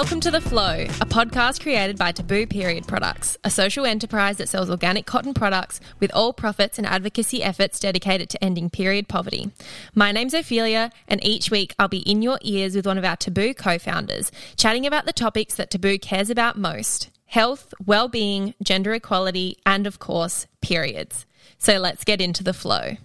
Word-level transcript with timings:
Welcome 0.00 0.20
to 0.20 0.30
The 0.30 0.40
Flow, 0.40 0.82
a 0.82 1.06
podcast 1.06 1.60
created 1.60 1.98
by 1.98 2.12
Taboo 2.12 2.46
Period 2.46 2.86
Products, 2.86 3.36
a 3.42 3.50
social 3.50 3.84
enterprise 3.84 4.36
that 4.36 4.48
sells 4.48 4.70
organic 4.70 5.06
cotton 5.06 5.34
products 5.34 5.80
with 5.98 6.14
all 6.14 6.32
profits 6.32 6.78
and 6.78 6.86
advocacy 6.86 7.42
efforts 7.42 7.80
dedicated 7.80 8.30
to 8.30 8.44
ending 8.44 8.70
period 8.70 9.08
poverty. 9.08 9.50
My 9.96 10.12
name's 10.12 10.34
Ophelia, 10.34 10.92
and 11.08 11.18
each 11.26 11.50
week 11.50 11.74
I'll 11.80 11.88
be 11.88 12.08
in 12.08 12.22
your 12.22 12.38
ears 12.42 12.76
with 12.76 12.86
one 12.86 12.96
of 12.96 13.04
our 13.04 13.16
Taboo 13.16 13.54
co 13.54 13.76
founders, 13.76 14.30
chatting 14.56 14.86
about 14.86 15.04
the 15.04 15.12
topics 15.12 15.56
that 15.56 15.68
Taboo 15.68 15.98
cares 15.98 16.30
about 16.30 16.56
most 16.56 17.10
health, 17.26 17.74
well 17.84 18.06
being, 18.06 18.54
gender 18.62 18.94
equality, 18.94 19.56
and 19.66 19.84
of 19.84 19.98
course, 19.98 20.46
periods. 20.60 21.26
So 21.58 21.78
let's 21.78 22.04
get 22.04 22.20
into 22.20 22.44
the 22.44 22.54
flow. 22.54 22.98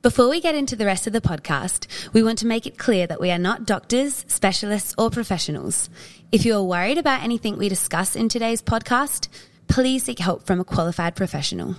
Before 0.00 0.28
we 0.28 0.40
get 0.40 0.54
into 0.54 0.76
the 0.76 0.86
rest 0.86 1.08
of 1.08 1.12
the 1.12 1.20
podcast, 1.20 1.88
we 2.12 2.22
want 2.22 2.38
to 2.38 2.46
make 2.46 2.68
it 2.68 2.78
clear 2.78 3.08
that 3.08 3.20
we 3.20 3.32
are 3.32 3.38
not 3.38 3.66
doctors, 3.66 4.24
specialists, 4.28 4.94
or 4.96 5.10
professionals. 5.10 5.90
If 6.30 6.46
you 6.46 6.54
are 6.54 6.62
worried 6.62 6.98
about 6.98 7.24
anything 7.24 7.58
we 7.58 7.68
discuss 7.68 8.14
in 8.14 8.28
today's 8.28 8.62
podcast, 8.62 9.26
please 9.66 10.04
seek 10.04 10.20
help 10.20 10.46
from 10.46 10.60
a 10.60 10.64
qualified 10.64 11.16
professional. 11.16 11.74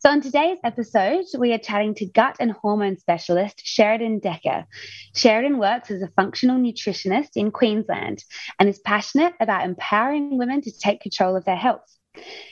So, 0.00 0.10
on 0.10 0.20
today's 0.20 0.58
episode, 0.62 1.24
we 1.38 1.54
are 1.54 1.58
chatting 1.58 1.94
to 1.94 2.04
gut 2.04 2.36
and 2.38 2.52
hormone 2.52 2.98
specialist 2.98 3.62
Sheradyn 3.64 4.20
Dekker. 4.20 4.66
Sheridan 5.14 5.56
works 5.56 5.90
as 5.90 6.02
a 6.02 6.08
functional 6.08 6.58
nutritionist 6.58 7.30
in 7.34 7.50
Queensland 7.50 8.22
and 8.58 8.68
is 8.68 8.78
passionate 8.78 9.32
about 9.40 9.64
empowering 9.64 10.36
women 10.36 10.60
to 10.60 10.70
take 10.70 11.00
control 11.00 11.34
of 11.34 11.46
their 11.46 11.56
health. 11.56 11.96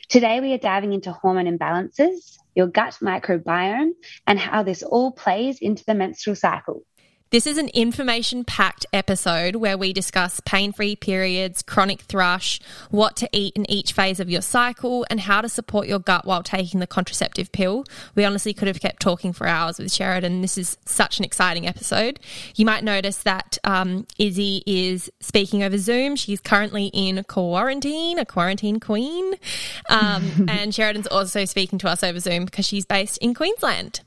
Today, 0.09 0.41
we 0.41 0.55
are 0.55 0.59
diving 0.59 0.95
into 0.95 1.13
hormone 1.13 1.45
imbalances, 1.45 2.39
your 2.59 2.67
gut 2.67 2.99
microbiome, 3.01 3.93
and 4.27 4.39
how 4.39 4.65
this 4.65 4.83
all 4.83 5.13
plays 5.13 5.61
into 5.61 5.85
the 5.87 5.95
menstrual 5.95 6.37
cycle. 6.37 6.83
This 7.31 7.47
is 7.47 7.59
an 7.59 7.69
information 7.69 8.43
packed 8.43 8.87
episode 8.91 9.57
where 9.57 9.77
we 9.77 9.93
discuss 9.93 10.41
pain 10.47 10.73
free 10.73 10.97
periods, 10.97 11.61
chronic 11.61 12.01
thrush, 12.01 12.59
what 12.91 13.17
to 13.17 13.29
eat 13.35 13.55
in 13.55 13.71
each 13.71 13.93
phase 13.93 14.19
of 14.19 14.31
your 14.31 14.41
cycle, 14.41 15.05
and 15.11 15.21
how 15.21 15.43
to 15.43 15.49
support 15.51 15.89
your 15.89 15.99
gut 15.99 16.25
while 16.25 16.43
taking 16.43 16.81
the 16.81 16.87
contraceptive 16.87 17.53
pill. 17.53 17.85
We 18.15 18.25
honestly 18.25 18.55
could 18.55 18.67
have 18.67 18.81
kept 18.81 19.03
talking 19.03 19.35
for 19.35 19.47
hours 19.47 19.79
with 19.79 19.89
Sheradyn. 19.89 20.41
This 20.41 20.57
is 20.57 20.79
such 20.87 21.19
an 21.19 21.25
exciting 21.27 21.67
episode. 21.67 22.19
You 22.57 22.65
might 22.65 22.83
notice 22.83 23.19
that 23.19 23.59
um, 23.63 24.07
Izzy 24.19 24.63
is 24.67 25.13
speaking 25.21 25.63
over 25.63 25.77
Zoom. 25.77 26.17
She's 26.17 26.41
currently 26.41 26.87
in 26.95 27.23
quarantine, 27.25 28.19
a 28.19 28.25
quarantine 28.25 28.81
queen. 28.81 29.35
Um, 29.91 30.23
and 30.49 30.73
Sheradyn's 30.73 31.07
also 31.07 31.45
speaking 31.45 31.79
to 31.81 31.89
us 31.89 32.03
over 32.03 32.21
Zoom 32.21 32.47
because 32.47 32.65
she's 32.65 32.87
based 32.87 33.19
in 33.19 33.35
Queensland. 33.35 34.01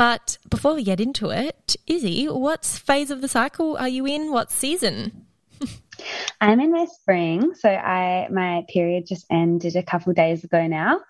But 0.00 0.38
before 0.48 0.72
we 0.72 0.82
get 0.82 0.98
into 0.98 1.28
it, 1.28 1.76
Izzy, 1.86 2.24
what 2.24 2.64
phase 2.64 3.10
of 3.10 3.20
the 3.20 3.28
cycle 3.28 3.76
are 3.76 3.86
you 3.86 4.06
in? 4.06 4.32
What 4.32 4.50
season? 4.50 5.26
I'm 6.40 6.58
in 6.58 6.72
my 6.72 6.86
spring, 6.86 7.52
so 7.54 7.68
I 7.68 8.26
my 8.30 8.64
period 8.72 9.04
just 9.06 9.26
ended 9.30 9.76
a 9.76 9.82
couple 9.82 10.14
days 10.14 10.42
ago 10.42 10.66
now. 10.66 11.02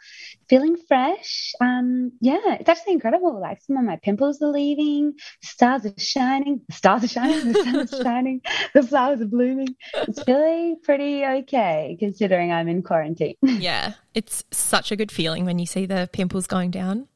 Feeling 0.48 0.76
fresh. 0.88 1.52
Um, 1.60 2.10
yeah, 2.20 2.56
it's 2.58 2.68
actually 2.68 2.94
incredible. 2.94 3.40
Like 3.40 3.62
some 3.62 3.76
of 3.76 3.84
my 3.84 3.94
pimples 4.02 4.42
are 4.42 4.48
leaving, 4.48 5.12
the 5.12 5.46
stars 5.46 5.86
are 5.86 5.94
shining, 5.96 6.62
the 6.68 6.74
stars 6.74 7.04
are 7.04 7.06
shining, 7.06 7.52
the 7.52 7.62
sun 7.62 7.76
is 7.76 7.90
shining, 8.02 8.40
the 8.74 8.82
flowers 8.82 9.20
are 9.20 9.26
blooming. 9.26 9.76
It's 9.94 10.26
really 10.26 10.74
pretty 10.82 11.24
okay 11.24 11.96
considering 12.00 12.50
I'm 12.50 12.66
in 12.66 12.82
quarantine. 12.82 13.36
yeah, 13.42 13.92
it's 14.14 14.42
such 14.50 14.90
a 14.90 14.96
good 14.96 15.12
feeling 15.12 15.44
when 15.44 15.60
you 15.60 15.66
see 15.66 15.86
the 15.86 16.10
pimples 16.12 16.48
going 16.48 16.72
down. 16.72 17.06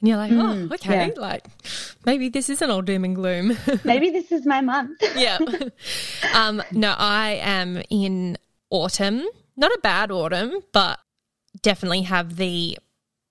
And 0.00 0.08
you're 0.08 0.16
like, 0.16 0.32
oh, 0.32 0.34
mm, 0.34 0.72
okay, 0.72 1.08
yeah. 1.08 1.20
like 1.20 1.44
maybe 2.06 2.30
this 2.30 2.48
isn't 2.48 2.70
all 2.70 2.80
doom 2.80 3.04
and 3.04 3.14
gloom. 3.14 3.56
maybe 3.84 4.10
this 4.10 4.32
is 4.32 4.46
my 4.46 4.62
month. 4.62 4.98
yeah. 5.16 5.38
Um, 6.34 6.62
no, 6.72 6.94
I 6.96 7.38
am 7.42 7.82
in 7.90 8.38
autumn. 8.70 9.26
Not 9.56 9.70
a 9.72 9.78
bad 9.82 10.10
autumn, 10.10 10.60
but 10.72 11.00
definitely 11.60 12.02
have 12.02 12.36
the 12.36 12.78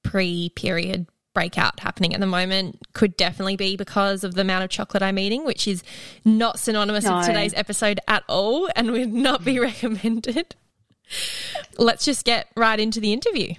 pre 0.04 0.50
period 0.50 1.08
breakout 1.34 1.80
happening 1.80 2.14
at 2.14 2.20
the 2.20 2.28
moment. 2.28 2.80
Could 2.94 3.18
definitely 3.18 3.56
be 3.56 3.76
because 3.76 4.24
of 4.24 4.36
the 4.36 4.42
amount 4.42 4.64
of 4.64 4.70
chocolate 4.70 5.02
I'm 5.02 5.18
eating, 5.18 5.46
which 5.46 5.68
is 5.68 5.84
not 6.24 6.60
synonymous 6.60 7.06
no. 7.06 7.18
with 7.18 7.26
today's 7.26 7.54
episode 7.56 8.00
at 8.08 8.24
all 8.28 8.70
and 8.76 8.92
would 8.92 9.14
not 9.14 9.44
be 9.44 9.58
recommended. 9.60 10.56
Let's 11.80 12.06
just 12.06 12.26
get 12.26 12.48
right 12.56 12.80
into 12.80 13.00
the 13.00 13.12
interview. 13.12 13.56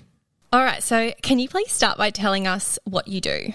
All 0.53 0.65
right. 0.65 0.83
So, 0.83 1.13
can 1.23 1.39
you 1.39 1.49
please 1.49 1.71
start 1.71 1.97
by 1.97 2.11
telling 2.11 2.47
us 2.47 2.79
what 2.85 3.07
you 3.07 3.21
do? 3.21 3.53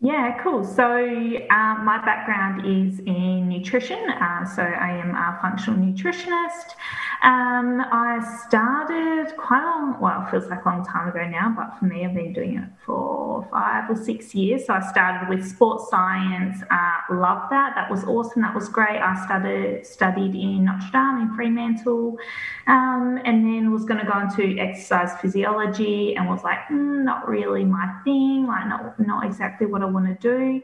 Yeah, 0.00 0.40
cool. 0.42 0.64
So, 0.64 0.84
um, 0.84 1.84
my 1.84 2.00
background 2.04 2.66
is 2.66 3.00
in 3.00 3.48
nutrition. 3.48 3.98
Uh, 4.10 4.44
so, 4.44 4.62
I 4.62 4.90
am 4.92 5.10
a 5.10 5.38
functional 5.42 5.80
nutritionist. 5.80 6.74
Um, 7.22 7.80
I 7.80 8.20
started 8.46 9.36
quite 9.36 9.62
a 9.62 9.66
long, 9.66 10.00
well, 10.00 10.26
feels 10.30 10.46
like 10.46 10.64
a 10.64 10.68
long 10.68 10.84
time 10.84 11.08
ago 11.08 11.26
now, 11.26 11.52
but 11.56 11.76
for 11.78 11.86
me, 11.86 12.04
I've 12.04 12.14
been 12.14 12.32
doing 12.32 12.58
it 12.58 12.68
for 12.84 13.46
five 13.50 13.88
or 13.90 13.96
six 13.96 14.34
years. 14.34 14.66
So 14.66 14.74
I 14.74 14.80
started 14.80 15.28
with 15.28 15.46
sports 15.46 15.88
science, 15.90 16.62
uh, 16.70 17.14
loved 17.14 17.50
that. 17.52 17.74
That 17.74 17.90
was 17.90 18.04
awesome. 18.04 18.42
That 18.42 18.54
was 18.54 18.68
great. 18.68 18.98
I 19.00 19.24
started 19.24 19.86
studied 19.86 20.34
in 20.34 20.64
Notre 20.64 20.90
Dame 20.92 21.18
in 21.22 21.34
Fremantle, 21.34 22.18
um, 22.66 23.20
and 23.24 23.44
then 23.44 23.72
was 23.72 23.84
going 23.84 24.00
to 24.04 24.10
go 24.10 24.18
into 24.20 24.58
exercise 24.58 25.10
physiology, 25.20 26.16
and 26.16 26.28
was 26.28 26.42
like, 26.42 26.60
mm, 26.70 27.04
not 27.04 27.28
really 27.28 27.64
my 27.64 27.92
thing. 28.04 28.46
Like, 28.46 28.66
not 28.66 28.98
not 28.98 29.24
exactly 29.24 29.66
what 29.66 29.82
I 29.82 29.86
want 29.86 30.06
to 30.06 30.14
do. 30.14 30.62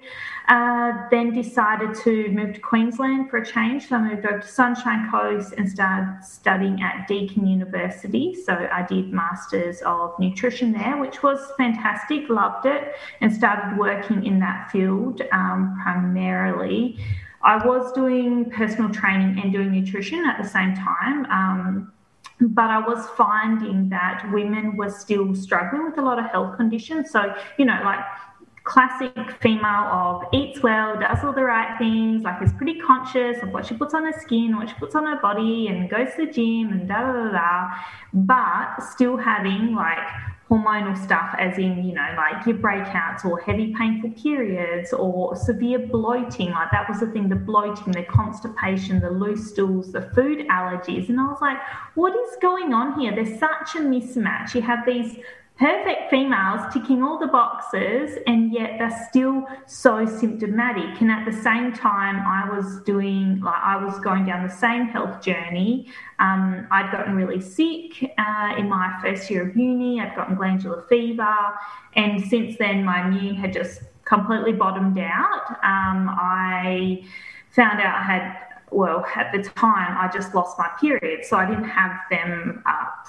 Uh, 0.49 0.93
then 1.11 1.35
decided 1.35 1.95
to 2.05 2.29
move 2.31 2.55
to 2.55 2.61
Queensland 2.61 3.29
for 3.31 3.39
a 3.39 3.47
change. 3.47 3.89
So 3.89 3.97
I 3.97 4.03
moved 4.03 4.25
over 4.25 4.41
to 4.41 4.49
Sunshine 4.49 5.11
Coast 5.11 5.53
and 5.57 5.69
started 5.69 6.19
studying 6.25 6.81
at 6.83 7.07
Deakin 7.07 7.47
University. 7.47 8.35
So 8.35 8.69
I 8.73 8.83
did 8.83 9.13
Masters 9.13 9.83
of 9.83 10.19
Nutrition 10.19 10.73
there, 10.73 10.97
which 10.97 11.23
was 11.23 11.39
fantastic, 11.59 12.08
loved 12.11 12.67
it, 12.67 12.95
and 13.21 13.33
started 13.33 13.79
working 13.79 14.25
in 14.25 14.39
that 14.41 14.71
field 14.71 15.23
um, 15.33 15.79
primarily. 15.83 16.99
I 17.43 17.65
was 17.65 17.93
doing 17.93 18.51
personal 18.51 18.91
training 18.91 19.41
and 19.43 19.53
doing 19.53 19.71
nutrition 19.71 20.25
at 20.27 20.43
the 20.43 20.49
same 20.49 20.75
time. 20.75 21.25
Um, 21.27 21.93
but 22.41 22.71
I 22.71 22.79
was 22.79 23.07
finding 23.17 23.89
that 23.89 24.29
women 24.33 24.77
were 24.77 24.91
still 24.91 25.35
struggling 25.35 25.85
with 25.85 25.99
a 25.99 26.03
lot 26.03 26.19
of 26.19 26.27
health 26.27 26.57
conditions. 26.57 27.11
So, 27.11 27.35
you 27.59 27.65
know, 27.65 27.81
like 27.85 28.01
classic 28.69 29.13
female 29.41 29.65
of 29.65 30.25
eats 30.33 30.63
well, 30.63 30.99
does 31.01 31.25
all 31.25 31.33
the 31.33 31.43
right 31.43 31.77
things, 31.79 32.23
like 32.23 32.41
is 32.43 32.53
pretty 32.53 32.79
conscious 32.81 33.43
of 33.43 33.51
what 33.51 33.67
she 33.67 33.75
puts 33.75 33.95
on 33.95 34.05
her 34.05 34.21
skin, 34.21 34.57
what 34.57 34.69
she 34.69 34.75
puts 34.75 34.95
on 34.95 35.07
her 35.07 35.21
body, 35.21 35.69
and 35.69 35.89
goes 35.89 36.09
to 36.17 36.27
the 36.27 36.33
gym 36.33 36.71
and 36.73 36.87
da 36.87 37.01
da 37.01 37.13
da 37.13 37.31
da, 37.33 37.71
but 38.13 38.85
still 38.85 39.17
having 39.17 39.75
like 39.75 40.07
hormonal 40.51 40.97
stuff, 40.97 41.35
as 41.39 41.59
in, 41.59 41.85
you 41.85 41.93
know, 41.93 42.15
like 42.17 42.47
your 42.47 42.57
breakouts 42.57 43.25
or 43.25 43.39
heavy 43.41 43.75
painful 43.79 44.11
periods 44.11 44.93
or 44.93 45.37
severe 45.37 45.79
bloating. 45.79 46.51
Like 46.51 46.71
that 46.73 46.89
was 46.89 47.01
the 47.01 47.07
thing 47.07 47.29
the 47.29 47.37
bloating, 47.37 47.93
the 47.93 48.05
constipation, 48.05 49.01
the 49.01 49.11
loose 49.11 49.51
stools, 49.51 49.93
the 49.93 50.03
food 50.15 50.47
allergies. 50.49 51.09
And 51.11 51.21
I 51.21 51.27
was 51.27 51.41
like, 51.41 51.59
what 51.95 52.15
is 52.15 52.37
going 52.41 52.73
on 52.73 52.99
here? 52.99 53.15
There's 53.15 53.39
such 53.39 53.75
a 53.75 53.81
mismatch. 53.81 54.55
You 54.55 54.63
have 54.63 54.87
these 54.87 55.19
perfect 55.59 56.09
females 56.09 56.61
ticking 56.73 57.03
all 57.03 57.19
the 57.19 57.27
boxes 57.27 58.17
and 58.29 58.53
yet 58.53 58.77
they're 58.79 59.07
still 59.09 59.45
so 59.67 60.07
symptomatic. 60.07 61.01
And 61.01 61.11
at 61.11 61.25
the 61.25 61.33
same 61.33 61.73
time 61.73 62.25
i 62.27 62.49
was 62.49 62.81
doing 62.83 63.41
like 63.41 63.61
i 63.63 63.77
was 63.77 63.99
going 63.99 64.25
down 64.25 64.47
the 64.47 64.55
same 64.55 64.87
health 64.87 65.21
journey. 65.21 65.89
Um, 66.21 66.69
i'd 66.71 66.93
gotten 66.93 67.17
really 67.17 67.41
sick 67.41 68.15
uh, 68.19 68.55
in 68.57 68.69
my 68.69 68.99
first 69.03 69.29
year 69.31 69.49
of 69.49 69.57
uni. 69.57 70.01
I'd 70.01 70.15
gotten 70.15 70.37
glandular 70.37 70.85
fever. 70.89 71.37
And 71.95 72.25
since 72.25 72.57
then 72.59 72.85
my 72.85 73.09
immune 73.09 73.35
had 73.35 73.53
just 73.53 73.83
completely 74.05 74.53
bottomed 74.53 74.99
out. 74.99 75.51
Um, 75.65 76.09
i 76.09 77.03
found 77.51 77.81
out 77.81 77.97
i 77.97 78.03
had 78.03 78.48
well, 78.71 79.05
at 79.17 79.33
the 79.33 79.43
time, 79.43 79.97
I 79.99 80.11
just 80.13 80.35
lost 80.35 80.59
my 80.59 80.71
period. 80.81 81.25
So 81.25 81.37
I 81.37 81.49
didn't 81.49 81.69
have 81.69 81.99
them 82.11 82.63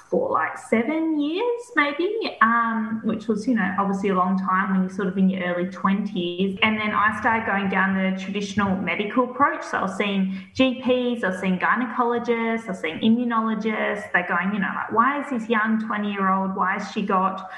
for 0.08 0.30
like 0.30 0.58
seven 0.58 1.20
years, 1.20 1.62
maybe, 1.76 2.36
um, 2.42 3.00
which 3.04 3.28
was, 3.28 3.46
you 3.46 3.54
know, 3.54 3.74
obviously 3.78 4.08
a 4.08 4.14
long 4.14 4.38
time 4.38 4.72
when 4.72 4.80
you're 4.82 4.90
sort 4.90 5.08
of 5.08 5.16
in 5.16 5.30
your 5.30 5.42
early 5.44 5.68
20s. 5.68 6.58
And 6.62 6.78
then 6.78 6.90
I 6.92 7.18
started 7.20 7.46
going 7.46 7.68
down 7.68 7.94
the 7.94 8.20
traditional 8.20 8.76
medical 8.76 9.30
approach. 9.30 9.62
So 9.62 9.78
I 9.78 9.82
was 9.82 9.96
seeing 9.96 10.40
GPs, 10.54 11.22
I 11.22 11.28
was 11.28 11.40
seeing 11.40 11.58
gynecologists, 11.58 12.64
I 12.64 12.68
was 12.68 12.80
seeing 12.80 12.98
immunologists. 12.98 14.10
They're 14.12 14.26
going, 14.26 14.52
you 14.52 14.60
know, 14.60 14.72
like, 14.74 14.92
why 14.92 15.22
is 15.22 15.30
this 15.30 15.48
young 15.48 15.84
20 15.86 16.10
year 16.10 16.32
old, 16.32 16.56
why 16.56 16.78
has 16.78 16.90
she 16.92 17.02
got 17.02 17.50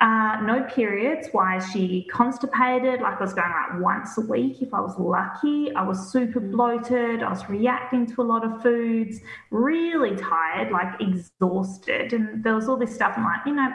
uh, 0.00 0.38
no 0.42 0.62
periods. 0.64 1.28
Why 1.32 1.56
is 1.56 1.70
she 1.70 2.06
constipated? 2.12 3.00
Like 3.00 3.18
I 3.18 3.24
was 3.24 3.32
going 3.32 3.50
like 3.50 3.80
once 3.80 4.18
a 4.18 4.20
week 4.20 4.60
if 4.60 4.74
I 4.74 4.80
was 4.80 4.98
lucky. 4.98 5.74
I 5.74 5.82
was 5.82 6.12
super 6.12 6.40
bloated. 6.40 7.22
I 7.22 7.30
was 7.30 7.48
reacting 7.48 8.06
to 8.14 8.22
a 8.22 8.24
lot 8.24 8.44
of 8.44 8.62
foods, 8.62 9.20
really 9.50 10.14
tired, 10.16 10.70
like 10.70 11.00
exhausted. 11.00 12.12
And 12.12 12.44
there 12.44 12.54
was 12.54 12.68
all 12.68 12.76
this 12.76 12.94
stuff. 12.94 13.14
I'm 13.16 13.24
like, 13.24 13.46
you 13.46 13.54
know, 13.54 13.70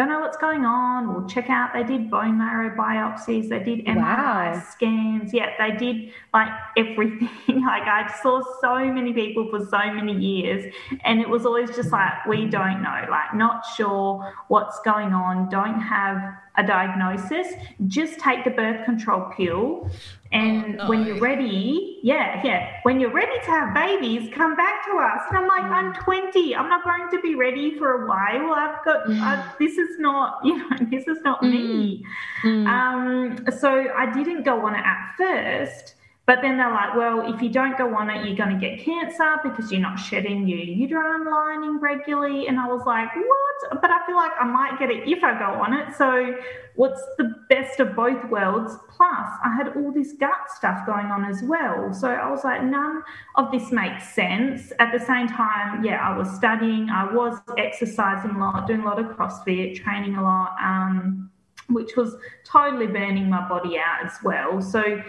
don't 0.00 0.08
know 0.08 0.20
what's 0.20 0.38
going 0.38 0.64
on. 0.64 1.12
We'll 1.12 1.26
check 1.28 1.50
out. 1.50 1.74
They 1.74 1.82
did 1.84 2.10
bone 2.10 2.38
marrow 2.38 2.74
biopsies. 2.74 3.50
They 3.50 3.58
did 3.62 3.84
MRI 3.84 4.54
Wow. 4.54 4.62
scans. 4.70 5.34
Yeah, 5.34 5.50
they 5.58 5.76
did 5.76 6.12
like 6.32 6.48
everything. 6.76 7.28
like 7.48 7.82
I 7.82 8.10
saw 8.22 8.40
so 8.62 8.76
many 8.92 9.12
people 9.12 9.48
for 9.50 9.60
so 9.66 9.92
many 9.92 10.14
years, 10.14 10.72
and 11.04 11.20
it 11.20 11.28
was 11.28 11.44
always 11.44 11.68
just 11.76 11.92
like 11.92 12.24
we 12.26 12.46
don't 12.46 12.82
know, 12.82 13.06
like 13.10 13.34
not 13.34 13.66
sure 13.76 14.32
what's 14.48 14.80
going 14.86 15.12
on. 15.12 15.50
Don't 15.50 15.80
have 15.80 16.16
a 16.56 16.66
diagnosis. 16.66 17.48
Just 17.86 18.18
take 18.20 18.44
the 18.44 18.50
birth 18.50 18.84
control 18.86 19.30
pill. 19.36 19.90
And 20.32 20.70
Oh, 20.80 20.88
when 20.88 21.04
you're 21.04 21.18
ready, 21.18 21.98
yeah, 22.02 22.40
yeah, 22.44 22.76
when 22.84 23.00
you're 23.00 23.12
ready 23.12 23.38
to 23.40 23.50
have 23.50 23.74
babies, 23.74 24.32
come 24.32 24.56
back 24.56 24.86
to 24.86 24.96
us. 24.98 25.22
And 25.28 25.38
I'm 25.38 25.48
like, 25.48 25.64
I'm 25.64 25.92
mm. 25.92 26.04
20. 26.04 26.56
I'm 26.56 26.68
not 26.68 26.84
going 26.84 27.10
to 27.10 27.20
be 27.20 27.34
ready 27.34 27.76
for 27.78 28.04
a 28.04 28.08
while. 28.08 28.54
I've 28.54 28.84
got, 28.84 29.06
mm. 29.06 29.20
I, 29.20 29.52
this 29.58 29.76
is 29.76 29.98
not, 29.98 30.38
you 30.44 30.56
know, 30.56 30.76
this 30.90 31.06
is 31.06 31.18
not 31.22 31.42
me. 31.42 32.04
Mm. 32.42 32.66
Um, 32.66 33.46
so 33.58 33.86
I 33.94 34.10
didn't 34.12 34.44
go 34.44 34.64
on 34.66 34.74
it 34.74 34.84
at 34.84 35.14
first. 35.18 35.96
But 36.30 36.42
then 36.42 36.58
they're 36.58 36.70
like, 36.70 36.94
well, 36.94 37.34
if 37.34 37.42
you 37.42 37.48
don't 37.48 37.76
go 37.76 37.92
on 37.96 38.08
it, 38.08 38.24
you're 38.24 38.36
going 38.36 38.56
to 38.56 38.60
get 38.64 38.78
cancer 38.84 39.38
because 39.42 39.72
you're 39.72 39.80
not 39.80 39.96
shedding 39.96 40.46
your 40.46 40.60
uterine 40.60 41.28
lining 41.28 41.80
regularly. 41.80 42.46
And 42.46 42.60
I 42.60 42.68
was 42.68 42.86
like, 42.86 43.08
what? 43.16 43.80
But 43.82 43.90
I 43.90 44.06
feel 44.06 44.14
like 44.14 44.30
I 44.38 44.44
might 44.44 44.78
get 44.78 44.92
it 44.92 45.08
if 45.08 45.24
I 45.24 45.36
go 45.36 45.60
on 45.60 45.74
it. 45.74 45.92
So, 45.96 46.36
what's 46.76 47.02
the 47.18 47.34
best 47.48 47.80
of 47.80 47.96
both 47.96 48.24
worlds? 48.26 48.76
Plus, 48.96 49.28
I 49.44 49.56
had 49.56 49.76
all 49.76 49.92
this 49.92 50.12
gut 50.20 50.48
stuff 50.54 50.86
going 50.86 51.06
on 51.06 51.24
as 51.24 51.42
well. 51.42 51.92
So, 51.92 52.06
I 52.06 52.30
was 52.30 52.44
like, 52.44 52.62
none 52.62 53.02
of 53.34 53.50
this 53.50 53.72
makes 53.72 54.14
sense. 54.14 54.72
At 54.78 54.96
the 54.96 55.04
same 55.04 55.26
time, 55.26 55.84
yeah, 55.84 55.96
I 55.96 56.16
was 56.16 56.30
studying, 56.30 56.90
I 56.90 57.12
was 57.12 57.40
exercising 57.58 58.30
a 58.30 58.38
lot, 58.38 58.68
doing 58.68 58.82
a 58.82 58.84
lot 58.84 59.00
of 59.00 59.06
CrossFit, 59.16 59.82
training 59.82 60.14
a 60.14 60.22
lot, 60.22 60.54
um, 60.62 61.28
which 61.70 61.96
was 61.96 62.14
totally 62.44 62.86
burning 62.86 63.28
my 63.28 63.48
body 63.48 63.78
out 63.78 64.04
as 64.04 64.12
well. 64.22 64.62
So, 64.62 65.02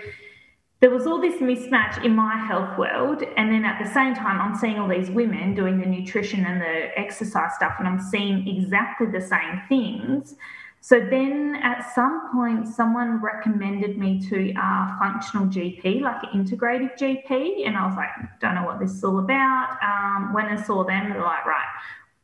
there 0.81 0.89
was 0.89 1.05
all 1.05 1.21
this 1.21 1.35
mismatch 1.35 2.03
in 2.03 2.15
my 2.15 2.35
health 2.35 2.75
world 2.77 3.23
and 3.37 3.51
then 3.51 3.63
at 3.63 3.81
the 3.81 3.89
same 3.93 4.13
time 4.15 4.41
i'm 4.41 4.55
seeing 4.55 4.79
all 4.79 4.87
these 4.87 5.11
women 5.11 5.53
doing 5.53 5.79
the 5.79 5.85
nutrition 5.85 6.43
and 6.45 6.59
the 6.59 6.99
exercise 6.99 7.53
stuff 7.55 7.75
and 7.79 7.87
i'm 7.87 7.99
seeing 7.99 8.47
exactly 8.47 9.07
the 9.07 9.21
same 9.21 9.61
things. 9.69 10.35
So 10.83 10.99
then 10.99 11.59
at 11.61 11.93
some 11.93 12.31
point 12.33 12.67
someone 12.67 13.21
recommended 13.21 13.99
me 13.99 14.19
to 14.29 14.51
a 14.57 14.97
functional 14.99 15.45
gp 15.45 16.01
like 16.01 16.23
an 16.23 16.43
integrative 16.43 16.97
gp 16.97 17.67
and 17.67 17.77
i 17.77 17.85
was 17.85 17.95
like 17.95 18.09
don't 18.39 18.55
know 18.55 18.63
what 18.63 18.79
this 18.79 18.91
is 18.91 19.03
all 19.03 19.19
about. 19.19 19.77
Um, 19.83 20.33
when 20.33 20.45
i 20.45 20.59
saw 20.59 20.83
them 20.83 21.11
they 21.11 21.15
were 21.15 21.23
like 21.23 21.45
right 21.45 21.69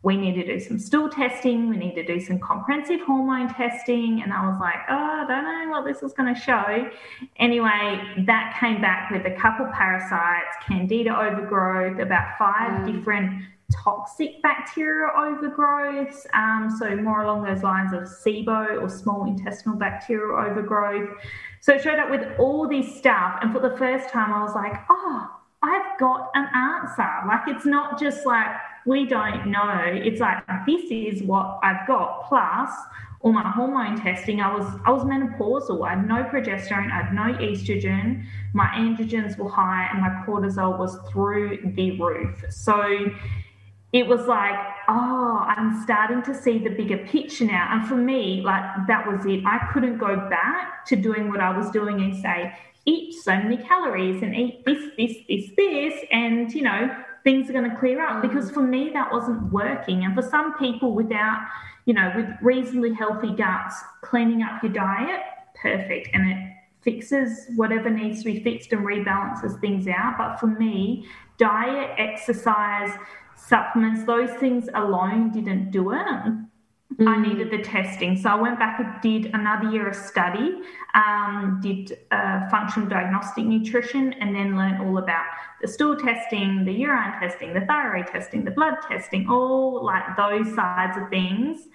we 0.03 0.15
need 0.15 0.35
to 0.35 0.45
do 0.45 0.59
some 0.59 0.77
stool 0.77 1.09
testing, 1.09 1.69
we 1.69 1.77
need 1.77 1.95
to 1.95 2.05
do 2.05 2.19
some 2.19 2.39
comprehensive 2.39 3.01
hormone 3.01 3.51
testing. 3.53 4.21
And 4.21 4.31
I 4.31 4.47
was 4.47 4.59
like, 4.59 4.75
oh, 4.89 4.93
I 4.93 5.25
don't 5.27 5.43
know 5.43 5.71
what 5.71 5.85
this 5.85 6.03
is 6.03 6.13
going 6.13 6.33
to 6.33 6.39
show. 6.39 6.87
Anyway, 7.37 8.23
that 8.25 8.55
came 8.59 8.79
back 8.79 9.09
with 9.11 9.25
a 9.25 9.35
couple 9.35 9.65
parasites, 9.73 10.55
candida 10.65 11.17
overgrowth, 11.19 11.99
about 11.99 12.37
five 12.37 12.85
different 12.85 13.43
toxic 13.73 14.41
bacteria 14.43 15.09
overgrowths. 15.17 16.25
Um, 16.33 16.73
so, 16.77 16.95
more 16.95 17.23
along 17.23 17.43
those 17.43 17.63
lines 17.63 17.91
of 17.91 18.03
SIBO 18.03 18.81
or 18.81 18.89
small 18.89 19.25
intestinal 19.25 19.77
bacterial 19.77 20.37
overgrowth. 20.39 21.09
So, 21.59 21.73
it 21.73 21.81
showed 21.81 21.99
up 21.99 22.09
with 22.09 22.25
all 22.39 22.67
this 22.67 22.97
stuff. 22.97 23.39
And 23.41 23.51
for 23.51 23.59
the 23.59 23.75
first 23.77 24.09
time, 24.09 24.31
I 24.31 24.43
was 24.43 24.55
like, 24.55 24.73
oh, 24.89 25.27
I've 25.63 25.99
got 25.99 26.29
an 26.35 26.47
answer. 26.55 27.09
Like, 27.27 27.47
it's 27.47 27.65
not 27.65 27.99
just 27.99 28.25
like, 28.25 28.55
we 28.87 29.05
don't 29.05 29.47
know. 29.47 29.83
It's 29.85 30.19
like, 30.19 30.43
this 30.65 30.89
is 30.89 31.21
what 31.23 31.59
I've 31.61 31.85
got. 31.85 32.27
Plus, 32.27 32.71
all 33.21 33.33
my 33.33 33.49
hormone 33.49 33.99
testing, 33.99 34.39
I 34.41 34.55
was 34.55 34.65
I 34.85 34.91
was 34.91 35.03
menopausal. 35.03 35.85
I 35.85 35.95
had 35.95 36.07
no 36.07 36.23
progesterone, 36.23 36.91
I 36.91 37.01
had 37.03 37.13
no 37.13 37.33
estrogen. 37.37 38.25
My 38.53 38.67
androgens 38.67 39.37
were 39.37 39.49
high, 39.49 39.89
and 39.91 40.01
my 40.01 40.23
cortisol 40.25 40.79
was 40.79 40.97
through 41.11 41.73
the 41.75 41.99
roof. 41.99 42.45
So 42.49 43.11
it 43.93 44.05
was 44.05 44.27
like, 44.27 44.55
oh, 44.87 45.43
I'm 45.47 45.81
starting 45.83 46.21
to 46.23 46.35
see 46.39 46.59
the 46.59 46.69
bigger 46.69 46.97
picture 46.97 47.45
now. 47.45 47.69
And 47.71 47.87
for 47.87 47.95
me, 47.95 48.41
like 48.41 48.63
that 48.87 49.07
was 49.07 49.25
it. 49.25 49.43
I 49.45 49.69
couldn't 49.73 49.97
go 49.97 50.29
back 50.29 50.85
to 50.87 50.95
doing 50.95 51.29
what 51.29 51.39
I 51.39 51.57
was 51.57 51.71
doing 51.71 52.01
and 52.01 52.15
say, 52.15 52.53
eat 52.85 53.13
so 53.21 53.31
many 53.31 53.57
calories 53.57 54.21
and 54.21 54.35
eat 54.35 54.63
this, 54.65 54.81
this, 54.97 55.17
this, 55.27 55.49
this, 55.57 55.93
and 56.11 56.53
you 56.53 56.61
know, 56.61 56.95
things 57.27 57.49
are 57.49 57.53
going 57.53 57.69
to 57.69 57.75
clear 57.75 58.01
up. 58.01 58.21
Because 58.21 58.49
mm. 58.49 58.53
for 58.53 58.61
me, 58.61 58.89
that 58.93 59.11
wasn't 59.11 59.51
working. 59.51 60.05
And 60.05 60.15
for 60.15 60.21
some 60.21 60.57
people 60.57 60.93
without, 60.93 61.45
you 61.85 61.93
know, 61.93 62.09
with 62.15 62.27
reasonably 62.41 62.93
healthy 62.93 63.33
guts, 63.33 63.75
cleaning 64.01 64.43
up 64.43 64.63
your 64.63 64.71
diet, 64.71 65.19
perfect. 65.61 66.07
And 66.13 66.31
it 66.31 66.37
fixes 66.83 67.47
whatever 67.57 67.89
needs 67.89 68.23
to 68.23 68.31
be 68.31 68.41
fixed 68.41 68.71
and 68.71 68.85
rebalances 68.85 69.59
things 69.59 69.89
out. 69.89 70.15
But 70.17 70.39
for 70.39 70.47
me, 70.47 71.05
diet, 71.37 71.91
exercise, 71.97 72.97
supplements, 73.35 74.05
those 74.05 74.31
things 74.39 74.69
alone 74.73 75.31
didn't 75.31 75.71
do 75.71 75.91
it. 75.91 76.33
I 77.05 77.21
needed 77.21 77.51
the 77.51 77.61
testing. 77.61 78.17
So 78.17 78.29
I 78.29 78.35
went 78.35 78.57
back 78.57 78.79
and 78.79 79.01
did 79.01 79.33
another 79.33 79.69
year 79.69 79.87
of 79.87 79.95
study, 79.95 80.61
um, 80.95 81.59
did 81.61 81.97
uh, 82.11 82.49
functional 82.49 82.87
diagnostic 82.87 83.45
nutrition, 83.45 84.13
and 84.13 84.33
then 84.33 84.55
learned 84.55 84.81
all 84.81 84.97
about 84.97 85.25
the 85.61 85.67
stool 85.67 85.95
testing, 85.95 86.65
the 86.65 86.71
urine 86.71 87.19
testing, 87.19 87.53
the 87.53 87.61
thyroid 87.61 88.07
testing, 88.07 88.45
the 88.45 88.51
blood 88.51 88.75
testing, 88.87 89.29
all 89.29 89.83
like 89.83 90.15
those 90.15 90.53
sides 90.55 90.97
of 90.97 91.09
things. 91.09 91.67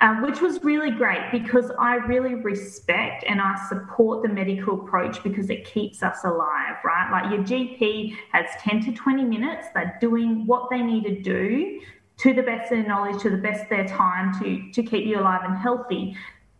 Um, 0.00 0.22
which 0.22 0.40
was 0.40 0.62
really 0.62 0.92
great 0.92 1.32
because 1.32 1.72
I 1.76 1.96
really 1.96 2.36
respect 2.36 3.24
and 3.26 3.40
I 3.40 3.56
support 3.68 4.22
the 4.22 4.28
medical 4.28 4.80
approach 4.80 5.20
because 5.24 5.50
it 5.50 5.64
keeps 5.64 6.04
us 6.04 6.22
alive, 6.22 6.76
right? 6.84 7.10
Like 7.10 7.32
your 7.32 7.42
GP 7.42 8.16
has 8.30 8.46
10 8.60 8.84
to 8.84 8.92
20 8.92 9.24
minutes, 9.24 9.66
they're 9.74 9.98
doing 10.00 10.46
what 10.46 10.70
they 10.70 10.82
need 10.82 11.02
to 11.02 11.20
do 11.20 11.80
to 12.18 12.34
the 12.34 12.42
best 12.42 12.72
of 12.72 12.78
their 12.78 12.86
knowledge, 12.86 13.22
to 13.22 13.30
the 13.30 13.36
best 13.36 13.62
of 13.62 13.68
their 13.68 13.86
time 13.86 14.38
to, 14.40 14.70
to 14.72 14.82
keep 14.82 15.06
you 15.06 15.18
alive 15.20 15.42
and 15.44 15.56
healthy. 15.56 16.16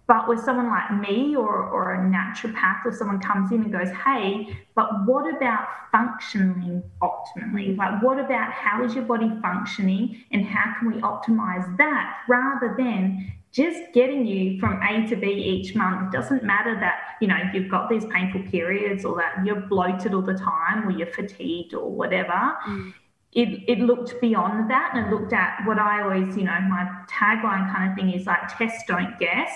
But 0.06 0.26
with 0.26 0.40
someone 0.40 0.70
like 0.70 0.90
me 1.06 1.36
or, 1.36 1.68
or 1.68 1.94
a 1.94 1.98
naturopath 1.98 2.86
or 2.86 2.92
someone 2.92 3.20
comes 3.20 3.52
in 3.52 3.62
and 3.62 3.70
goes, 3.70 3.90
hey, 4.06 4.56
but 4.74 4.88
what 5.04 5.34
about 5.36 5.68
functioning 5.92 6.82
optimally? 7.02 7.76
Like, 7.76 8.02
what 8.02 8.18
about 8.18 8.50
how 8.50 8.82
is 8.84 8.94
your 8.94 9.04
body 9.04 9.30
functioning 9.42 10.24
and 10.32 10.46
how 10.46 10.74
can 10.78 10.92
we 10.92 11.00
optimize 11.02 11.76
that 11.76 12.20
rather 12.26 12.74
than 12.78 13.30
just 13.52 13.92
getting 13.92 14.24
you 14.24 14.58
from 14.58 14.80
A 14.82 15.06
to 15.08 15.16
B 15.16 15.30
each 15.30 15.74
month? 15.74 16.14
It 16.14 16.16
doesn't 16.16 16.42
matter 16.42 16.74
that, 16.80 17.16
you 17.20 17.28
know, 17.28 17.36
you've 17.52 17.70
got 17.70 17.90
these 17.90 18.06
painful 18.06 18.44
periods 18.50 19.04
or 19.04 19.14
that 19.16 19.44
you're 19.44 19.60
bloated 19.60 20.14
all 20.14 20.22
the 20.22 20.38
time 20.38 20.88
or 20.88 20.90
you're 20.90 21.12
fatigued 21.12 21.74
or 21.74 21.90
whatever 21.90 22.56
mm. 22.66 22.94
It, 23.32 23.64
it 23.68 23.80
looked 23.80 24.20
beyond 24.20 24.70
that 24.70 24.92
and 24.94 25.06
it 25.06 25.10
looked 25.10 25.32
at 25.32 25.60
what 25.66 25.78
I 25.78 26.02
always, 26.02 26.36
you 26.36 26.44
know, 26.44 26.58
my 26.68 26.88
tagline 27.08 27.72
kind 27.74 27.90
of 27.90 27.96
thing 27.96 28.12
is 28.12 28.26
like 28.26 28.48
test, 28.56 28.86
don't 28.86 29.18
guess, 29.18 29.50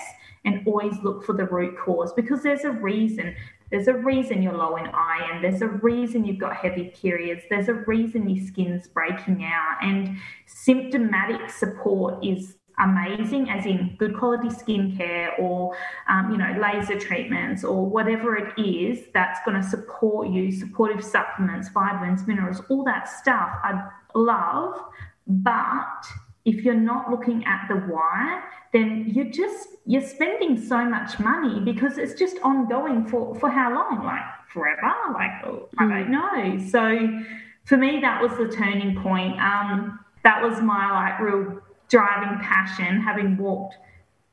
and 0.45 0.65
always 0.67 0.93
look 1.03 1.25
for 1.25 1.33
the 1.33 1.45
root 1.45 1.77
cause 1.77 2.13
because 2.13 2.43
there's 2.43 2.65
a 2.65 2.71
reason. 2.71 3.35
There's 3.71 3.87
a 3.87 3.93
reason 3.93 4.43
you're 4.43 4.55
low 4.55 4.75
in 4.75 4.85
iron. 4.85 5.41
There's 5.41 5.63
a 5.63 5.67
reason 5.67 6.25
you've 6.25 6.37
got 6.37 6.55
heavy 6.55 6.93
periods. 7.01 7.41
There's 7.49 7.69
a 7.69 7.73
reason 7.73 8.29
your 8.29 8.45
skin's 8.45 8.87
breaking 8.87 9.43
out. 9.43 9.77
And 9.81 10.17
symptomatic 10.45 11.49
support 11.49 12.23
is 12.23 12.57
amazing, 12.79 13.49
as 13.49 13.65
in 13.65 13.95
good 13.97 14.17
quality 14.17 14.49
skincare 14.49 15.39
or, 15.39 15.75
um, 16.09 16.31
you 16.31 16.37
know, 16.37 16.55
laser 16.59 16.99
treatments 16.99 17.63
or 17.63 17.85
whatever 17.85 18.35
it 18.35 18.59
is 18.59 19.05
that's 19.13 19.39
going 19.45 19.61
to 19.61 19.67
support 19.67 20.29
you, 20.29 20.51
supportive 20.51 21.03
supplements, 21.03 21.69
vitamins, 21.69 22.27
minerals, 22.27 22.61
all 22.69 22.83
that 22.83 23.07
stuff 23.07 23.49
I 23.63 23.89
love. 24.15 24.79
But 25.27 26.05
if 26.45 26.63
you're 26.63 26.73
not 26.73 27.09
looking 27.09 27.45
at 27.45 27.67
the 27.69 27.75
why, 27.75 28.43
then 28.73 29.05
you're 29.13 29.29
just 29.29 29.69
you're 29.85 30.01
spending 30.01 30.59
so 30.59 30.83
much 30.83 31.19
money 31.19 31.59
because 31.59 31.97
it's 31.97 32.19
just 32.19 32.37
ongoing 32.43 33.05
for 33.05 33.35
for 33.35 33.49
how 33.49 33.73
long? 33.73 34.03
Like 34.03 34.23
forever? 34.51 34.93
Like 35.13 35.31
oh, 35.45 35.69
I 35.77 35.87
don't 35.87 36.11
know. 36.11 36.67
So 36.67 37.21
for 37.65 37.77
me, 37.77 37.99
that 38.01 38.21
was 38.21 38.31
the 38.37 38.53
turning 38.53 39.01
point. 39.01 39.39
Um, 39.39 39.99
that 40.23 40.41
was 40.41 40.61
my 40.61 40.91
like 40.91 41.19
real 41.19 41.61
driving 41.93 42.35
passion, 42.39 42.99
having 43.09 43.37
walked 43.37 43.75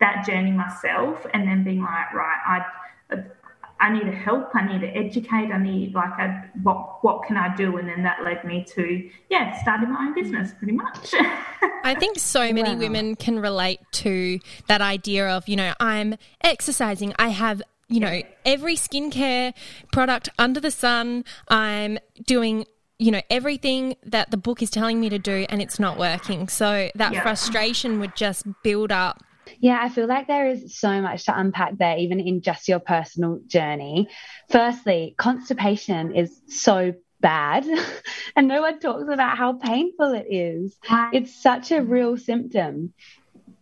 that 0.00 0.24
journey 0.26 0.50
myself, 0.50 1.26
and 1.34 1.46
then 1.46 1.62
being 1.62 1.82
like, 1.82 2.10
right, 2.14 2.40
I, 3.12 3.16
I 3.78 3.92
need 3.92 4.04
to 4.04 4.16
help, 4.16 4.50
I 4.54 4.62
need 4.66 4.80
to 4.80 4.88
educate, 5.04 5.52
I 5.52 5.58
need 5.58 5.94
like, 5.94 6.14
a, 6.18 6.50
what 6.62 7.04
what 7.04 7.26
can 7.26 7.36
I 7.36 7.54
do? 7.54 7.76
And 7.78 7.86
then 7.86 8.02
that 8.04 8.18
led 8.24 8.44
me 8.44 8.64
to 8.76 9.10
yeah, 9.28 9.60
starting 9.60 9.90
my 9.92 10.00
own 10.06 10.14
business, 10.14 10.52
pretty 10.58 10.72
much. 10.72 11.14
I 11.84 11.94
think 11.94 12.18
so 12.18 12.50
many 12.52 12.74
Wow. 12.74 12.78
women 12.78 13.14
can 13.16 13.38
relate 13.40 13.80
to 14.04 14.38
that 14.68 14.80
idea 14.80 15.28
of, 15.28 15.46
you 15.48 15.56
know, 15.56 15.72
I'm 15.80 16.16
exercising, 16.42 17.14
I 17.18 17.28
have, 17.28 17.62
you 17.88 18.00
know, 18.00 18.22
every 18.44 18.76
skincare 18.76 19.52
product 19.92 20.30
under 20.38 20.60
the 20.60 20.70
sun, 20.70 21.24
I'm 21.48 21.98
doing 22.26 22.64
you 23.00 23.10
know 23.10 23.22
everything 23.30 23.96
that 24.04 24.30
the 24.30 24.36
book 24.36 24.62
is 24.62 24.70
telling 24.70 25.00
me 25.00 25.08
to 25.08 25.18
do 25.18 25.46
and 25.48 25.60
it's 25.62 25.80
not 25.80 25.98
working 25.98 26.48
so 26.48 26.90
that 26.94 27.12
Yeah. 27.12 27.22
frustration 27.22 27.98
would 27.98 28.14
just 28.14 28.44
build 28.62 28.92
up 28.92 29.22
Yeah, 29.58 29.78
I 29.82 29.88
feel 29.88 30.06
like 30.06 30.28
there 30.28 30.48
is 30.48 30.78
so 30.78 31.00
much 31.00 31.24
to 31.24 31.36
unpack 31.36 31.78
there, 31.78 31.96
even 31.96 32.20
in 32.20 32.40
just 32.40 32.68
your 32.68 32.78
personal 32.78 33.40
journey. 33.48 34.08
Firstly, 34.48 35.14
constipation 35.18 36.14
is 36.14 36.40
so 36.46 36.92
bad, 37.20 37.66
and 38.36 38.46
no 38.46 38.60
one 38.60 38.78
talks 38.78 39.08
about 39.12 39.36
how 39.36 39.54
painful 39.54 40.12
it 40.12 40.26
is. 40.30 40.78
It's 41.12 41.34
such 41.42 41.72
a 41.72 41.82
real 41.82 42.16
symptom. 42.16 42.92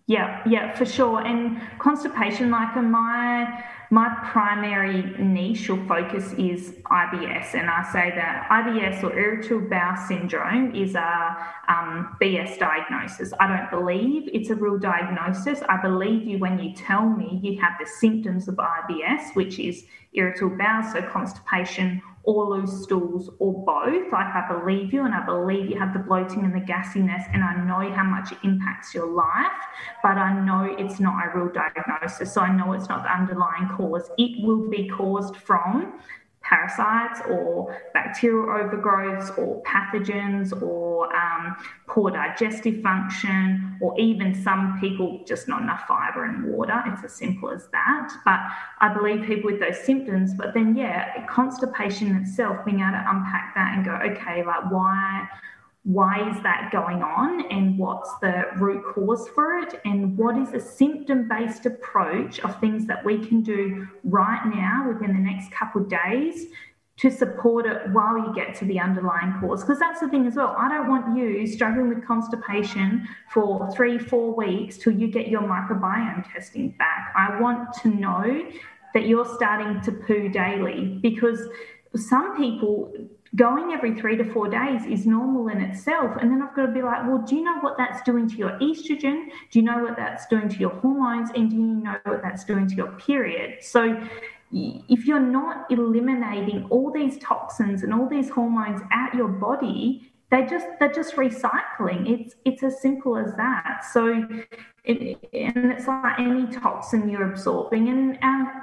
Yeah, 0.06 0.42
yeah, 0.46 0.74
for 0.74 0.84
sure. 0.84 1.20
And 1.24 1.60
constipation, 1.78 2.50
like 2.50 2.76
in 2.76 2.90
my 2.90 3.64
my 3.90 4.14
primary 4.30 5.02
niche 5.18 5.70
or 5.70 5.78
focus 5.86 6.34
is 6.34 6.72
IBS, 6.90 7.54
and 7.54 7.70
I 7.70 7.82
say 7.90 8.12
that 8.14 8.46
IBS 8.50 9.02
or 9.02 9.18
irritable 9.18 9.68
bowel 9.68 9.96
syndrome 10.06 10.74
is 10.74 10.94
a 10.94 11.36
um, 11.68 12.16
BS 12.20 12.58
diagnosis. 12.58 13.32
I 13.40 13.46
don't 13.48 13.70
believe 13.70 14.28
it's 14.34 14.50
a 14.50 14.54
real 14.54 14.78
diagnosis. 14.78 15.62
I 15.68 15.80
believe 15.80 16.24
you 16.24 16.38
when 16.38 16.58
you 16.58 16.74
tell 16.74 17.08
me 17.08 17.40
you 17.42 17.58
have 17.62 17.74
the 17.80 17.86
symptoms 17.86 18.46
of 18.46 18.56
IBS, 18.56 19.34
which 19.34 19.58
is 19.58 19.84
irritable 20.12 20.58
bowel, 20.58 20.82
so 20.92 21.00
constipation 21.02 22.02
or 22.28 22.58
loose 22.58 22.82
stools 22.82 23.30
or 23.38 23.64
both. 23.64 24.12
Like 24.12 24.26
I 24.26 24.44
believe 24.52 24.92
you 24.92 25.06
and 25.06 25.14
I 25.14 25.24
believe 25.24 25.70
you 25.70 25.78
have 25.78 25.94
the 25.94 25.98
bloating 25.98 26.44
and 26.44 26.54
the 26.54 26.60
gassiness 26.60 27.24
and 27.32 27.42
I 27.42 27.54
know 27.64 27.90
how 27.94 28.04
much 28.04 28.32
it 28.32 28.38
impacts 28.44 28.94
your 28.94 29.06
life, 29.06 29.62
but 30.02 30.18
I 30.18 30.38
know 30.44 30.76
it's 30.78 31.00
not 31.00 31.14
a 31.24 31.38
real 31.38 31.50
diagnosis. 31.50 32.34
So 32.34 32.42
I 32.42 32.54
know 32.54 32.74
it's 32.74 32.86
not 32.90 33.02
the 33.04 33.10
underlying 33.10 33.70
cause. 33.74 34.10
It 34.18 34.44
will 34.46 34.68
be 34.68 34.90
caused 34.90 35.36
from 35.36 36.00
parasites 36.48 37.20
or 37.28 37.78
bacterial 37.92 38.46
overgrowths 38.46 39.36
or 39.38 39.62
pathogens 39.64 40.60
or 40.62 41.14
um, 41.14 41.56
poor 41.86 42.10
digestive 42.10 42.82
function 42.82 43.76
or 43.80 43.98
even 43.98 44.34
some 44.34 44.78
people 44.80 45.22
just 45.26 45.48
not 45.48 45.62
enough 45.62 45.82
fiber 45.86 46.24
and 46.24 46.44
water. 46.44 46.82
It's 46.86 47.04
as 47.04 47.12
simple 47.12 47.50
as 47.50 47.68
that. 47.72 48.12
But 48.24 48.40
i 48.80 48.92
believe 48.92 49.26
people 49.26 49.50
with 49.50 49.60
those 49.60 49.78
symptoms 49.78 50.34
but 50.34 50.54
then 50.54 50.76
yeah 50.76 51.26
constipation 51.26 52.14
itself 52.16 52.64
being 52.64 52.80
able 52.80 52.92
to 52.92 53.04
unpack 53.08 53.54
that 53.54 53.74
and 53.74 53.84
go 53.84 53.92
okay 53.92 54.44
like 54.44 54.70
why 54.70 55.28
why 55.88 56.28
is 56.28 56.42
that 56.42 56.68
going 56.70 57.02
on 57.02 57.50
and 57.50 57.78
what's 57.78 58.10
the 58.18 58.44
root 58.56 58.84
cause 58.94 59.26
for 59.34 59.58
it? 59.58 59.80
And 59.86 60.18
what 60.18 60.36
is 60.36 60.52
a 60.52 60.60
symptom 60.60 61.26
based 61.26 61.64
approach 61.64 62.40
of 62.40 62.60
things 62.60 62.86
that 62.88 63.02
we 63.02 63.26
can 63.26 63.40
do 63.40 63.88
right 64.04 64.42
now 64.54 64.86
within 64.86 65.14
the 65.14 65.18
next 65.18 65.50
couple 65.50 65.80
of 65.80 65.88
days 65.88 66.48
to 66.98 67.10
support 67.10 67.64
it 67.64 67.88
while 67.92 68.18
you 68.18 68.34
get 68.34 68.54
to 68.56 68.66
the 68.66 68.78
underlying 68.78 69.32
cause? 69.40 69.62
Because 69.62 69.78
that's 69.78 70.00
the 70.00 70.08
thing 70.10 70.26
as 70.26 70.36
well. 70.36 70.54
I 70.58 70.68
don't 70.68 70.88
want 70.88 71.16
you 71.16 71.46
struggling 71.46 71.88
with 71.88 72.06
constipation 72.06 73.08
for 73.32 73.72
three 73.72 73.98
four 73.98 74.34
weeks 74.34 74.76
till 74.76 74.92
you 74.92 75.08
get 75.08 75.28
your 75.28 75.40
microbiome 75.40 76.30
testing 76.30 76.68
back. 76.72 77.14
I 77.16 77.40
want 77.40 77.72
to 77.80 77.88
know 77.88 78.46
that 78.92 79.06
you're 79.06 79.34
starting 79.36 79.80
to 79.80 79.92
poo 79.92 80.28
daily 80.28 80.98
because 81.00 81.48
some 81.96 82.36
people 82.36 82.92
going 83.36 83.72
every 83.72 83.94
three 83.94 84.16
to 84.16 84.24
four 84.24 84.48
days 84.48 84.84
is 84.86 85.06
normal 85.06 85.48
in 85.48 85.60
itself. 85.60 86.16
And 86.20 86.30
then 86.30 86.42
I've 86.42 86.54
got 86.54 86.66
to 86.66 86.72
be 86.72 86.82
like, 86.82 87.06
well, 87.06 87.18
do 87.18 87.36
you 87.36 87.42
know 87.42 87.58
what 87.60 87.76
that's 87.76 88.02
doing 88.02 88.28
to 88.28 88.36
your 88.36 88.58
estrogen? 88.58 89.28
Do 89.50 89.58
you 89.58 89.62
know 89.62 89.78
what 89.78 89.96
that's 89.96 90.26
doing 90.26 90.48
to 90.48 90.56
your 90.58 90.70
hormones? 90.70 91.30
And 91.34 91.50
do 91.50 91.56
you 91.56 91.62
know 91.62 91.96
what 92.04 92.22
that's 92.22 92.44
doing 92.44 92.66
to 92.68 92.74
your 92.74 92.92
period? 92.92 93.62
So 93.62 94.00
if 94.50 95.06
you're 95.06 95.20
not 95.20 95.70
eliminating 95.70 96.66
all 96.70 96.90
these 96.90 97.18
toxins 97.18 97.82
and 97.82 97.92
all 97.92 98.08
these 98.08 98.30
hormones 98.30 98.80
out 98.92 99.14
your 99.14 99.28
body, 99.28 100.10
they 100.30 100.44
just 100.44 100.66
they're 100.78 100.92
just 100.92 101.16
recycling. 101.16 102.08
It's 102.08 102.34
it's 102.44 102.62
as 102.62 102.80
simple 102.82 103.16
as 103.16 103.34
that. 103.36 103.84
So 103.90 104.26
it, 104.84 105.18
and 105.32 105.72
it's 105.72 105.86
like 105.86 106.18
any 106.18 106.46
toxin 106.46 107.08
you're 107.08 107.30
absorbing 107.30 107.88
and 107.88 108.18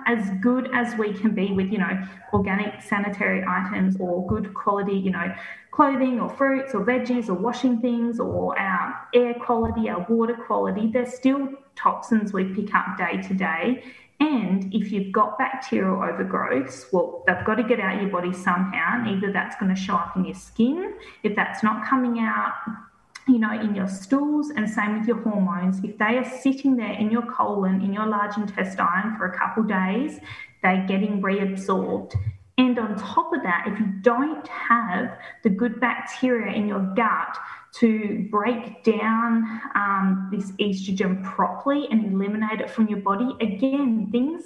as 0.06 0.30
good 0.42 0.70
as 0.74 0.98
we 0.98 1.14
can 1.14 1.34
be 1.34 1.54
with 1.54 1.72
you 1.72 1.78
know 1.78 2.08
organic 2.34 2.82
sanitary 2.82 3.44
items 3.48 3.96
or 4.00 4.26
good 4.28 4.54
quality 4.54 4.98
you 4.98 5.12
know 5.12 5.34
clothing 5.72 6.20
or 6.20 6.30
fruits 6.30 6.74
or 6.74 6.86
veggies 6.86 7.30
or 7.30 7.34
washing 7.34 7.80
things 7.80 8.20
or 8.20 8.58
our 8.58 9.08
air 9.14 9.34
quality 9.36 9.90
our 9.90 10.06
water 10.10 10.36
quality 10.36 10.88
there's 10.88 11.14
still 11.14 11.50
toxins 11.76 12.34
we 12.34 12.46
pick 12.46 12.74
up 12.74 12.98
day 12.98 13.22
to 13.22 13.34
day 13.34 13.84
and 14.20 14.74
if 14.74 14.92
you've 14.92 15.12
got 15.12 15.38
bacterial 15.38 15.98
overgrowths, 15.98 16.86
well, 16.92 17.24
they've 17.28 17.46
got 17.46 17.56
to 17.56 17.64
get 17.64 17.80
out 17.80 17.96
of 17.96 18.02
your 18.02 18.12
body 18.12 18.32
somehow. 18.32 19.00
And 19.00 19.08
either 19.08 19.32
that's 19.34 19.56
going 19.58 19.74
to 19.74 19.80
show 19.80 19.96
up 19.96 20.16
in 20.16 20.26
your 20.26 20.36
skin. 20.36 20.96
If 21.24 21.36
that's 21.36 21.64
not 21.64 21.86
coming 21.86 22.20
out, 22.20 22.54
you 23.28 23.40
know, 23.40 23.52
in 23.52 23.76
your 23.76 23.88
stools, 23.88 24.52
and 24.52 24.70
same 24.70 25.00
with 25.00 25.08
your 25.08 25.22
hormones. 25.22 25.84
If 25.84 25.98
they 25.98 26.18
are 26.18 26.40
sitting 26.40 26.78
there 26.78 26.94
in 26.94 27.12
your 27.12 27.24
colon, 27.24 27.82
in 27.82 27.92
your 27.92 28.06
large 28.06 28.38
intestine 28.38 29.16
for 29.18 29.26
a 29.26 29.38
couple 29.38 29.64
days, 29.64 30.20
they're 30.62 30.86
getting 30.88 31.22
reabsorbed. 31.22 32.16
And 32.58 32.80
on 32.80 32.96
top 32.98 33.34
of 33.34 33.44
that, 33.44 33.66
if 33.68 33.78
you 33.80 33.88
don't 34.02 34.48
have 34.48 35.18
the 35.44 35.50
good 35.50 35.82
bacteria 35.82 36.56
in 36.56 36.68
your 36.68 36.80
gut 36.96 37.38
to 37.80 38.26
break 38.32 38.84
down 38.84 39.62
um, 39.76 40.30
this 40.32 40.52
estrogen 40.54 41.22
properly 41.24 41.88
and 41.92 42.14
eliminate 42.14 42.62
it 42.62 42.70
from 42.70 42.88
your 42.88 43.00
body, 43.00 43.36
again, 43.42 44.08
things 44.12 44.44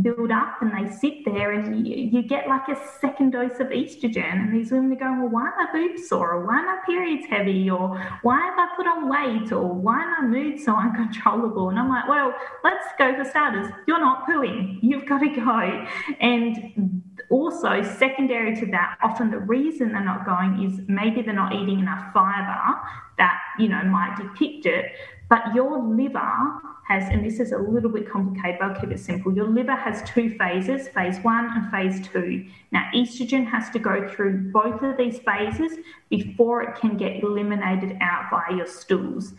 build 0.00 0.30
up 0.30 0.62
and 0.62 0.72
they 0.72 0.90
sit 0.90 1.24
there 1.24 1.52
and 1.52 1.86
you, 1.86 1.94
you, 1.94 2.22
get 2.22 2.48
like 2.48 2.66
a 2.68 2.80
second 3.00 3.30
dose 3.30 3.60
of 3.60 3.68
estrogen. 3.68 4.32
And 4.32 4.54
these 4.54 4.72
women 4.72 4.92
are 4.92 4.96
going, 4.96 5.20
well, 5.20 5.28
why 5.28 5.42
are 5.42 5.54
my 5.56 5.72
boobs 5.72 6.08
sore? 6.08 6.32
Or 6.32 6.46
why 6.46 6.60
are 6.60 6.66
my 6.66 6.78
periods 6.86 7.26
heavy? 7.28 7.70
Or 7.70 7.98
why 8.22 8.40
have 8.40 8.58
I 8.58 8.68
put 8.74 8.86
on 8.86 9.08
weight? 9.08 9.52
Or 9.52 9.68
why 9.68 10.02
are 10.02 10.22
my 10.22 10.28
mood 10.28 10.58
so 10.58 10.74
uncontrollable? 10.76 11.68
And 11.68 11.78
I'm 11.78 11.88
like, 11.88 12.08
well, 12.08 12.34
let's 12.64 12.86
go 12.98 13.14
for 13.14 13.28
starters. 13.28 13.70
You're 13.86 14.00
not 14.00 14.26
pooing. 14.26 14.78
You've 14.82 15.06
got 15.06 15.18
to 15.18 15.28
go. 15.28 15.86
And 16.20 17.02
also, 17.30 17.82
secondary 17.82 18.54
to 18.56 18.66
that, 18.66 18.96
often 19.02 19.30
the 19.30 19.38
reason 19.38 19.92
they're 19.92 20.04
not 20.04 20.24
going 20.24 20.64
is 20.64 20.80
maybe 20.88 21.22
they're 21.22 21.34
not 21.34 21.54
eating 21.54 21.80
enough 21.80 22.12
fiber 22.12 22.80
that, 23.18 23.38
you 23.58 23.68
know, 23.68 23.82
might 23.84 24.16
depict 24.16 24.66
it. 24.66 24.92
But 25.28 25.54
your 25.54 25.82
liver 25.82 26.60
has, 26.86 27.08
and 27.10 27.24
this 27.24 27.40
is 27.40 27.52
a 27.52 27.58
little 27.58 27.90
bit 27.90 28.10
complicated, 28.10 28.58
but 28.60 28.70
I'll 28.70 28.80
keep 28.80 28.90
it 28.90 29.00
simple. 29.00 29.34
Your 29.34 29.48
liver 29.48 29.74
has 29.74 30.02
two 30.08 30.36
phases, 30.36 30.88
phase 30.88 31.18
one 31.20 31.50
and 31.54 31.70
phase 31.70 32.06
two. 32.06 32.46
Now, 32.70 32.88
estrogen 32.94 33.46
has 33.46 33.70
to 33.70 33.78
go 33.78 34.08
through 34.08 34.50
both 34.50 34.82
of 34.82 34.96
these 34.96 35.18
phases 35.20 35.78
before 36.08 36.62
it 36.62 36.76
can 36.76 36.96
get 36.96 37.22
eliminated 37.22 37.98
out 38.00 38.30
via 38.30 38.56
your 38.56 38.66
stools. 38.66 39.34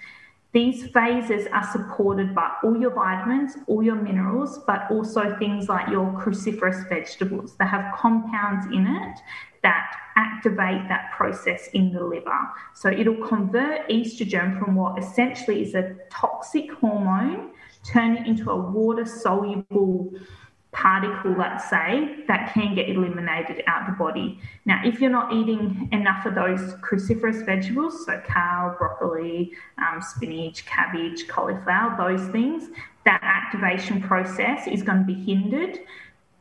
These 0.53 0.87
phases 0.89 1.47
are 1.51 1.67
supported 1.71 2.35
by 2.35 2.51
all 2.63 2.79
your 2.79 2.91
vitamins, 2.91 3.57
all 3.65 3.81
your 3.81 3.95
minerals, 3.95 4.59
but 4.67 4.89
also 4.91 5.35
things 5.39 5.67
like 5.67 5.89
your 5.89 6.05
cruciferous 6.11 6.87
vegetables. 6.87 7.55
They 7.57 7.65
have 7.65 7.95
compounds 7.95 8.67
in 8.67 8.85
it 8.85 9.17
that 9.63 9.95
activate 10.15 10.87
that 10.89 11.11
process 11.15 11.69
in 11.73 11.91
the 11.91 12.03
liver. 12.03 12.37
So 12.75 12.89
it'll 12.89 13.25
convert 13.27 13.89
estrogen 13.89 14.59
from 14.59 14.75
what 14.75 15.01
essentially 15.01 15.63
is 15.63 15.73
a 15.73 15.95
toxic 16.11 16.71
hormone, 16.73 17.51
turn 17.83 18.17
it 18.17 18.27
into 18.27 18.51
a 18.51 18.55
water 18.55 19.05
soluble 19.05 20.11
particle, 20.73 21.33
let's 21.37 21.69
say, 21.69 22.23
that 22.27 22.51
can 22.53 22.75
get 22.75 22.89
eliminated 22.89 23.63
out 23.67 23.85
the 23.85 23.93
body. 23.93 24.39
Now, 24.65 24.81
if 24.83 24.99
you're 24.99 25.11
not 25.11 25.31
eating 25.31 25.87
enough 25.91 26.25
of 26.25 26.35
those 26.35 26.73
cruciferous 26.75 27.45
vegetables, 27.45 28.05
so 28.05 28.21
kale, 28.27 28.75
broccoli, 28.77 29.51
um, 29.77 30.01
spinach, 30.01 30.65
cabbage, 30.65 31.27
cauliflower, 31.27 31.95
those 31.97 32.27
things, 32.29 32.69
that 33.05 33.21
activation 33.21 34.01
process 34.01 34.67
is 34.67 34.81
going 34.81 34.99
to 34.99 35.05
be 35.05 35.13
hindered. 35.13 35.79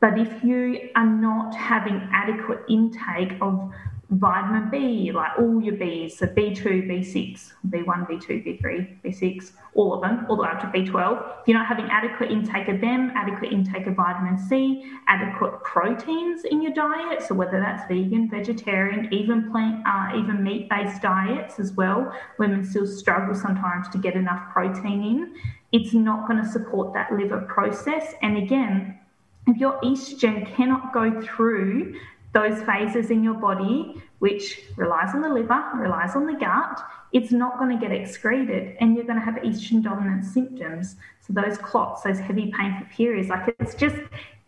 But 0.01 0.19
if 0.19 0.43
you 0.43 0.91
are 0.97 1.07
not 1.07 1.55
having 1.55 2.09
adequate 2.12 2.61
intake 2.69 3.35
of 3.41 3.73
vitamin 4.12 4.69
B, 4.71 5.11
like 5.11 5.33
all 5.38 5.61
your 5.62 5.75
Bs, 5.75 6.12
so 6.12 6.26
B2, 6.26 6.87
B6, 6.87 7.52
B1, 7.69 8.09
B2, 8.09 8.61
B3, 8.61 9.02
B6, 9.02 9.52
all 9.75 9.95
of 9.95 10.02
them, 10.02 10.26
all 10.28 10.37
the 10.37 10.42
way 10.42 10.49
up 10.50 10.61
to 10.61 10.66
B12. 10.66 11.40
If 11.40 11.49
you're 11.49 11.59
not 11.59 11.66
having 11.66 11.87
adequate 11.87 12.31
intake 12.31 12.69
of 12.69 12.81
them, 12.83 13.11
adequate 13.14 13.52
intake 13.52 13.87
of 13.87 13.97
vitamin 13.97 14.38
C, 14.38 14.85
adequate 15.09 15.62
proteins 15.62 16.45
in 16.45 16.61
your 16.61 16.73
diet, 16.75 17.23
so 17.23 17.35
whether 17.35 17.59
that's 17.59 17.88
vegan, 17.88 18.28
vegetarian, 18.28 19.12
even 19.12 19.50
plant, 19.50 19.83
uh, 19.87 20.19
even 20.19 20.45
meat-based 20.45 21.00
diets 21.00 21.59
as 21.59 21.73
well, 21.73 22.12
women 22.38 22.64
still 22.64 22.87
struggle 22.87 23.35
sometimes 23.35 23.88
to 23.88 23.99
get 23.99 24.14
enough 24.14 24.52
protein 24.52 25.02
in. 25.02 25.35
It's 25.73 25.95
not 25.95 26.28
going 26.28 26.42
to 26.42 26.49
support 26.49 26.92
that 26.92 27.12
liver 27.12 27.40
process. 27.49 28.12
And 28.21 28.37
again, 28.37 28.99
if 29.47 29.57
your 29.57 29.81
estrogen 29.81 30.54
cannot 30.54 30.92
go 30.92 31.21
through 31.23 31.99
those 32.33 32.62
phases 32.62 33.11
in 33.11 33.23
your 33.23 33.35
body, 33.35 34.03
which 34.19 34.61
relies 34.77 35.15
on 35.15 35.21
the 35.21 35.29
liver, 35.29 35.62
relies 35.77 36.17
on 36.17 36.27
the 36.27 36.35
gut, 36.35 36.83
it's 37.12 37.31
not 37.31 37.59
going 37.59 37.79
to 37.79 37.87
get 37.87 37.95
excreted 37.95 38.77
and 38.81 38.97
you're 38.97 39.05
going 39.05 39.19
to 39.19 39.25
have 39.25 39.35
estrogen 39.35 39.83
dominant 39.83 40.25
symptoms. 40.25 40.97
So 41.21 41.35
those 41.35 41.59
clots, 41.59 42.03
those 42.03 42.19
heavy 42.19 42.53
painful 42.57 42.87
periods, 42.91 43.29
like 43.29 43.55
it's 43.59 43.75
just 43.75 43.97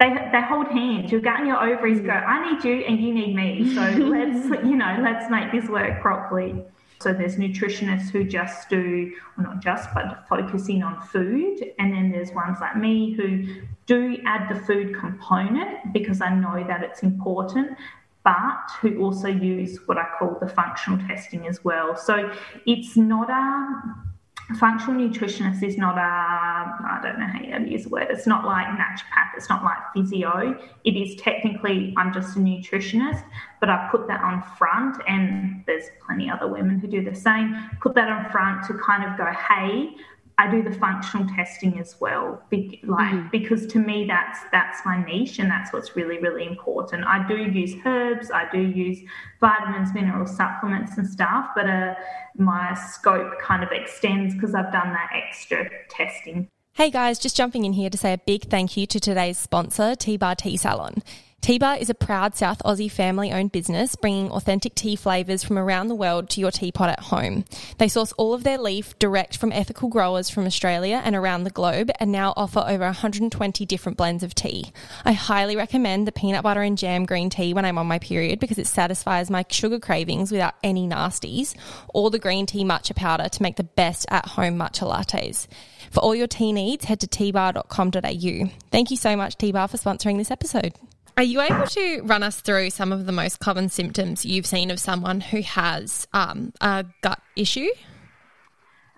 they 0.01 0.09
they 0.33 0.43
hold 0.43 0.69
hands. 0.69 1.13
Your 1.13 1.21
gut 1.21 1.41
and 1.41 1.47
your 1.47 1.63
ovaries 1.63 2.01
go, 2.01 2.11
I 2.11 2.53
need 2.53 2.65
you 2.65 2.85
and 2.85 2.99
you 3.01 3.15
need 3.15 3.37
me. 3.37 3.75
So 3.75 3.81
let's 3.99 4.65
you 4.65 4.77
know, 4.77 4.99
let's 5.03 5.31
make 5.31 5.53
this 5.53 5.69
work 5.69 6.01
properly. 6.01 6.65
So 7.01 7.13
there's 7.13 7.37
nutritionists 7.37 8.11
who 8.11 8.25
just 8.25 8.69
do, 8.69 9.13
well, 9.37 9.47
not 9.47 9.63
just, 9.63 9.89
but 9.95 10.27
focusing 10.29 10.83
on 10.83 11.01
food. 11.03 11.73
And 11.79 11.93
then 11.93 12.11
there's 12.11 12.33
ones 12.33 12.59
like 12.61 12.77
me 12.77 13.13
who 13.13 13.63
do 13.87 14.19
add 14.27 14.55
the 14.55 14.61
food 14.61 14.95
component 14.99 15.93
because 15.93 16.21
I 16.21 16.35
know 16.35 16.65
that 16.67 16.83
it's 16.83 17.03
important, 17.03 17.77
but 18.23 18.71
who 18.81 19.03
also 19.03 19.29
use 19.29 19.79
what 19.87 19.99
I 19.99 20.07
call 20.19 20.39
the 20.41 20.49
functional 20.49 20.99
testing 21.07 21.47
as 21.47 21.63
well. 21.63 21.95
So 21.97 22.33
it's 22.67 22.97
not 22.97 23.29
a 23.29 24.55
functional 24.57 25.01
nutritionist 25.01 25.63
is 25.63 25.77
not 25.77 25.99
a 25.99 26.54
I 26.65 27.01
don't 27.03 27.19
know 27.19 27.27
how 27.27 27.41
you 27.41 27.71
use 27.71 27.85
the 27.85 27.91
word. 27.91 28.07
It's 28.11 28.27
not 28.27 28.45
like 28.45 28.67
naturopath. 28.67 29.37
It's 29.37 29.49
not 29.49 29.65
like 29.65 29.79
physio. 29.95 30.59
It 30.85 30.97
is 30.97 31.17
technically 31.17 31.95
I'm 31.97 32.13
just 32.13 32.37
a 32.37 32.41
nutritionist, 32.41 33.25
but 33.61 33.69
I 33.69 33.89
put 33.91 34.07
that 34.09 34.23
on 34.23 34.43
front, 34.57 35.03
and 35.07 35.65
there's 35.67 35.85
plenty 36.05 36.31
other 36.31 36.49
women 36.49 36.79
who 36.79 36.87
do 36.87 37.05
the 37.05 37.15
same. 37.15 37.55
Put 37.81 37.95
that 37.95 38.09
on 38.09 38.31
front 38.31 38.67
to 38.67 38.75
kind 38.75 39.05
of 39.05 39.17
go, 39.19 39.27
hey, 39.27 39.95
I 40.37 40.51
do 40.51 40.63
the 40.63 40.73
functional 40.73 41.29
testing 41.29 41.79
as 41.79 42.01
well, 42.01 42.43
be, 42.51 42.81
like 42.85 43.13
mm-hmm. 43.13 43.29
because 43.31 43.67
to 43.69 43.79
me 43.79 44.05
that's 44.07 44.41
that's 44.51 44.85
my 44.85 45.05
niche 45.05 45.39
and 45.39 45.49
that's 45.49 45.73
what's 45.73 45.95
really 45.95 46.19
really 46.19 46.45
important. 46.45 47.05
I 47.05 47.27
do 47.29 47.37
use 47.37 47.75
herbs, 47.87 48.33
I 48.33 48.51
do 48.51 48.61
use 48.61 48.99
vitamins, 49.41 49.95
mineral 49.95 50.27
supplements 50.27 50.99
and 50.99 51.09
stuff, 51.09 51.51
but 51.55 51.69
uh, 51.69 51.95
my 52.37 52.75
scope 52.75 53.39
kind 53.41 53.63
of 53.63 53.71
extends 53.71 54.35
because 54.35 54.57
I've 54.57 54.73
done 54.73 54.93
that 54.93 55.11
extra 55.15 55.69
testing. 55.89 56.49
Hey 56.77 56.91
guys, 56.91 57.21
just 57.21 57.37
jumping 57.37 57.65
in 57.65 57.73
here 57.73 57.89
to 57.89 57.97
say 57.97 58.15
a 58.15 58.19
big 58.19 58.51
thank 58.51 58.77
you 58.77 58.85
to 58.89 58.99
today's 58.99 59.39
sponsor, 59.39 59.95
T 59.95 60.17
Bar 60.17 60.35
Tea 60.35 60.57
Salon. 60.57 61.05
T 61.41 61.57
Bar 61.57 61.77
is 61.77 61.89
a 61.89 61.95
proud 61.95 62.35
South 62.35 62.61
Aussie 62.65 62.91
family 62.91 63.31
owned 63.31 63.53
business 63.53 63.95
bringing 63.95 64.29
authentic 64.33 64.75
tea 64.75 64.97
flavours 64.97 65.45
from 65.45 65.57
around 65.57 65.87
the 65.87 65.95
world 65.95 66.29
to 66.31 66.41
your 66.41 66.51
teapot 66.51 66.89
at 66.89 66.99
home. 66.99 67.45
They 67.79 67.87
source 67.87 68.11
all 68.13 68.35
of 68.35 68.43
their 68.43 68.59
leaf 68.59 68.99
direct 68.99 69.37
from 69.37 69.53
ethical 69.53 69.89
growers 69.89 70.29
from 70.29 70.47
Australia 70.47 71.01
and 71.05 71.15
around 71.15 71.45
the 71.45 71.51
globe 71.51 71.93
and 72.01 72.11
now 72.11 72.35
offer 72.37 72.65
over 72.67 72.87
120 72.87 73.67
different 73.67 73.97
blends 73.97 74.25
of 74.25 74.35
tea. 74.35 74.73
I 75.05 75.13
highly 75.13 75.55
recommend 75.55 76.09
the 76.09 76.13
peanut 76.13 76.43
butter 76.43 76.63
and 76.63 76.77
jam 76.77 77.07
green 77.07 77.31
tea 77.31 77.55
when 77.55 77.65
I'm 77.65 77.79
on 77.79 77.87
my 77.87 78.01
period 78.01 78.41
because 78.41 78.59
it 78.59 78.67
satisfies 78.67 79.31
my 79.31 79.45
sugar 79.49 79.79
cravings 79.79 80.33
without 80.33 80.55
any 80.65 80.89
nasties, 80.89 81.55
or 81.95 82.11
the 82.11 82.19
green 82.19 82.47
tea 82.47 82.65
matcha 82.65 82.97
powder 82.97 83.29
to 83.29 83.43
make 83.45 83.55
the 83.55 83.63
best 83.63 84.07
at 84.11 84.27
home 84.27 84.59
matcha 84.59 84.91
lattes. 84.91 85.47
For 85.95 86.01
all 86.01 86.15
your 86.17 86.27
tea 86.27 86.53
needs, 86.53 86.87
head 86.87 86.99
to 87.01 87.07
tbar.com.au. 87.07 88.51
Thank 88.73 88.91
you 88.91 88.97
so 88.97 89.15
much, 89.15 89.37
T 89.37 89.53
Bar, 89.53 89.69
for 89.69 89.77
sponsoring 89.77 90.19
this 90.19 90.33
episode. 90.33 90.75
Are 91.17 91.23
you 91.23 91.41
able 91.41 91.69
to 91.69 92.01
run 92.03 92.25
us 92.25 92.41
through 92.41 92.71
some 92.71 92.91
of 92.91 93.07
the 93.07 93.13
most 93.13 93.39
common 93.39 93.69
symptoms 93.69 94.27
you've 94.27 94.45
seen 94.45 94.73
of 94.73 94.81
someone 94.81 95.21
who 95.21 95.41
has 95.43 96.09
um, 96.13 96.53
a 96.61 96.85
gut 97.01 97.21
issue? 97.37 97.69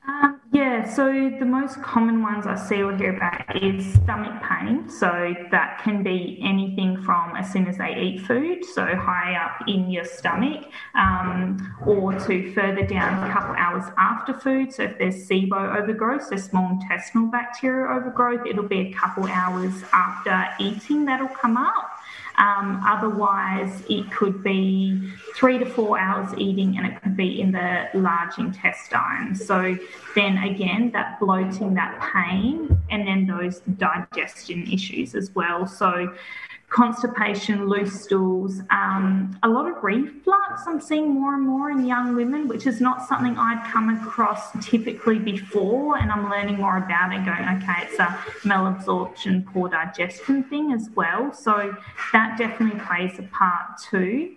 Um, 0.09 0.41
yeah, 0.53 0.89
so 0.89 1.07
the 1.39 1.45
most 1.45 1.83
common 1.83 2.23
ones 2.23 2.47
I 2.47 2.55
see 2.55 2.81
or 2.83 2.97
hear 2.97 3.17
about 3.17 3.63
is 3.63 3.85
stomach 3.95 4.41
pain. 4.43 4.89
So 4.89 5.35
that 5.51 5.81
can 5.83 6.05
be 6.05 6.41
anything 6.43 7.03
from 7.03 7.35
as 7.37 7.53
soon 7.53 7.67
as 7.67 7.79
they 7.79 7.97
eat 8.01 8.21
food, 8.21 8.65
so 8.65 8.85
high 8.95 9.35
up 9.35 9.67
in 9.69 9.91
your 9.91 10.05
stomach, 10.05 10.65
um, 10.95 11.77
or 11.85 12.13
to 12.21 12.53
further 12.55 12.87
down 12.87 13.29
a 13.29 13.33
couple 13.33 13.55
hours 13.57 13.85
after 13.99 14.33
food. 14.33 14.73
So 14.73 14.85
if 14.85 14.99
there's 14.99 15.29
SIBO 15.29 15.77
overgrowth, 15.77 16.29
so 16.29 16.37
small 16.37 16.71
intestinal 16.71 17.27
bacteria 17.27 17.89
overgrowth, 17.99 18.47
it'll 18.47 18.69
be 18.69 18.81
a 18.81 18.93
couple 18.93 19.27
hours 19.27 19.75
after 19.93 20.47
eating 20.61 21.05
that'll 21.05 21.29
come 21.29 21.57
up. 21.57 21.96
Um, 22.38 22.83
otherwise, 22.87 23.83
it 23.88 24.11
could 24.11 24.43
be 24.43 25.11
three 25.35 25.59
to 25.59 25.64
four 25.64 25.99
hours 25.99 26.35
eating 26.37 26.76
and 26.76 26.87
it 26.87 27.02
could 27.02 27.16
be 27.16 27.40
in 27.40 27.52
the 27.52 27.88
large 27.95 28.38
intestine. 28.38 29.35
So, 29.35 29.78
then 30.14 30.38
again, 30.38 30.90
that 30.93 31.19
bloating, 31.19 31.75
that 31.75 31.99
pain, 32.12 32.78
and 32.90 33.07
then 33.07 33.26
those 33.26 33.61
digestion 33.61 34.71
issues 34.71 35.14
as 35.14 35.35
well. 35.35 35.66
So, 35.66 36.14
constipation, 36.77 37.71
loose 37.71 38.03
stools, 38.03 38.61
um, 38.71 39.35
a 39.43 39.49
lot 39.49 39.67
of 39.67 39.83
reflux 39.83 40.62
I'm 40.67 40.79
seeing 40.79 41.09
more 41.09 41.35
and 41.35 41.43
more 41.43 41.71
in 41.71 41.87
young 41.87 42.15
women, 42.15 42.49
which 42.49 42.67
is 42.67 42.83
not 42.83 43.09
something 43.09 43.35
I'd 43.39 43.67
come 43.73 43.89
across 43.89 44.53
typically 44.61 45.19
before. 45.19 45.97
And 45.97 46.12
I'm 46.12 46.29
learning 46.29 46.57
more 46.57 46.77
about 46.77 47.15
it, 47.15 47.25
going, 47.25 47.62
okay, 47.62 47.85
it's 47.85 47.99
a 47.99 48.09
malabsorption, 48.47 49.47
poor 49.47 49.71
digestion 49.71 50.45
thing 50.45 50.73
as 50.73 50.91
well. 50.95 51.33
So 51.33 51.75
that 52.12 52.37
definitely 52.37 52.79
plays 52.81 53.19
a 53.19 53.23
part 53.23 53.79
too. 53.91 54.35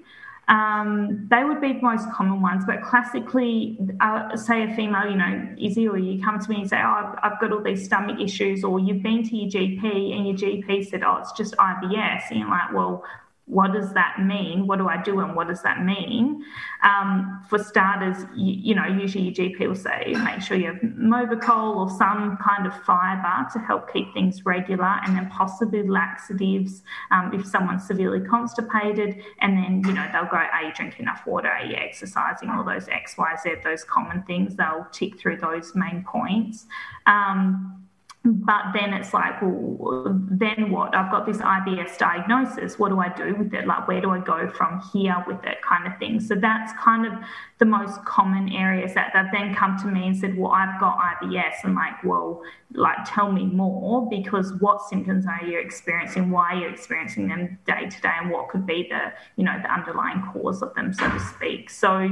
Um, 0.49 1.27
they 1.29 1.43
would 1.43 1.62
be 1.62 1.73
the 1.73 1.81
most 1.81 2.12
common 2.12 2.41
ones, 2.41 2.63
but 2.65 2.81
classically, 2.81 3.77
uh, 4.01 4.35
say 4.35 4.63
a 4.63 4.75
female, 4.75 5.07
you 5.07 5.15
know, 5.15 5.55
Izzy, 5.62 5.88
or 5.88 5.97
you 5.99 6.23
come 6.23 6.39
to 6.39 6.49
me 6.49 6.62
and 6.62 6.69
say, 6.69 6.77
Oh, 6.77 6.89
I've, 6.89 7.19
I've, 7.33 7.39
got 7.39 7.51
all 7.51 7.62
these 7.62 7.85
stomach 7.85 8.19
issues, 8.19 8.63
or 8.63 8.79
you've 8.79 9.03
been 9.03 9.23
to 9.29 9.35
your 9.35 9.49
GP 9.49 10.15
and 10.15 10.25
your 10.27 10.35
GP 10.35 10.89
said, 10.89 11.03
Oh, 11.03 11.17
it's 11.17 11.31
just 11.33 11.55
IBS. 11.57 12.31
And 12.31 12.39
you're 12.39 12.49
like, 12.49 12.73
Well, 12.73 13.05
what 13.49 13.73
does 13.73 13.93
that 13.93 14.17
mean? 14.23 14.67
What 14.67 14.77
do 14.77 14.88
I 14.88 15.01
do 15.01 15.21
and 15.21 15.35
what 15.35 15.47
does 15.47 15.63
that 15.63 15.83
mean? 15.83 16.45
Um, 16.83 17.43
for 17.49 17.57
starters, 17.57 18.23
you, 18.35 18.53
you, 18.53 18.75
know, 18.75 18.85
usually 18.85 19.23
your 19.23 19.33
GP 19.33 19.67
will 19.67 19.75
say 19.75 20.13
make 20.23 20.41
sure 20.41 20.55
you 20.55 20.67
have 20.67 20.81
Movicol 20.81 21.75
or 21.75 21.89
some 21.89 22.38
kind 22.38 22.67
of 22.67 22.73
fibre 22.83 23.49
to 23.53 23.59
help 23.59 23.91
keep 23.91 24.13
things 24.13 24.45
regular, 24.45 24.99
and 25.03 25.15
then 25.15 25.27
possibly 25.29 25.81
laxatives 25.81 26.83
um, 27.09 27.31
if 27.33 27.43
someone's 27.43 27.88
severely 27.88 28.23
constipated. 28.27 29.23
And 29.41 29.57
then, 29.57 29.81
you 29.83 29.93
know, 29.93 30.07
they'll 30.13 30.29
go, 30.29 30.38
are 30.38 30.63
you 30.63 30.73
drinking 30.75 31.01
enough 31.01 31.25
water? 31.25 31.49
Are 31.49 31.65
you 31.65 31.75
exercising? 31.75 32.49
All 32.49 32.63
those 32.63 32.88
X, 32.88 33.17
Y, 33.17 33.35
Z, 33.41 33.55
those 33.63 33.83
common 33.83 34.21
things. 34.23 34.55
They'll 34.55 34.85
tick 34.91 35.19
through 35.19 35.38
those 35.38 35.73
main 35.73 36.05
points. 36.07 36.67
Um, 37.07 37.78
but 38.25 38.73
then 38.73 38.93
it's 38.93 39.13
like, 39.13 39.41
well, 39.41 40.19
then 40.29 40.71
what? 40.71 40.93
I've 40.93 41.10
got 41.10 41.25
this 41.25 41.38
IBS 41.38 41.97
diagnosis. 41.97 42.77
What 42.77 42.89
do 42.89 42.99
I 42.99 43.08
do 43.08 43.34
with 43.34 43.53
it? 43.53 43.65
Like, 43.65 43.88
where 43.88 44.01
do 44.01 44.10
I 44.10 44.19
go 44.19 44.49
from 44.49 44.82
here 44.91 45.15
with 45.25 45.41
it, 45.45 45.62
kind 45.62 45.88
of 45.88 45.97
thing? 45.99 46.19
So 46.19 46.36
that's 46.36 46.73
kind 46.73 47.05
of 47.05 47.13
the 47.60 47.65
most 47.65 48.03
common 48.03 48.49
areas 48.49 48.93
that 48.93 49.12
that 49.13 49.27
then 49.32 49.55
come 49.55 49.77
to 49.79 49.88
me 49.88 50.08
and 50.08 50.17
said, 50.17 50.38
well, 50.38 50.51
I've 50.51 50.77
got 50.82 50.97
IBS. 50.97 51.63
And 51.63 51.75
like, 51.75 52.03
well, 52.03 52.41
like, 52.73 52.97
tell 53.05 53.32
me 53.32 53.45
more 53.45 54.10
because 54.10 54.53
what 54.60 54.82
symptoms 54.89 55.25
are 55.25 55.45
you 55.45 55.58
experiencing? 55.58 56.29
Why 56.29 56.55
are 56.55 56.60
you 56.60 56.67
experiencing 56.67 57.29
them 57.29 57.58
day 57.65 57.88
to 57.89 58.01
day? 58.01 58.13
And 58.21 58.32
what 58.32 58.49
could 58.49 58.65
be 58.65 58.86
the, 58.89 59.13
you 59.38 59.45
know, 59.45 59.58
the 59.62 59.73
underlying 59.73 60.21
cause 60.34 60.62
of 60.62 60.73
them, 60.75 60.93
so 60.93 61.10
to 61.10 61.19
speak? 61.21 61.69
So 61.69 62.10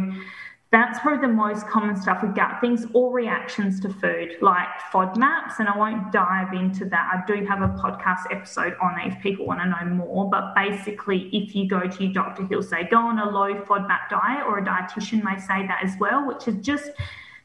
that's 0.69 0.99
probably 0.99 1.25
the 1.25 1.33
most 1.33 1.65
common 1.67 1.95
stuff 1.95 2.21
with 2.21 2.35
gut 2.35 2.59
things 2.59 2.85
or 2.93 3.13
reactions 3.13 3.79
to 3.79 3.89
food, 3.89 4.35
like 4.41 4.67
FODMAPs. 4.91 5.59
And 5.59 5.69
I 5.69 5.77
won't 5.77 6.11
dive 6.11 6.53
into 6.53 6.83
that. 6.85 7.09
I 7.13 7.25
do 7.25 7.45
have 7.45 7.61
a 7.61 7.69
podcast 7.69 8.23
episode 8.31 8.75
on 8.81 8.99
it 8.99 9.13
if 9.13 9.21
people 9.21 9.45
want 9.45 9.61
to 9.61 9.69
know 9.69 9.95
more. 9.95 10.29
But 10.29 10.53
basically, 10.55 11.29
if 11.31 11.55
you 11.55 11.69
go 11.69 11.87
to 11.87 12.03
your 12.03 12.11
doctor, 12.11 12.45
he'll 12.47 12.61
say 12.61 12.85
go 12.89 12.97
on 12.97 13.17
a 13.17 13.29
low 13.29 13.55
FODMAP 13.63 14.09
diet, 14.09 14.45
or 14.45 14.59
a 14.59 14.65
dietitian 14.65 15.23
may 15.23 15.39
say 15.39 15.65
that 15.67 15.79
as 15.83 15.93
well, 16.01 16.27
which 16.27 16.49
is 16.49 16.55
just 16.55 16.91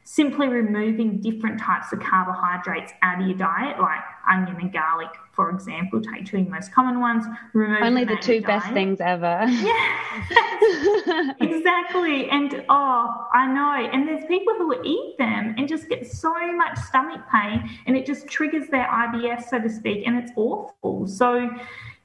simply 0.03 0.47
removing 0.47 1.19
different 1.21 1.59
types 1.59 1.93
of 1.93 1.99
carbohydrates 1.99 2.91
out 3.01 3.21
of 3.21 3.27
your 3.27 3.37
diet, 3.37 3.79
like 3.79 4.01
onion 4.29 4.57
and 4.59 4.73
garlic, 4.73 5.09
for 5.33 5.49
example, 5.49 6.01
take 6.01 6.25
two 6.25 6.43
most 6.45 6.71
common 6.71 6.99
ones. 6.99 7.25
Remove 7.53 7.81
Only 7.81 8.05
the 8.05 8.17
two 8.17 8.41
best 8.41 8.65
diet. 8.65 8.73
things 8.73 9.01
ever. 9.01 9.45
Yeah, 9.47 11.33
exactly. 11.39 12.29
And 12.29 12.63
oh, 12.69 13.27
I 13.33 13.47
know. 13.47 13.89
And 13.91 14.07
there's 14.07 14.25
people 14.25 14.53
who 14.55 14.75
eat 14.83 15.15
them 15.17 15.55
and 15.57 15.67
just 15.67 15.89
get 15.89 16.05
so 16.05 16.33
much 16.53 16.77
stomach 16.79 17.21
pain, 17.31 17.69
and 17.87 17.97
it 17.97 18.05
just 18.05 18.27
triggers 18.27 18.67
their 18.67 18.85
IBS, 18.85 19.49
so 19.49 19.59
to 19.59 19.69
speak, 19.69 20.05
and 20.05 20.17
it's 20.17 20.31
awful. 20.35 21.07
So 21.07 21.49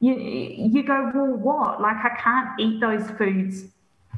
you 0.00 0.14
you 0.14 0.82
go, 0.82 1.10
well, 1.14 1.32
what? 1.36 1.80
Like 1.82 1.96
I 2.04 2.16
can't 2.18 2.58
eat 2.58 2.80
those 2.80 3.10
foods 3.18 3.64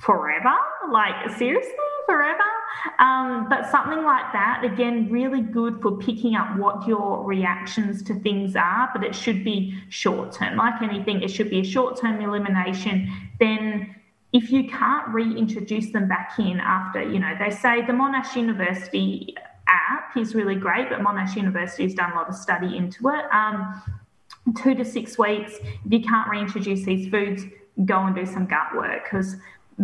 forever? 0.00 0.54
Like 0.90 1.36
seriously, 1.36 1.72
forever? 2.06 2.49
Um, 2.98 3.46
but 3.48 3.70
something 3.70 4.02
like 4.04 4.32
that, 4.32 4.62
again, 4.64 5.10
really 5.10 5.40
good 5.40 5.80
for 5.82 5.96
picking 5.98 6.34
up 6.34 6.56
what 6.56 6.86
your 6.86 7.24
reactions 7.24 8.02
to 8.04 8.14
things 8.20 8.56
are, 8.56 8.90
but 8.92 9.04
it 9.04 9.14
should 9.14 9.44
be 9.44 9.78
short 9.88 10.32
term. 10.32 10.56
Like 10.56 10.80
anything, 10.82 11.22
it 11.22 11.28
should 11.30 11.50
be 11.50 11.60
a 11.60 11.64
short 11.64 12.00
term 12.00 12.20
elimination. 12.20 13.10
Then 13.38 13.94
if 14.32 14.50
you 14.50 14.68
can't 14.68 15.08
reintroduce 15.08 15.92
them 15.92 16.08
back 16.08 16.38
in 16.38 16.60
after, 16.60 17.02
you 17.02 17.18
know, 17.18 17.34
they 17.38 17.50
say 17.50 17.84
the 17.84 17.92
Monash 17.92 18.36
University 18.36 19.34
app 19.66 20.16
is 20.16 20.34
really 20.34 20.54
great, 20.54 20.88
but 20.88 21.00
Monash 21.00 21.36
University 21.36 21.84
has 21.84 21.94
done 21.94 22.12
a 22.12 22.14
lot 22.14 22.28
of 22.28 22.34
study 22.34 22.76
into 22.76 23.08
it. 23.08 23.24
Um, 23.32 23.82
two 24.62 24.74
to 24.74 24.84
six 24.84 25.18
weeks, 25.18 25.54
if 25.84 25.92
you 25.92 26.00
can't 26.00 26.30
reintroduce 26.30 26.84
these 26.84 27.08
foods, 27.10 27.44
go 27.84 27.98
and 28.00 28.14
do 28.14 28.26
some 28.26 28.46
gut 28.46 28.74
work 28.74 29.04
because 29.04 29.36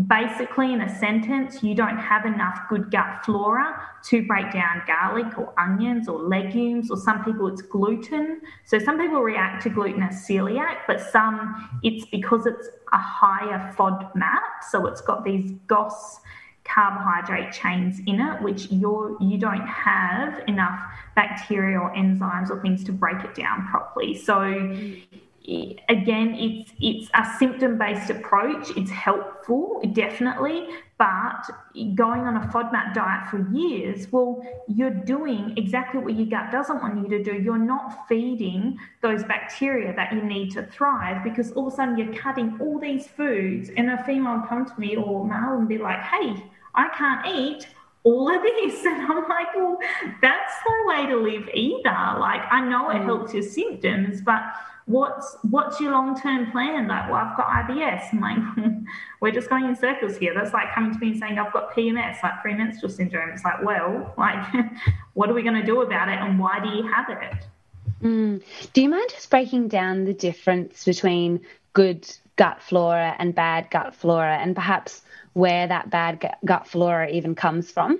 basically 0.07 0.73
in 0.75 0.83
a 0.83 0.99
sentence 0.99 1.63
you 1.63 1.75
don't 1.75 1.97
have 1.97 2.27
enough 2.27 2.59
good 2.69 2.91
gut 2.91 3.25
flora 3.25 3.81
to 4.05 4.27
break 4.27 4.53
down 4.53 4.83
garlic 4.87 5.39
or 5.39 5.55
onions 5.59 6.07
or 6.07 6.21
legumes 6.21 6.91
or 6.91 6.99
some 6.99 7.25
people 7.25 7.47
it's 7.47 7.63
gluten 7.63 8.41
so 8.67 8.79
some 8.79 8.99
people 8.99 9.23
react 9.23 9.63
to 9.63 9.71
gluten 9.71 10.03
as 10.03 10.17
celiac 10.27 10.81
but 10.87 11.01
some 11.01 11.81
it's 11.83 12.05
because 12.11 12.45
it's 12.45 12.69
a 12.93 12.99
higher 12.99 13.75
fodmap 13.75 14.63
so 14.71 14.87
it's 14.87 15.01
got 15.01 15.25
these 15.25 15.53
gos 15.67 16.21
carbohydrate 16.67 17.53
chains 17.53 18.01
in 18.07 18.21
it, 18.21 18.43
which 18.43 18.71
you're 18.71 19.17
you 19.21 19.39
don't 19.39 19.67
have 19.67 20.43
enough 20.49 20.83
bacteria 21.15 21.79
or 21.79 21.95
enzymes 21.95 22.51
or 22.51 22.61
things 22.61 22.85
to 22.85 22.93
break 22.93 23.23
it 23.25 23.35
down 23.35 23.67
properly. 23.69 24.15
So 24.15 24.75
again, 25.89 26.35
it's 26.35 26.73
it's 26.81 27.11
a 27.15 27.25
symptom 27.39 27.79
based 27.79 28.11
approach. 28.11 28.71
It's 28.77 28.91
helpful, 28.91 29.81
definitely, 29.93 30.69
but 30.99 31.43
going 31.95 32.23
on 32.23 32.37
a 32.37 32.41
FODMAP 32.49 32.95
diet 32.95 33.31
for 33.31 33.47
years, 33.53 34.11
well, 34.11 34.43
you're 34.67 34.91
doing 34.91 35.55
exactly 35.57 36.01
what 36.01 36.15
your 36.15 36.27
gut 36.27 36.51
doesn't 36.51 36.83
want 36.83 37.03
you 37.03 37.19
to 37.19 37.23
do. 37.23 37.37
You're 37.37 37.59
not 37.59 38.09
feeding 38.09 38.79
those 39.03 39.23
bacteria 39.25 39.95
that 39.95 40.13
you 40.13 40.23
need 40.23 40.51
to 40.53 40.65
thrive 40.65 41.23
because 41.23 41.53
all 41.53 41.69
of 41.69 41.73
a 41.73 41.77
sudden 41.77 41.99
you're 41.99 42.15
cutting 42.15 42.59
all 42.61 42.79
these 42.79 43.07
foods, 43.07 43.71
and 43.77 43.91
a 43.91 44.03
female 44.05 44.43
come 44.49 44.67
to 44.67 44.81
me 44.81 44.97
or 44.97 45.27
male 45.27 45.59
and 45.59 45.69
be 45.69 45.79
like, 45.79 46.01
"Hey, 46.01 46.43
I 46.75 46.89
can't 46.89 47.27
eat." 47.27 47.69
All 48.07 48.35
of 48.35 48.43
this. 48.43 48.85
And 48.87 49.03
I'm 49.03 49.29
like, 49.29 49.55
well, 49.57 49.79
that's 50.23 50.55
no 50.67 50.75
way 50.87 51.07
to 51.07 51.17
live 51.17 51.49
either. 51.53 52.19
Like, 52.21 52.43
I 52.51 52.61
know 52.61 52.91
it 52.91 52.99
mm. 52.99 53.05
helps 53.05 53.35
your 53.35 53.43
symptoms, 53.43 54.21
but 54.21 54.43
what's 54.87 55.37
what's 55.51 55.81
your 55.81 55.91
long 55.93 56.19
term 56.19 56.51
plan? 56.53 56.87
Like, 56.87 57.11
well, 57.11 57.17
I've 57.17 57.37
got 57.37 57.49
IBS. 57.49 58.13
I'm 58.13 58.21
like, 58.21 58.75
we're 59.21 59.33
just 59.33 59.51
going 59.51 59.65
in 59.65 59.75
circles 59.75 60.17
here. 60.17 60.33
That's 60.33 60.53
like 60.53 60.73
coming 60.73 60.93
to 60.95 60.99
me 60.99 61.11
and 61.11 61.19
saying 61.19 61.39
I've 61.39 61.53
got 61.53 61.75
PMS, 61.75 62.23
like 62.23 62.41
premenstrual 62.41 62.91
syndrome. 62.91 63.31
It's 63.31 63.45
like, 63.45 63.63
well, 63.65 64.15
like, 64.19 64.45
what 65.15 65.29
are 65.29 65.35
we 65.35 65.43
going 65.43 65.61
to 65.61 65.67
do 65.67 65.83
about 65.83 66.09
it, 66.09 66.19
and 66.19 66.39
why 66.39 66.61
do 66.61 66.69
you 66.71 66.91
have 66.91 67.11
it? 67.11 67.45
Mm. 68.03 68.43
Do 68.73 68.83
you 68.83 68.89
mind 68.89 69.11
just 69.11 69.29
breaking 69.31 69.69
down 69.69 70.05
the 70.05 70.15
difference 70.15 70.85
between 70.85 71.41
good 71.73 72.09
gut 72.37 72.63
flora 72.63 73.17
and 73.19 73.35
bad 73.35 73.69
gut 73.71 73.95
flora, 73.95 74.37
and 74.37 74.55
perhaps 74.55 75.03
where 75.37 75.67
that 75.67 75.91
bad 75.91 76.35
gut 76.47 76.67
flora 76.67 77.11
even 77.11 77.35
comes 77.35 77.71
from? 77.71 77.99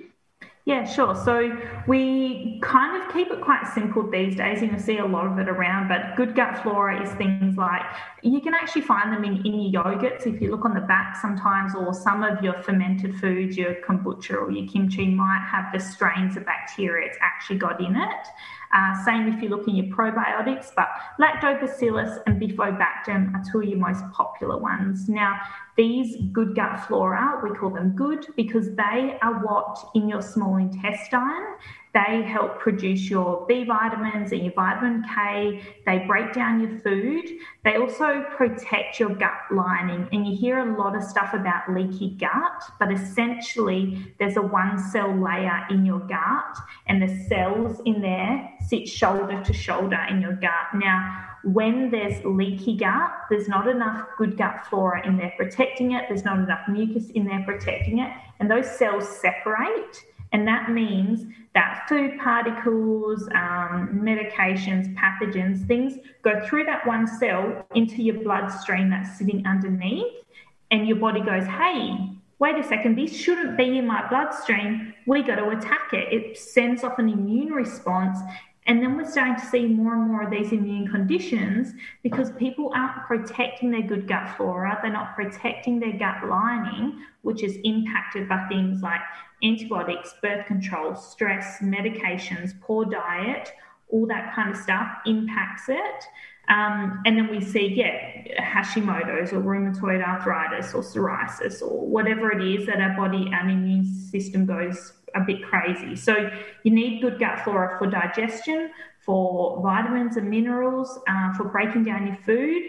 Yeah, 0.65 0.85
sure. 0.85 1.15
So 1.15 1.55
we 1.87 2.59
kind 2.63 3.01
of 3.01 3.13
keep 3.13 3.29
it 3.29 3.41
quite 3.41 3.65
simple 3.67 4.09
these 4.09 4.35
days, 4.35 4.63
and 4.63 4.71
you 4.71 4.79
see 4.79 4.97
a 4.97 5.05
lot 5.05 5.27
of 5.27 5.37
it 5.37 5.47
around. 5.47 5.87
But 5.87 6.17
good 6.17 6.35
gut 6.35 6.61
flora 6.63 7.01
is 7.01 7.09
things 7.11 7.55
like 7.55 7.83
you 8.23 8.41
can 8.41 8.55
actually 8.55 8.81
find 8.81 9.13
them 9.13 9.23
in, 9.23 9.45
in 9.45 9.61
your 9.61 9.83
yogurts 9.83 10.25
if 10.25 10.41
you 10.41 10.49
look 10.49 10.65
on 10.65 10.73
the 10.73 10.81
back 10.81 11.15
sometimes, 11.15 11.75
or 11.75 11.93
some 11.93 12.23
of 12.23 12.43
your 12.43 12.61
fermented 12.63 13.15
foods, 13.15 13.55
your 13.55 13.75
kombucha 13.75 14.33
or 14.33 14.51
your 14.51 14.67
kimchi 14.67 15.05
might 15.05 15.47
have 15.49 15.71
the 15.71 15.79
strains 15.79 16.35
of 16.37 16.45
bacteria 16.45 17.07
it's 17.07 17.17
actually 17.21 17.59
got 17.59 17.79
in 17.79 17.95
it. 17.95 18.27
Uh, 18.73 19.05
same 19.05 19.27
if 19.27 19.41
you 19.41 19.49
look 19.49 19.67
in 19.67 19.75
your 19.75 19.85
probiotics, 19.95 20.71
but 20.75 20.89
lactobacillus 21.19 22.21
and 22.25 22.41
bifidobacterium 22.41 23.33
are 23.33 23.43
two 23.51 23.61
of 23.61 23.65
your 23.65 23.79
most 23.79 24.03
popular 24.11 24.57
ones. 24.57 25.07
Now, 25.07 25.39
these 25.75 26.17
good 26.31 26.55
gut 26.55 26.85
flora, 26.87 27.39
we 27.43 27.55
call 27.55 27.69
them 27.69 27.95
good 27.95 28.25
because 28.35 28.75
they 28.75 29.17
are 29.21 29.35
what 29.45 29.91
in 29.95 30.09
your 30.09 30.21
small 30.21 30.57
intestine 30.57 31.55
they 31.97 32.21
help 32.21 32.59
produce 32.59 33.09
your 33.09 33.43
B 33.47 33.63
vitamins 33.63 34.31
and 34.31 34.43
your 34.43 34.53
vitamin 34.53 35.03
K. 35.15 35.63
They 35.85 36.05
break 36.05 36.31
down 36.31 36.61
your 36.61 36.79
food. 36.79 37.25
They 37.63 37.77
also 37.77 38.23
protect 38.35 38.99
your 38.99 39.15
gut 39.15 39.39
lining. 39.51 40.07
And 40.11 40.27
you 40.27 40.37
hear 40.37 40.59
a 40.59 40.77
lot 40.77 40.95
of 40.95 41.03
stuff 41.03 41.33
about 41.33 41.73
leaky 41.73 42.11
gut, 42.11 42.63
but 42.79 42.91
essentially, 42.91 44.13
there's 44.19 44.37
a 44.37 44.41
one 44.43 44.77
cell 44.77 45.11
layer 45.11 45.65
in 45.71 45.85
your 45.85 45.99
gut, 46.01 46.57
and 46.85 47.01
the 47.01 47.25
cells 47.27 47.81
in 47.85 48.01
there 48.01 48.47
sit 48.67 48.87
shoulder 48.87 49.43
to 49.43 49.53
shoulder 49.53 49.99
in 50.07 50.21
your 50.21 50.33
gut. 50.33 50.75
Now, 50.75 51.25
when 51.43 51.89
there's 51.89 52.23
leaky 52.23 52.77
gut, 52.77 53.11
there's 53.31 53.47
not 53.47 53.67
enough 53.67 54.05
good 54.19 54.37
gut 54.37 54.67
flora 54.69 55.05
in 55.07 55.17
there 55.17 55.33
protecting 55.35 55.93
it, 55.93 56.05
there's 56.09 56.25
not 56.25 56.37
enough 56.37 56.67
mucus 56.67 57.09
in 57.11 57.25
there 57.25 57.41
protecting 57.43 57.99
it, 57.99 58.11
and 58.39 58.51
those 58.51 58.69
cells 58.69 59.07
separate 59.07 60.03
and 60.31 60.47
that 60.47 60.71
means 60.71 61.25
that 61.53 61.85
food 61.87 62.19
particles, 62.19 63.27
um, 63.33 64.01
medications, 64.03 64.93
pathogens, 64.95 65.65
things 65.67 65.97
go 66.21 66.45
through 66.45 66.65
that 66.65 66.85
one 66.85 67.07
cell 67.07 67.65
into 67.75 68.03
your 68.03 68.21
bloodstream 68.21 68.89
that's 68.89 69.17
sitting 69.17 69.45
underneath. 69.45 70.23
And 70.69 70.87
your 70.87 70.97
body 70.97 71.21
goes, 71.21 71.45
hey, 71.45 72.11
wait 72.39 72.57
a 72.57 72.63
second, 72.63 72.97
this 72.97 73.15
shouldn't 73.15 73.57
be 73.57 73.77
in 73.77 73.87
my 73.87 74.07
bloodstream. 74.09 74.93
We 75.07 75.23
got 75.23 75.35
to 75.35 75.49
attack 75.49 75.93
it. 75.93 76.11
It 76.11 76.37
sends 76.37 76.83
off 76.83 76.99
an 76.99 77.09
immune 77.09 77.53
response 77.53 78.19
and 78.67 78.83
then 78.83 78.97
we're 78.97 79.09
starting 79.09 79.35
to 79.35 79.45
see 79.45 79.65
more 79.65 79.93
and 79.93 80.11
more 80.11 80.23
of 80.23 80.29
these 80.29 80.51
immune 80.51 80.87
conditions 80.89 81.73
because 82.03 82.31
people 82.31 82.71
aren't 82.75 83.07
protecting 83.07 83.71
their 83.71 83.81
good 83.81 84.09
gut 84.09 84.35
flora. 84.35 84.77
They're 84.81 84.91
not 84.91 85.15
protecting 85.15 85.79
their 85.79 85.93
gut 85.93 86.27
lining, 86.27 86.99
which 87.21 87.43
is 87.43 87.57
impacted 87.63 88.27
by 88.27 88.45
things 88.49 88.81
like 88.81 88.99
antibiotics, 89.43 90.15
birth 90.21 90.45
control, 90.45 90.95
stress, 90.95 91.57
medications, 91.61 92.59
poor 92.61 92.85
diet, 92.85 93.51
all 93.89 94.05
that 94.07 94.33
kind 94.33 94.49
of 94.49 94.57
stuff 94.57 94.87
impacts 95.05 95.69
it. 95.69 96.03
Um, 96.49 97.01
and 97.05 97.17
then 97.17 97.29
we 97.29 97.41
see, 97.41 97.67
yeah, 97.67 98.41
Hashimoto's 98.41 99.33
or 99.33 99.41
rheumatoid 99.41 100.01
arthritis 100.01 100.73
or 100.73 100.81
psoriasis 100.81 101.61
or 101.61 101.85
whatever 101.85 102.31
it 102.31 102.41
is 102.41 102.67
that 102.67 102.79
our 102.79 102.95
body 102.95 103.29
and 103.33 103.51
immune 103.51 103.85
system 103.85 104.45
goes 104.45 104.93
a 105.13 105.21
bit 105.21 105.43
crazy. 105.43 105.95
So 105.95 106.29
you 106.63 106.71
need 106.71 107.01
good 107.01 107.19
gut 107.19 107.41
flora 107.43 107.77
for 107.77 107.87
digestion, 107.87 108.71
for 108.99 109.61
vitamins 109.61 110.15
and 110.15 110.29
minerals, 110.29 110.99
uh, 111.07 111.33
for 111.33 111.45
breaking 111.45 111.83
down 111.83 112.07
your 112.07 112.17
food, 112.17 112.63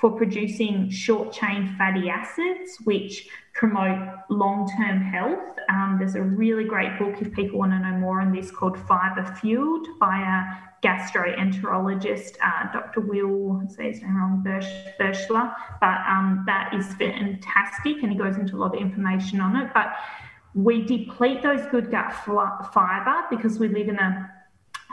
for 0.00 0.10
producing 0.10 0.88
short 0.88 1.30
chain 1.32 1.74
fatty 1.76 2.08
acids, 2.08 2.78
which 2.84 3.28
promote 3.52 3.98
long 4.30 4.70
term 4.78 5.02
health. 5.02 5.58
Um, 5.68 5.96
there's 5.98 6.14
a 6.14 6.22
really 6.22 6.64
great 6.64 6.98
book 6.98 7.20
if 7.20 7.32
people 7.32 7.58
want 7.58 7.72
to 7.72 7.78
know 7.78 7.98
more 7.98 8.20
on 8.20 8.32
this 8.32 8.50
called 8.50 8.78
Fiber 8.78 9.36
Fueled 9.40 9.86
by 9.98 10.18
a 10.18 10.86
gastroenterologist, 10.86 12.36
uh, 12.42 12.72
Dr. 12.72 13.00
Will, 13.00 13.62
say 13.68 13.92
his 13.92 14.00
name 14.00 14.16
wrong, 14.16 14.42
Birschler, 14.98 15.54
but 15.80 15.98
um, 16.08 16.44
that 16.46 16.72
is 16.72 16.86
fantastic 16.94 18.02
and 18.02 18.10
he 18.10 18.16
goes 18.16 18.36
into 18.36 18.56
a 18.56 18.58
lot 18.58 18.74
of 18.74 18.80
information 18.80 19.40
on 19.42 19.56
it. 19.56 19.70
But 19.74 19.92
we 20.54 20.82
deplete 20.82 21.42
those 21.42 21.66
good 21.70 21.90
gut 21.90 22.12
fiber 22.24 23.26
because 23.30 23.58
we 23.58 23.68
live 23.68 23.88
in 23.88 23.98
a 23.98 24.30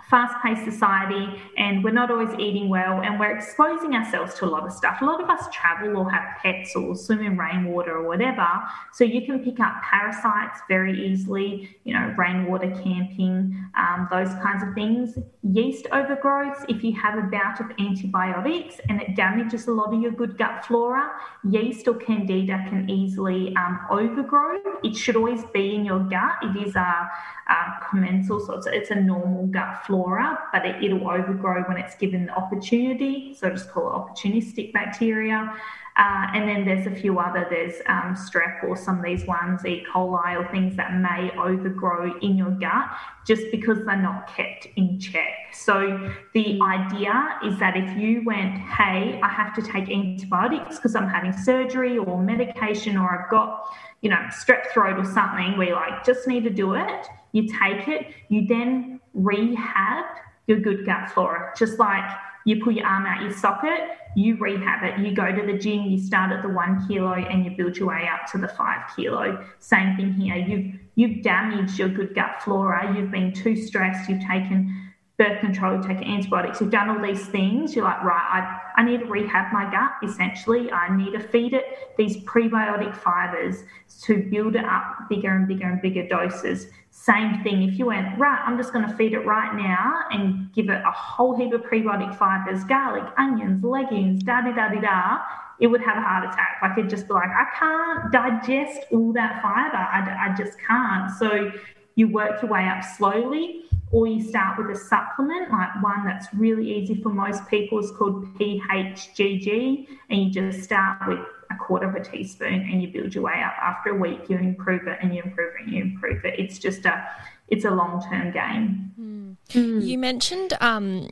fast 0.10 0.36
paced 0.42 0.64
society 0.64 1.28
and 1.58 1.84
we're 1.84 1.92
not 1.92 2.10
always 2.10 2.34
eating 2.40 2.70
well 2.70 3.02
and 3.02 3.20
we're 3.20 3.36
exposing 3.36 3.94
ourselves 3.94 4.34
to 4.36 4.46
a 4.46 4.48
lot 4.48 4.66
of 4.66 4.72
stuff. 4.72 5.02
A 5.02 5.06
lot 5.06 5.22
of 5.22 5.30
us 5.30 5.46
travel 5.52 5.98
or 5.98 6.10
have 6.10 6.38
pets 6.42 6.76
or 6.76 6.96
swim 6.96 7.20
in 7.20 7.38
rainwater 7.38 7.98
or 7.98 8.08
whatever. 8.08 8.48
So 8.94 9.04
you 9.04 9.26
can 9.26 9.44
pick 9.44 9.60
up 9.60 9.82
parasites 9.84 10.62
very 10.70 10.98
easily, 11.08 11.78
you 11.84 11.94
know, 11.94 12.14
rainwater 12.18 12.70
camping, 12.72 13.70
um, 13.76 14.08
those 14.10 14.30
kinds 14.42 14.64
of 14.64 14.74
things. 14.74 15.18
Yeast 15.44 15.88
overgrowth, 15.92 16.66
if 16.70 16.84
you 16.84 16.94
have 16.94 17.18
a 17.18 17.24
bout 17.24 17.60
of 17.60 17.68
antibiotics 17.78 18.80
and 18.88 19.02
it 19.02 19.16
damages 19.16 19.68
a 19.68 19.72
lot 19.72 19.94
of 19.94 20.02
your 20.02 20.12
good 20.12 20.38
gut 20.38 20.66
flora, 20.66 21.12
yeast 21.50 21.88
or 21.88 21.96
candida 21.96 22.66
can 22.70 22.90
easily 22.90 23.54
um, 23.58 23.80
overgrow. 23.90 24.58
It 24.84 24.96
should 24.96 25.18
always 25.18 25.44
be 25.54 25.76
in 25.76 25.84
your 25.84 26.00
gut. 26.00 26.38
It 26.44 26.68
is 26.68 26.76
a, 26.76 27.10
a 27.50 27.88
commensal, 27.90 28.40
so 28.40 28.54
it's, 28.54 28.68
it's 28.68 28.90
a 28.92 28.96
normal 28.96 29.48
gut 29.48 29.86
flora 29.86 29.97
flora, 29.98 30.38
but 30.54 30.66
it, 30.66 30.94
will 30.94 31.10
overgrow 31.10 31.64
when 31.64 31.78
it's 31.78 31.96
given 31.96 32.28
the 32.28 32.34
opportunity. 32.34 33.34
So 33.34 33.48
I 33.48 33.50
just 33.52 33.70
call 33.72 33.88
it 33.88 33.94
opportunistic 33.94 34.74
bacteria. 34.74 35.54
Uh, 35.96 36.28
and 36.36 36.48
then 36.48 36.64
there's 36.64 36.86
a 36.86 36.92
few 36.92 37.18
other, 37.18 37.48
there's 37.50 37.82
um, 37.88 38.16
strep 38.16 38.64
or 38.64 38.78
some 38.78 39.00
of 39.00 39.04
these 39.04 39.26
ones, 39.26 39.66
E. 39.66 39.84
coli 39.92 40.40
or 40.40 40.48
things 40.52 40.76
that 40.76 40.94
may 40.94 41.32
overgrow 41.40 42.20
in 42.20 42.38
your 42.38 42.52
gut 42.52 42.92
just 43.26 43.42
because 43.50 43.80
they're 43.84 43.98
not 43.98 44.28
kept 44.28 44.68
in 44.76 45.00
check. 45.00 45.34
So 45.54 46.14
the 46.36 46.60
idea 46.62 47.40
is 47.44 47.58
that 47.58 47.76
if 47.76 47.98
you 47.98 48.22
went, 48.26 48.60
hey, 48.60 49.20
I 49.24 49.28
have 49.28 49.56
to 49.56 49.62
take 49.64 49.90
antibiotics 49.90 50.76
because 50.76 50.96
I'm 50.96 51.10
having 51.10 51.34
surgery 51.34 51.98
or 51.98 52.22
medication 52.22 52.96
or 52.96 53.24
I've 53.24 53.32
got, 53.32 53.66
you 54.02 54.12
know, 54.12 54.24
strep 54.30 54.72
throat 54.72 55.00
or 55.00 55.06
something, 55.06 55.58
we 55.58 55.74
like 55.74 56.06
just 56.06 56.28
need 56.28 56.44
to 56.44 56.52
do 56.52 56.76
it. 56.76 57.08
You 57.32 57.48
take 57.48 57.88
it, 57.88 58.14
you 58.30 58.46
then 58.48 58.97
rehab 59.18 60.06
your 60.48 60.60
good 60.60 60.86
gut 60.86 61.12
flora. 61.12 61.54
Just 61.58 61.80
like 61.80 62.10
you 62.46 62.64
pull 62.64 62.72
your 62.72 62.86
arm 62.86 63.06
out 63.06 63.22
your 63.22 63.34
socket, 63.34 63.90
you 64.16 64.38
rehab 64.38 64.84
it. 64.84 65.06
You 65.06 65.14
go 65.14 65.32
to 65.32 65.46
the 65.46 65.58
gym, 65.58 65.84
you 65.84 66.00
start 66.00 66.32
at 66.32 66.42
the 66.42 66.50
one 66.50 66.88
kilo 66.88 67.14
and 67.14 67.44
you 67.44 67.52
build 67.52 67.78
your 67.78 67.90
way 67.90 68.10
up 68.12 68.32
to 68.32 68.38
the 68.38 68.48
five 68.48 68.90
kilo. 68.96 69.46
Same 69.60 69.98
thing 69.98 70.14
here. 70.14 70.36
You've 70.36 70.80
you've 70.96 71.24
damaged 71.24 71.78
your 71.78 71.90
good 71.90 72.16
gut 72.16 72.42
flora. 72.42 72.96
You've 72.96 73.12
been 73.12 73.34
too 73.34 73.56
stressed. 73.56 74.10
You've 74.10 74.26
taken 74.26 74.87
birth 75.18 75.40
control, 75.40 75.82
take 75.82 75.98
antibiotics, 75.98 76.62
you've 76.62 76.70
done 76.70 76.90
all 76.90 77.02
these 77.02 77.26
things, 77.26 77.76
you're 77.76 77.84
like, 77.84 78.04
right, 78.04 78.60
I, 78.76 78.82
I 78.82 78.86
need 78.86 79.00
to 79.00 79.06
rehab 79.06 79.52
my 79.52 79.70
gut 79.72 79.92
essentially. 80.08 80.72
I 80.72 80.96
need 80.96 81.14
to 81.14 81.20
feed 81.20 81.54
it 81.54 81.66
these 81.98 82.18
prebiotic 82.18 82.96
fibers 82.96 83.64
to 84.04 84.18
build 84.30 84.56
it 84.56 84.64
up 84.64 85.10
bigger 85.10 85.36
and 85.36 85.48
bigger 85.48 85.66
and 85.66 85.82
bigger 85.82 86.08
doses. 86.08 86.68
Same 86.92 87.42
thing, 87.44 87.64
if 87.64 87.80
you 87.80 87.88
went, 87.88 88.18
right, 88.20 88.40
I'm 88.46 88.58
just 88.58 88.74
going 88.74 88.88
to 88.88 88.94
feed 88.96 89.14
it 89.14 89.26
right 89.26 89.56
now 89.56 90.04
and 90.12 90.52
give 90.54 90.70
it 90.70 90.82
a 90.86 90.92
whole 90.92 91.36
heap 91.36 91.54
of 91.54 91.62
prebiotic 91.62 92.16
fibers, 92.16 92.64
garlic, 92.64 93.12
onions, 93.18 93.64
legumes, 93.64 94.24
da 94.24 94.42
da 94.42 94.52
da 94.52 94.70
da 94.70 94.82
da, 94.82 95.20
it 95.60 95.68
would 95.68 95.82
have 95.82 95.98
a 95.98 96.02
heart 96.02 96.26
attack. 96.26 96.60
Like 96.62 96.78
it'd 96.78 96.90
just 96.90 97.08
be 97.08 97.14
like, 97.14 97.30
I 97.30 97.46
can't 97.58 98.12
digest 98.12 98.86
all 98.92 99.14
that 99.14 99.42
fiber. 99.42 99.78
I, 99.78 100.30
I 100.30 100.36
just 100.36 100.60
can't. 100.60 101.12
So 101.12 101.52
you 101.98 102.08
work 102.08 102.42
your 102.42 102.52
way 102.52 102.66
up 102.68 102.84
slowly 102.84 103.64
or 103.92 104.06
you 104.08 104.22
start 104.22 104.58
with 104.58 104.76
a 104.76 104.80
supplement, 104.80 105.52
like 105.52 105.82
one 105.82 106.06
that's 106.06 106.28
really 106.34 106.78
easy 106.78 107.02
for 107.02 107.10
most 107.10 107.48
people 107.48 107.80
is 107.80 107.90
called 107.92 108.26
PHGG, 108.38 109.88
and 110.10 110.24
you 110.24 110.30
just 110.30 110.64
start 110.64 111.08
with 111.08 111.20
a 111.50 111.56
quarter 111.56 111.90
of 111.90 111.96
a 111.96 112.04
teaspoon 112.04 112.68
and 112.70 112.82
you 112.82 112.90
build 112.90 113.16
your 113.16 113.24
way 113.24 113.42
up. 113.44 113.54
After 113.62 113.92
a 113.92 113.96
week, 113.96 114.30
you 114.30 114.38
improve 114.38 114.88
it 114.88 115.00
and 115.02 115.16
you 115.16 115.24
improve 115.24 115.54
it 115.56 115.66
and 115.66 115.74
you 115.74 115.82
improve 115.82 116.24
it. 116.24 116.38
It's 116.38 116.60
just 116.60 116.86
a 116.86 117.08
it's 117.48 117.66
a 117.66 117.72
long 117.72 118.04
term 118.10 118.32
game. 118.32 119.38
Mm. 119.56 119.82
You 119.82 119.98
mentioned 119.98 120.54
um, 120.60 121.10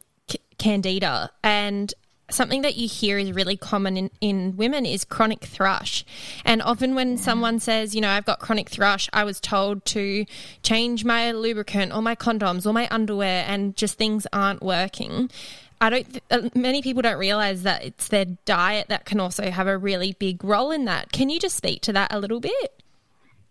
candida, 0.58 1.32
and 1.43 1.93
something 2.29 2.61
that 2.63 2.75
you 2.75 2.88
hear 2.88 3.17
is 3.17 3.31
really 3.31 3.57
common 3.57 3.97
in, 3.97 4.11
in 4.21 4.57
women 4.57 4.85
is 4.85 5.05
chronic 5.05 5.41
thrush. 5.41 6.05
And 6.43 6.61
often 6.61 6.95
when 6.95 7.17
someone 7.17 7.59
says, 7.59 7.93
you 7.93 8.01
know, 8.01 8.09
I've 8.09 8.25
got 8.25 8.39
chronic 8.39 8.69
thrush, 8.69 9.09
I 9.13 9.23
was 9.23 9.39
told 9.39 9.85
to 9.85 10.25
change 10.63 11.05
my 11.05 11.31
lubricant 11.31 11.93
or 11.93 12.01
my 12.01 12.15
condoms 12.15 12.65
or 12.65 12.73
my 12.73 12.88
underwear 12.89 13.45
and 13.47 13.75
just 13.75 13.97
things 13.97 14.25
aren't 14.33 14.63
working. 14.63 15.29
I 15.81 15.89
don't. 15.89 16.09
Th- 16.09 16.23
uh, 16.31 16.49
many 16.55 16.81
people 16.81 17.01
don't 17.01 17.17
realize 17.17 17.63
that 17.63 17.83
it's 17.83 18.07
their 18.07 18.25
diet 18.45 18.88
that 18.88 19.05
can 19.05 19.19
also 19.19 19.51
have 19.51 19.67
a 19.67 19.77
really 19.77 20.13
big 20.13 20.43
role 20.43 20.71
in 20.71 20.85
that. 20.85 21.11
Can 21.11 21.29
you 21.29 21.39
just 21.39 21.57
speak 21.57 21.81
to 21.81 21.93
that 21.93 22.13
a 22.13 22.19
little 22.19 22.39
bit? 22.39 22.81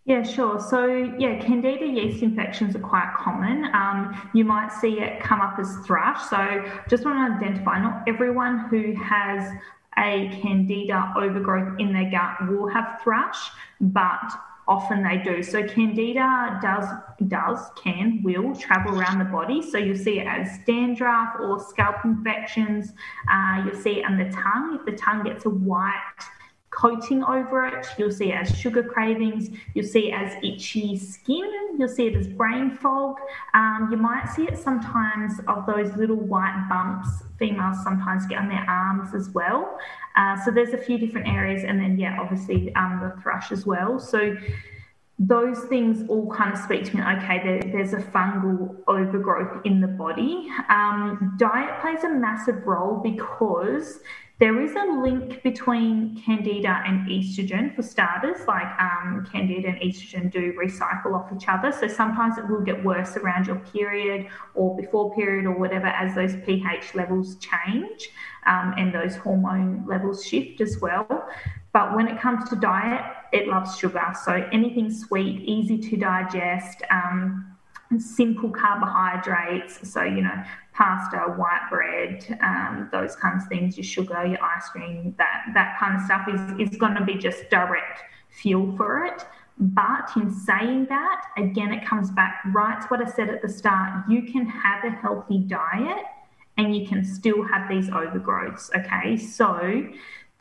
Yeah, 0.07 0.23
sure. 0.23 0.61
So, 0.61 0.87
yeah, 1.19 1.41
candida 1.41 1.87
yeast 1.87 2.23
infections 2.23 2.77
are 2.77 2.81
quite 2.81 3.15
common. 3.17 3.65
Um, 3.75 4.31
you 4.35 4.45
might 4.45 4.71
see 4.71 5.01
it 5.01 5.21
come 5.21 5.41
up 5.41 5.59
as 5.59 5.75
thrush. 5.87 6.29
So, 6.29 6.63
just 6.91 7.07
want 7.07 7.41
to 7.41 7.47
identify 7.47 7.81
not 7.81 8.03
everyone 8.07 8.69
who 8.69 8.95
has 9.03 9.51
a 9.97 10.29
candida 10.43 11.13
overgrowth 11.17 11.79
in 11.79 11.93
their 11.93 12.11
gut 12.11 12.49
will 12.49 12.69
have 12.69 13.01
thrush, 13.03 13.51
but 13.81 14.31
often 14.67 15.03
they 15.03 15.19
do. 15.19 15.43
So 15.43 15.63
candida 15.67 16.59
does 16.63 16.87
does 17.29 17.59
can 17.77 18.23
will 18.23 18.55
travel 18.57 18.99
around 18.99 19.19
the 19.19 19.25
body. 19.27 19.63
So 19.63 19.79
you'll 19.79 19.97
see 19.97 20.19
it 20.21 20.27
as 20.27 20.59
dandruff 20.67 21.35
or 21.41 21.61
scalp 21.61 22.05
infections. 22.05 22.93
Uh, 23.31 23.63
you'll 23.65 23.81
see 23.81 24.01
it 24.01 24.05
on 24.05 24.19
the 24.19 24.31
tongue. 24.31 24.79
If 24.81 24.87
the 24.87 25.01
tongue 25.01 25.23
gets 25.25 25.45
a 25.45 25.51
white 25.51 25.93
coating 26.77 27.23
over 27.25 27.67
it. 27.67 27.87
You'll 27.99 28.11
see 28.11 28.33
it 28.33 28.37
as 28.37 28.57
sugar 28.57 28.83
cravings. 28.83 29.51
You'll 29.75 29.87
see 29.87 30.11
it 30.11 30.15
as 30.15 30.35
itchy 30.43 30.97
skin. 30.97 31.77
You'll 31.79 31.89
see 31.89 32.07
it 32.07 32.17
as 32.17 32.29
brain 32.29 32.71
fog. 32.71 33.17
Um, 33.55 33.89
you 33.91 33.97
might 33.97 34.29
see 34.29 34.45
it 34.45 34.59
sometimes 34.59 35.41
of 35.49 35.67
those 35.67 35.95
little 35.97 36.17
white 36.17 36.67
bumps 36.69 37.25
females 37.39 37.83
sometimes 37.83 38.27
get 38.27 38.39
on 38.39 38.49
their 38.49 38.65
arms 38.69 39.15
as 39.15 39.31
well. 39.31 39.79
Uh, 40.17 40.43
so 40.45 40.51
there's 40.51 40.73
a 40.73 40.79
few 40.79 40.99
different 40.99 41.27
areas, 41.27 41.65
and 41.65 41.81
then 41.81 41.99
yeah, 41.99 42.17
obviously 42.21 42.75
um, 42.75 43.01
the 43.03 43.21
thrush 43.21 43.51
as 43.53 43.67
well. 43.67 43.99
So 43.99 44.37
those 45.19 45.61
things 45.65 46.09
all 46.09 46.29
kind 46.33 46.53
of 46.53 46.59
speak 46.59 46.85
to 46.85 46.97
me 46.97 47.03
okay 47.03 47.41
there, 47.45 47.63
there's 47.71 47.93
a 47.93 47.99
fungal 47.99 48.77
overgrowth 48.89 49.65
in 49.65 49.81
the 49.81 49.87
body 49.87 50.49
um, 50.69 51.37
diet 51.39 51.81
plays 51.81 52.03
a 52.03 52.09
massive 52.09 52.67
role 52.67 52.97
because 52.97 54.01
there 54.41 54.61
is 54.61 54.73
a 54.73 55.01
link 55.01 55.45
between 55.45 56.21
candida 56.25 56.83
and 56.85 57.07
estrogen 57.09 57.75
for 57.75 57.83
starters, 57.83 58.45
like 58.49 58.67
um, 58.81 59.27
candida 59.31 59.69
and 59.69 59.79
estrogen 59.79 60.31
do 60.31 60.53
recycle 60.55 61.15
off 61.15 61.31
each 61.35 61.49
other. 61.49 61.71
So 61.71 61.87
sometimes 61.87 62.37
it 62.37 62.49
will 62.49 62.61
get 62.61 62.83
worse 62.85 63.17
around 63.17 63.47
your 63.47 63.57
period 63.57 64.27
or 64.55 64.77
before 64.77 65.15
period 65.15 65.47
or 65.47 65.57
whatever 65.57 65.87
as 65.87 66.17
those 66.17 66.35
pH 66.45 66.97
levels 66.97 67.37
change 67.37 68.09
um, 68.47 68.75
and 68.77 68.93
those 68.93 69.15
hormone 69.15 69.85
levels 69.87 70.27
shift 70.27 70.61
as 70.61 70.79
well. 70.81 71.29
But 71.73 71.95
when 71.95 72.09
it 72.09 72.21
comes 72.21 72.49
to 72.51 72.57
diet, 72.57 73.05
it 73.33 73.47
loves 73.47 73.79
sugar. 73.79 74.15
So 74.25 74.49
anything 74.53 74.93
sweet, 74.93 75.43
easy 75.43 75.79
to 75.79 75.97
digest. 75.97 76.83
Um, 76.91 77.54
simple 78.01 78.51
carbohydrates. 78.51 79.91
So, 79.91 80.03
you 80.03 80.23
know, 80.23 80.43
pasta, 80.73 81.19
white 81.37 81.67
bread, 81.71 82.39
um, 82.43 82.89
those 82.93 83.17
kinds 83.17 83.45
of 83.45 83.49
things, 83.49 83.77
your 83.77 83.85
sugar, 83.85 84.27
your 84.27 84.43
ice 84.43 84.69
cream, 84.71 85.15
that, 85.19 85.45
that 85.55 85.79
kind 85.79 85.97
of 85.97 86.03
stuff 86.03 86.29
is, 86.29 86.71
is 86.71 86.77
going 86.79 86.95
to 86.95 87.05
be 87.05 87.15
just 87.15 87.49
direct 87.51 88.03
fuel 88.31 88.77
for 88.77 89.05
it. 89.05 89.25
But 89.59 90.11
in 90.17 90.33
saying 90.33 90.87
that, 90.87 91.23
again, 91.37 91.73
it 91.73 91.87
comes 91.87 92.11
back 92.11 92.41
right 92.47 92.81
to 92.81 92.87
what 92.89 93.01
I 93.01 93.09
said 93.09 93.29
at 93.29 93.41
the 93.41 93.49
start. 93.49 94.05
You 94.09 94.23
can 94.23 94.47
have 94.47 94.85
a 94.85 94.91
healthy 94.91 95.39
diet 95.39 96.05
and 96.57 96.77
you 96.77 96.87
can 96.87 97.05
still 97.05 97.43
have 97.45 97.69
these 97.69 97.89
overgrowths. 97.89 98.71
Okay. 98.75 99.17
So 99.17 99.89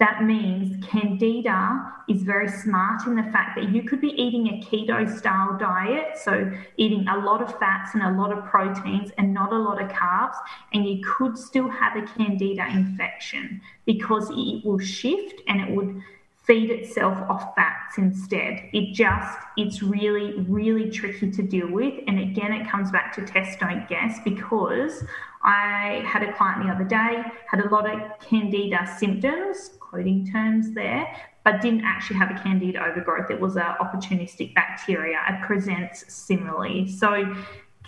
that 0.04 0.22
means 0.22 0.86
candida 0.86 1.94
is 2.10 2.24
very 2.24 2.50
smart 2.50 3.08
in 3.08 3.16
the 3.16 3.24
fact 3.32 3.56
that 3.56 3.70
you 3.70 3.84
could 3.84 4.02
be 4.02 4.10
eating 4.22 4.50
a 4.50 4.62
keto 4.62 5.10
style 5.18 5.58
diet, 5.58 6.18
so 6.18 6.52
eating 6.76 7.08
a 7.08 7.20
lot 7.20 7.42
of 7.42 7.58
fats 7.58 7.92
and 7.94 8.04
a 8.04 8.12
lot 8.12 8.38
of 8.38 8.44
proteins 8.44 9.12
and 9.18 9.34
not 9.34 9.54
a 9.54 9.58
lot 9.58 9.82
of 9.82 9.90
carbs, 9.90 10.36
and 10.74 10.86
you 10.86 11.02
could 11.06 11.38
still 11.38 11.70
have 11.70 11.96
a 11.96 12.06
candida 12.06 12.68
infection 12.70 13.62
because 13.86 14.30
it 14.30 14.66
will 14.66 14.78
shift 14.78 15.42
and 15.48 15.62
it 15.62 15.74
would 15.74 16.02
feed 16.44 16.70
itself 16.70 17.18
off 17.30 17.56
fats 17.56 17.98
instead. 17.98 18.70
It 18.74 18.94
just, 18.94 19.38
it's 19.56 19.82
really, 19.82 20.42
really 20.42 20.90
tricky 20.90 21.32
to 21.32 21.42
deal 21.42 21.72
with. 21.72 21.94
And 22.08 22.20
again, 22.20 22.52
it 22.52 22.70
comes 22.70 22.92
back 22.92 23.16
to 23.16 23.26
test, 23.26 23.60
don't 23.60 23.88
guess, 23.88 24.20
because 24.26 25.04
I 25.42 26.04
had 26.06 26.24
a 26.24 26.34
client 26.34 26.64
the 26.64 26.70
other 26.70 26.84
day, 26.84 27.24
had 27.48 27.62
a 27.62 27.70
lot 27.70 27.90
of 27.90 28.20
candida 28.20 28.94
symptoms, 28.98 29.72
coding 29.80 30.30
terms 30.30 30.74
there, 30.74 31.08
but 31.46 31.62
didn't 31.62 31.84
actually 31.84 32.18
have 32.18 32.32
a 32.32 32.40
candida 32.42 32.84
overgrowth. 32.84 33.30
It 33.30 33.40
was 33.40 33.56
an 33.56 33.64
opportunistic 33.82 34.54
bacteria. 34.54 35.20
It 35.30 35.46
presents 35.46 36.12
similarly. 36.14 36.90
So 36.90 37.36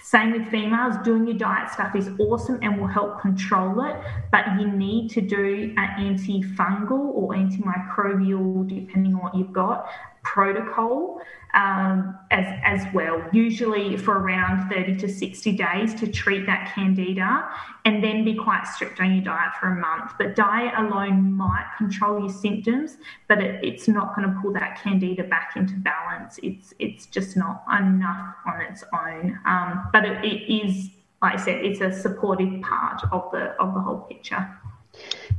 same 0.05 0.33
with 0.33 0.47
females, 0.51 0.95
doing 1.03 1.25
your 1.25 1.35
diet 1.35 1.71
stuff 1.71 1.95
is 1.95 2.11
awesome 2.19 2.59
and 2.61 2.79
will 2.79 2.85
help 2.85 3.19
control 3.19 3.83
it, 3.83 3.95
but 4.31 4.45
you 4.59 4.67
need 4.67 5.09
to 5.09 5.19
do 5.19 5.73
an 5.77 5.87
antifungal 5.97 6.91
or 6.91 7.33
antimicrobial, 7.33 8.67
depending 8.67 9.15
on 9.15 9.23
what 9.23 9.35
you've 9.35 9.51
got, 9.51 9.89
protocol 10.21 11.19
um, 11.55 12.19
as, 12.31 12.45
as 12.63 12.93
well, 12.93 13.23
usually 13.31 13.95
for 13.95 14.19
around 14.19 14.69
30 14.69 14.97
to 14.97 15.09
60 15.09 15.51
days 15.53 15.93
to 15.95 16.07
treat 16.11 16.45
that 16.45 16.71
candida 16.75 17.49
and 17.85 18.03
then 18.03 18.25
be 18.25 18.35
quite 18.35 18.67
strict 18.67 18.99
on 18.99 19.13
your 19.13 19.23
diet 19.23 19.53
for 19.59 19.67
a 19.67 19.75
month. 19.75 20.11
But 20.17 20.35
diet 20.35 20.73
alone 20.77 21.31
might 21.31 21.65
control 21.77 22.19
your 22.19 22.29
symptoms, 22.29 22.97
but 23.29 23.39
it, 23.39 23.63
it's 23.63 23.87
not 23.87 24.15
going 24.15 24.27
to 24.27 24.39
pull 24.41 24.51
that 24.53 24.81
candida 24.81 25.23
back 25.23 25.53
into 25.55 25.75
balance. 25.75 26.39
It's, 26.43 26.73
it's 26.77 27.05
just 27.05 27.37
not 27.37 27.63
enough 27.79 28.35
on 28.45 28.61
its 28.61 28.83
own. 28.93 29.39
Um, 29.45 29.87
but 29.93 30.03
it, 30.03 30.25
it 30.25 30.53
is, 30.53 30.89
like 31.21 31.35
I 31.35 31.37
said, 31.37 31.63
it's 31.63 31.79
a 31.79 31.91
supportive 31.93 32.61
part 32.61 33.01
of 33.13 33.31
the, 33.31 33.51
of 33.61 33.73
the 33.73 33.79
whole 33.79 33.99
picture. 33.99 34.45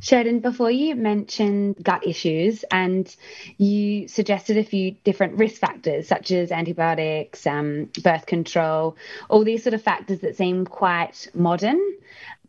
Sheradyn, 0.01 0.43
before 0.43 0.71
you 0.71 0.95
mentioned 0.95 1.77
gut 1.83 2.07
issues 2.07 2.65
and 2.71 3.15
you 3.57 4.09
suggested 4.09 4.57
a 4.57 4.65
few 4.65 4.93
different 5.05 5.39
risk 5.39 5.61
factors 5.61 6.07
such 6.07 6.31
as 6.31 6.53
antibiotics, 6.53 7.47
um, 7.47 7.91
birth 8.03 8.27
control, 8.27 8.97
all 9.29 9.45
these 9.45 9.63
sort 9.63 9.75
of 9.75 9.83
factors 9.83 10.21
that 10.21 10.37
seem 10.37 10.67
quite 10.67 11.29
modern. 11.35 11.81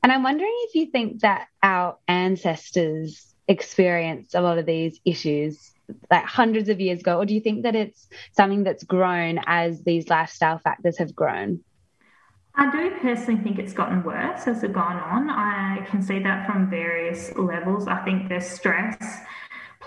And 0.03 0.11
I'm 0.11 0.23
wondering 0.23 0.55
if 0.67 0.75
you 0.75 0.87
think 0.87 1.21
that 1.21 1.47
our 1.63 1.97
ancestors 2.07 3.33
experienced 3.47 4.35
a 4.35 4.41
lot 4.41 4.57
of 4.57 4.65
these 4.65 4.99
issues 5.05 5.71
like 6.11 6.25
hundreds 6.25 6.69
of 6.69 6.81
years 6.81 6.99
ago, 6.99 7.17
or 7.17 7.25
do 7.25 7.33
you 7.33 7.41
think 7.41 7.63
that 7.63 7.75
it's 7.75 8.07
something 8.33 8.63
that's 8.63 8.83
grown 8.83 9.39
as 9.45 9.83
these 9.83 10.09
lifestyle 10.09 10.57
factors 10.57 10.97
have 10.97 11.15
grown? 11.15 11.61
I 12.59 12.71
do 12.71 12.89
personally 13.01 13.39
think 13.43 13.59
it's 13.59 13.73
gotten 13.73 14.03
worse 14.03 14.47
as 14.47 14.63
it's 14.63 14.73
gone 14.73 14.97
on. 14.97 15.29
I 15.29 15.85
can 15.91 16.01
see 16.01 16.17
that 16.23 16.47
from 16.47 16.67
various 16.71 17.35
levels. 17.35 17.87
I 17.87 18.03
think 18.03 18.29
there's 18.29 18.47
stress 18.49 18.97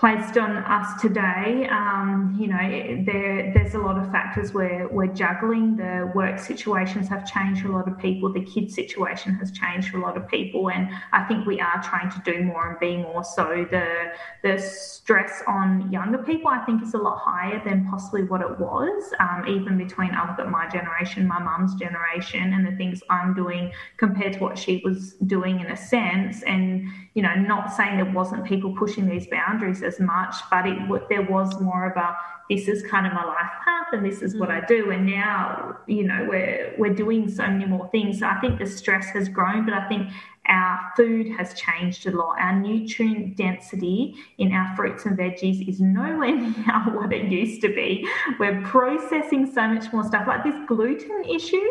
placed 0.01 0.35
on 0.35 0.57
us 0.57 0.99
today. 0.99 1.67
Um, 1.69 2.35
you 2.37 2.47
know, 2.47 3.03
there 3.05 3.53
there's 3.53 3.75
a 3.75 3.77
lot 3.77 3.99
of 3.99 4.11
factors 4.11 4.51
we're 4.51 5.13
juggling. 5.13 5.75
The 5.75 6.11
work 6.15 6.39
situations 6.39 7.07
have 7.07 7.31
changed 7.31 7.61
for 7.61 7.67
a 7.67 7.71
lot 7.71 7.87
of 7.87 7.99
people. 7.99 8.33
The 8.33 8.43
kid 8.43 8.71
situation 8.71 9.35
has 9.35 9.51
changed 9.51 9.89
for 9.89 9.97
a 9.99 10.01
lot 10.01 10.17
of 10.17 10.27
people, 10.27 10.71
and 10.71 10.89
I 11.13 11.23
think 11.25 11.45
we 11.45 11.61
are 11.61 11.83
trying 11.83 12.09
to 12.09 12.19
do 12.25 12.43
more 12.43 12.71
and 12.71 12.79
be 12.79 12.97
more. 12.97 13.23
So 13.23 13.67
the 13.69 14.11
the 14.41 14.57
stress 14.57 15.43
on 15.47 15.91
younger 15.91 16.17
people, 16.17 16.47
I 16.47 16.65
think, 16.65 16.81
is 16.81 16.95
a 16.95 16.97
lot 16.97 17.19
higher 17.19 17.61
than 17.63 17.87
possibly 17.87 18.23
what 18.23 18.41
it 18.41 18.59
was. 18.59 19.13
Um, 19.19 19.45
even 19.47 19.77
between 19.77 20.11
I've 20.11 20.35
got 20.35 20.49
my 20.49 20.67
generation, 20.67 21.27
my 21.27 21.39
mum's 21.39 21.75
generation, 21.75 22.53
and 22.53 22.65
the 22.65 22.75
things 22.75 23.03
I'm 23.11 23.35
doing 23.35 23.71
compared 23.97 24.33
to 24.33 24.39
what 24.39 24.57
she 24.57 24.81
was 24.83 25.13
doing 25.27 25.59
in 25.59 25.67
a 25.67 25.77
sense, 25.77 26.41
and 26.41 26.87
you 27.13 27.21
know, 27.21 27.33
not 27.35 27.73
saying 27.73 27.97
there 27.97 28.05
wasn't 28.05 28.45
people 28.45 28.73
pushing 28.75 29.09
these 29.09 29.27
boundaries 29.27 29.83
as 29.83 29.99
much, 29.99 30.35
but 30.49 30.65
it 30.65 30.77
there 31.09 31.23
was 31.23 31.59
more 31.59 31.89
of 31.89 31.97
a 31.97 32.15
this 32.49 32.67
is 32.67 32.83
kind 32.83 33.07
of 33.07 33.13
my 33.13 33.23
life 33.23 33.51
path 33.63 33.87
and 33.93 34.05
this 34.05 34.21
is 34.21 34.35
what 34.35 34.49
mm. 34.49 34.61
I 34.61 34.65
do. 34.65 34.91
And 34.91 35.05
now, 35.05 35.77
you 35.87 36.03
know, 36.03 36.25
we're 36.29 36.73
we're 36.77 36.93
doing 36.93 37.29
so 37.29 37.47
many 37.47 37.65
more 37.65 37.89
things. 37.89 38.19
So 38.19 38.27
I 38.27 38.39
think 38.39 38.59
the 38.59 38.65
stress 38.65 39.07
has 39.09 39.29
grown, 39.29 39.65
but 39.65 39.73
I 39.73 39.87
think 39.87 40.09
our 40.47 40.91
food 40.97 41.29
has 41.37 41.53
changed 41.53 42.07
a 42.07 42.11
lot. 42.11 42.39
Our 42.39 42.59
nutrient 42.59 43.37
density 43.37 44.15
in 44.37 44.51
our 44.51 44.75
fruits 44.75 45.05
and 45.05 45.17
veggies 45.17 45.67
is 45.67 45.79
nowhere 45.79 46.35
near 46.35 46.81
what 46.93 47.13
it 47.13 47.31
used 47.31 47.61
to 47.61 47.69
be. 47.69 48.07
We're 48.39 48.61
processing 48.61 49.51
so 49.51 49.67
much 49.67 49.93
more 49.93 50.03
stuff. 50.03 50.27
Like 50.27 50.43
this 50.43 50.55
gluten 50.67 51.23
issue, 51.25 51.67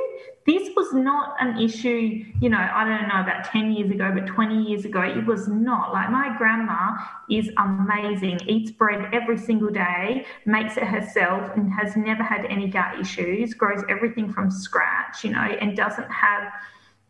this 0.47 0.71
was 0.77 0.93
not 0.93 1.35
an 1.41 1.61
issue, 1.61 2.25
you 2.41 2.49
know, 2.49 2.59
I 2.59 2.85
don't 2.85 3.09
know 3.09 3.21
about 3.21 3.45
10 3.45 3.73
years 3.73 3.91
ago, 3.91 4.11
but 4.15 4.27
20 4.27 4.63
years 4.63 4.85
ago, 4.85 5.03
it 5.03 5.27
was 5.27 5.49
not. 5.49 5.93
Like 5.93 6.11
my 6.11 6.35
grandma 6.39 6.97
is 7.29 7.51
amazing, 7.59 8.41
eats 8.47 8.71
bread 8.71 9.13
every 9.13 9.37
single 9.37 9.71
day, 9.71 10.25
makes 10.47 10.77
it 10.77 10.85
herself, 10.85 11.57
and 11.57 11.73
has 11.73 11.97
never 11.97 12.23
had 12.23 12.47
any 12.47 12.69
gut 12.69 12.99
issues, 12.99 13.53
grows 13.53 13.83
everything 13.89 14.33
from 14.33 14.51
scratch, 14.51 15.25
you 15.25 15.31
know, 15.31 15.41
and 15.41 15.77
doesn't 15.77 16.11
have 16.11 16.51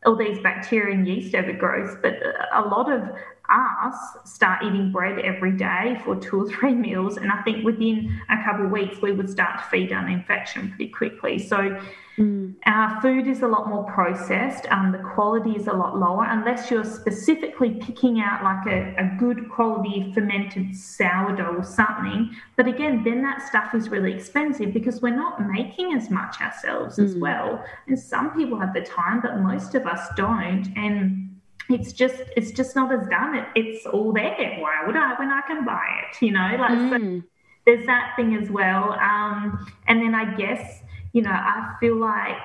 all 0.06 0.16
these 0.16 0.38
bacteria 0.38 0.94
and 0.94 1.06
yeast 1.06 1.34
overgrowth, 1.34 1.98
but 2.02 2.14
a 2.54 2.62
lot 2.62 2.90
of 2.90 3.02
us 3.50 3.96
start 4.24 4.62
eating 4.62 4.92
bread 4.92 5.18
every 5.18 5.52
day 5.52 6.00
for 6.04 6.16
two 6.16 6.42
or 6.42 6.48
three 6.48 6.74
meals. 6.74 7.16
And 7.16 7.30
I 7.30 7.42
think 7.42 7.64
within 7.64 8.18
a 8.28 8.42
couple 8.44 8.66
of 8.66 8.70
weeks, 8.70 9.02
we 9.02 9.12
would 9.12 9.28
start 9.28 9.58
to 9.58 9.64
feed 9.64 9.92
on 9.92 10.08
infection 10.08 10.70
pretty 10.70 10.88
quickly. 10.88 11.38
So 11.38 11.78
mm. 12.18 12.54
our 12.66 13.00
food 13.00 13.26
is 13.26 13.42
a 13.42 13.48
lot 13.48 13.68
more 13.68 13.84
processed. 13.84 14.66
Um, 14.70 14.92
the 14.92 14.98
quality 14.98 15.52
is 15.52 15.66
a 15.66 15.72
lot 15.72 15.98
lower, 15.98 16.26
unless 16.28 16.70
you're 16.70 16.84
specifically 16.84 17.70
picking 17.72 18.20
out 18.20 18.42
like 18.42 18.66
a, 18.66 18.94
a 18.98 19.16
good 19.18 19.50
quality 19.50 20.12
fermented 20.12 20.76
sourdough 20.76 21.56
or 21.56 21.64
something. 21.64 22.34
But 22.56 22.66
again, 22.66 23.02
then 23.04 23.22
that 23.22 23.42
stuff 23.42 23.74
is 23.74 23.88
really 23.88 24.12
expensive 24.12 24.72
because 24.72 25.00
we're 25.02 25.16
not 25.16 25.46
making 25.48 25.94
as 25.94 26.10
much 26.10 26.40
ourselves 26.40 26.98
mm. 26.98 27.04
as 27.04 27.16
well. 27.16 27.64
And 27.86 27.98
some 27.98 28.36
people 28.36 28.58
have 28.58 28.74
the 28.74 28.82
time, 28.82 29.20
but 29.20 29.38
most 29.38 29.74
of 29.74 29.86
us 29.86 30.08
don't. 30.16 30.72
And 30.76 31.30
it's 31.68 31.92
just 31.92 32.22
it's 32.36 32.50
just 32.50 32.74
not 32.74 32.92
as 32.92 33.06
done. 33.08 33.36
It, 33.36 33.46
it's 33.54 33.86
all 33.86 34.12
there. 34.12 34.56
Why 34.58 34.82
would 34.86 34.96
I 34.96 35.14
when 35.18 35.30
I 35.30 35.40
can 35.46 35.64
buy 35.64 35.86
it? 36.02 36.22
You 36.24 36.32
know, 36.32 36.56
like 36.58 36.72
mm. 36.72 37.20
so 37.20 37.26
there's 37.66 37.86
that 37.86 38.14
thing 38.16 38.34
as 38.34 38.50
well. 38.50 38.92
Um, 38.94 39.66
and 39.86 40.02
then 40.02 40.14
I 40.14 40.34
guess 40.34 40.79
you 41.12 41.22
know 41.22 41.30
I 41.30 41.74
feel 41.80 41.96
like 41.96 42.36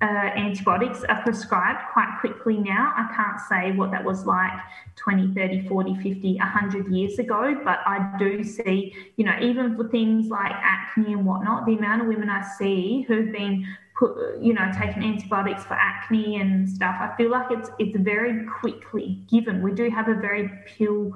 uh, 0.00 0.04
antibiotics 0.06 1.02
are 1.08 1.20
prescribed 1.22 1.80
quite 1.92 2.18
quickly 2.20 2.56
now. 2.56 2.92
I 2.96 3.12
can't 3.16 3.40
say 3.48 3.76
what 3.76 3.90
that 3.90 4.04
was 4.04 4.26
like 4.26 4.52
20, 4.94 5.34
30, 5.34 5.66
40, 5.66 5.94
50, 5.96 6.36
100 6.36 6.88
years 6.88 7.18
ago, 7.18 7.60
but 7.64 7.80
I 7.84 8.14
do 8.16 8.44
see, 8.44 8.94
you 9.16 9.24
know, 9.24 9.36
even 9.42 9.76
for 9.76 9.88
things 9.88 10.28
like 10.28 10.52
acne 10.52 11.12
and 11.12 11.26
whatnot, 11.26 11.66
the 11.66 11.74
amount 11.74 12.02
of 12.02 12.08
women 12.08 12.30
I 12.30 12.42
see 12.42 13.02
who've 13.08 13.32
been 13.32 13.66
put, 13.98 14.40
you 14.40 14.54
know, 14.54 14.70
taking 14.78 15.02
antibiotics 15.02 15.64
for 15.64 15.74
acne 15.74 16.40
and 16.40 16.68
stuff. 16.68 16.96
I 17.00 17.16
feel 17.16 17.30
like 17.30 17.50
it's 17.50 17.70
it's 17.80 17.96
very 17.98 18.46
quickly 18.46 19.24
given. 19.28 19.62
We 19.62 19.72
do 19.72 19.90
have 19.90 20.08
a 20.08 20.14
very 20.14 20.48
pill 20.66 21.12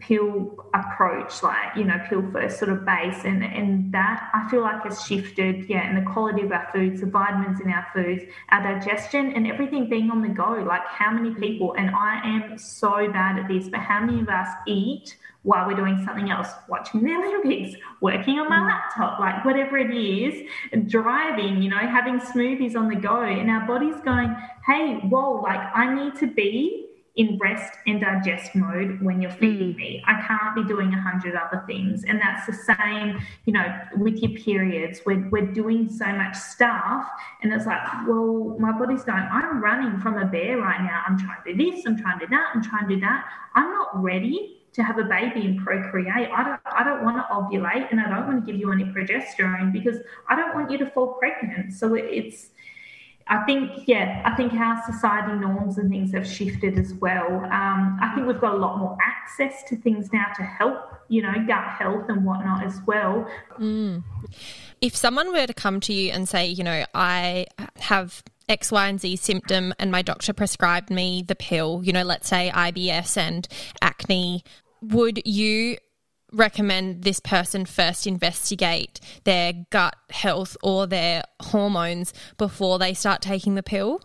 pill 0.00 0.66
approach, 0.74 1.42
like 1.42 1.76
you 1.76 1.84
know, 1.84 1.98
pill 2.08 2.22
first 2.32 2.58
sort 2.58 2.70
of 2.70 2.84
base, 2.84 3.24
and 3.24 3.44
and 3.44 3.92
that 3.92 4.30
I 4.34 4.48
feel 4.50 4.62
like 4.62 4.82
has 4.84 5.04
shifted, 5.04 5.68
yeah, 5.68 5.88
and 5.88 5.96
the 5.96 6.10
quality 6.10 6.42
of 6.42 6.52
our 6.52 6.68
foods, 6.72 7.00
the 7.00 7.06
vitamins 7.06 7.60
in 7.60 7.70
our 7.70 7.86
foods, 7.92 8.22
our 8.50 8.62
digestion, 8.62 9.32
and 9.32 9.46
everything 9.46 9.88
being 9.88 10.10
on 10.10 10.22
the 10.22 10.28
go. 10.28 10.64
Like 10.66 10.86
how 10.86 11.10
many 11.10 11.34
people, 11.34 11.74
and 11.74 11.90
I 11.90 12.20
am 12.24 12.58
so 12.58 13.10
bad 13.12 13.38
at 13.38 13.48
this, 13.48 13.68
but 13.68 13.80
how 13.80 14.00
many 14.00 14.20
of 14.20 14.28
us 14.28 14.48
eat 14.66 15.16
while 15.44 15.66
we're 15.66 15.76
doing 15.76 16.02
something 16.04 16.30
else, 16.30 16.48
watching 16.68 17.04
the 17.04 17.12
Olympics, 17.12 17.76
working 18.00 18.38
on 18.38 18.48
my 18.48 18.56
mm. 18.56 18.66
laptop, 18.66 19.20
like 19.20 19.44
whatever 19.44 19.76
it 19.76 19.94
is, 19.94 20.48
driving, 20.88 21.62
you 21.62 21.68
know, 21.68 21.76
having 21.76 22.18
smoothies 22.18 22.74
on 22.74 22.88
the 22.88 22.96
go, 22.96 23.22
and 23.22 23.50
our 23.50 23.66
body's 23.66 24.00
going, 24.00 24.34
hey, 24.66 24.96
whoa, 25.00 25.42
like 25.42 25.60
I 25.74 25.94
need 25.94 26.16
to 26.20 26.26
be 26.26 26.83
in 27.16 27.38
rest 27.38 27.74
and 27.86 28.00
digest 28.00 28.54
mode 28.56 29.00
when 29.00 29.22
you're 29.22 29.30
feeding 29.30 29.72
mm. 29.72 29.76
me. 29.76 30.02
I 30.06 30.20
can't 30.26 30.54
be 30.54 30.64
doing 30.64 30.92
a 30.92 31.00
hundred 31.00 31.36
other 31.36 31.62
things. 31.66 32.04
And 32.04 32.20
that's 32.20 32.46
the 32.46 32.52
same, 32.52 33.20
you 33.44 33.52
know, 33.52 33.64
with 33.96 34.18
your 34.18 34.32
periods. 34.32 35.00
We're, 35.06 35.28
we're 35.30 35.46
doing 35.46 35.88
so 35.88 36.06
much 36.06 36.36
stuff. 36.36 37.08
And 37.42 37.52
it's 37.52 37.66
like, 37.66 37.82
well, 38.08 38.56
my 38.58 38.72
body's 38.72 39.04
going, 39.04 39.26
I'm 39.30 39.62
running 39.62 40.00
from 40.00 40.18
a 40.18 40.26
bear 40.26 40.58
right 40.58 40.82
now. 40.82 41.04
I'm 41.06 41.18
trying 41.18 41.42
to 41.44 41.54
do 41.54 41.70
this, 41.70 41.86
I'm 41.86 41.96
trying 41.96 42.18
to 42.18 42.26
do 42.26 42.30
that, 42.30 42.50
I'm 42.52 42.62
trying 42.62 42.88
to 42.88 42.94
do 42.96 43.00
that. 43.02 43.26
I'm 43.54 43.70
not 43.70 44.02
ready 44.02 44.60
to 44.74 44.82
have 44.82 44.98
a 44.98 45.04
baby 45.04 45.46
and 45.46 45.64
procreate. 45.64 46.08
I 46.08 46.42
don't 46.42 46.60
I 46.66 46.82
don't 46.82 47.04
want 47.04 47.16
to 47.16 47.22
ovulate 47.32 47.92
and 47.92 48.00
I 48.00 48.08
don't 48.08 48.26
want 48.26 48.44
to 48.44 48.52
give 48.52 48.60
you 48.60 48.72
any 48.72 48.84
progesterone 48.84 49.72
because 49.72 49.98
I 50.28 50.34
don't 50.34 50.52
want 50.52 50.68
you 50.68 50.78
to 50.78 50.90
fall 50.90 51.14
pregnant. 51.14 51.72
So 51.74 51.94
it's 51.94 52.50
I 53.26 53.42
think, 53.44 53.86
yeah, 53.86 54.22
I 54.24 54.34
think 54.34 54.52
our 54.52 54.82
society 54.84 55.32
norms 55.32 55.78
and 55.78 55.88
things 55.90 56.12
have 56.12 56.26
shifted 56.26 56.78
as 56.78 56.92
well. 56.94 57.44
Um, 57.44 57.98
I 58.02 58.12
think 58.14 58.26
we've 58.26 58.40
got 58.40 58.54
a 58.54 58.58
lot 58.58 58.78
more 58.78 58.98
access 59.02 59.62
to 59.68 59.76
things 59.76 60.12
now 60.12 60.26
to 60.36 60.42
help, 60.42 60.78
you 61.08 61.22
know, 61.22 61.32
gut 61.46 61.64
health 61.64 62.08
and 62.08 62.24
whatnot 62.24 62.64
as 62.64 62.80
well. 62.86 63.26
Mm. 63.58 64.02
If 64.82 64.94
someone 64.94 65.32
were 65.32 65.46
to 65.46 65.54
come 65.54 65.80
to 65.80 65.92
you 65.94 66.12
and 66.12 66.28
say, 66.28 66.46
you 66.46 66.62
know, 66.62 66.84
I 66.94 67.46
have 67.78 68.22
X, 68.46 68.70
Y, 68.70 68.88
and 68.88 69.00
Z 69.00 69.16
symptom, 69.16 69.72
and 69.78 69.90
my 69.90 70.02
doctor 70.02 70.34
prescribed 70.34 70.90
me 70.90 71.24
the 71.26 71.34
pill, 71.34 71.80
you 71.82 71.94
know, 71.94 72.04
let's 72.04 72.28
say 72.28 72.50
IBS 72.54 73.16
and 73.16 73.48
acne, 73.80 74.44
would 74.82 75.22
you 75.24 75.78
recommend 76.34 77.02
this 77.02 77.20
person 77.20 77.64
first 77.64 78.06
investigate 78.06 79.00
their 79.24 79.52
gut 79.70 79.96
health 80.10 80.56
or 80.62 80.86
their 80.86 81.22
hormones 81.40 82.12
before 82.36 82.78
they 82.78 82.94
start 82.94 83.22
taking 83.22 83.54
the 83.54 83.62
pill? 83.62 84.00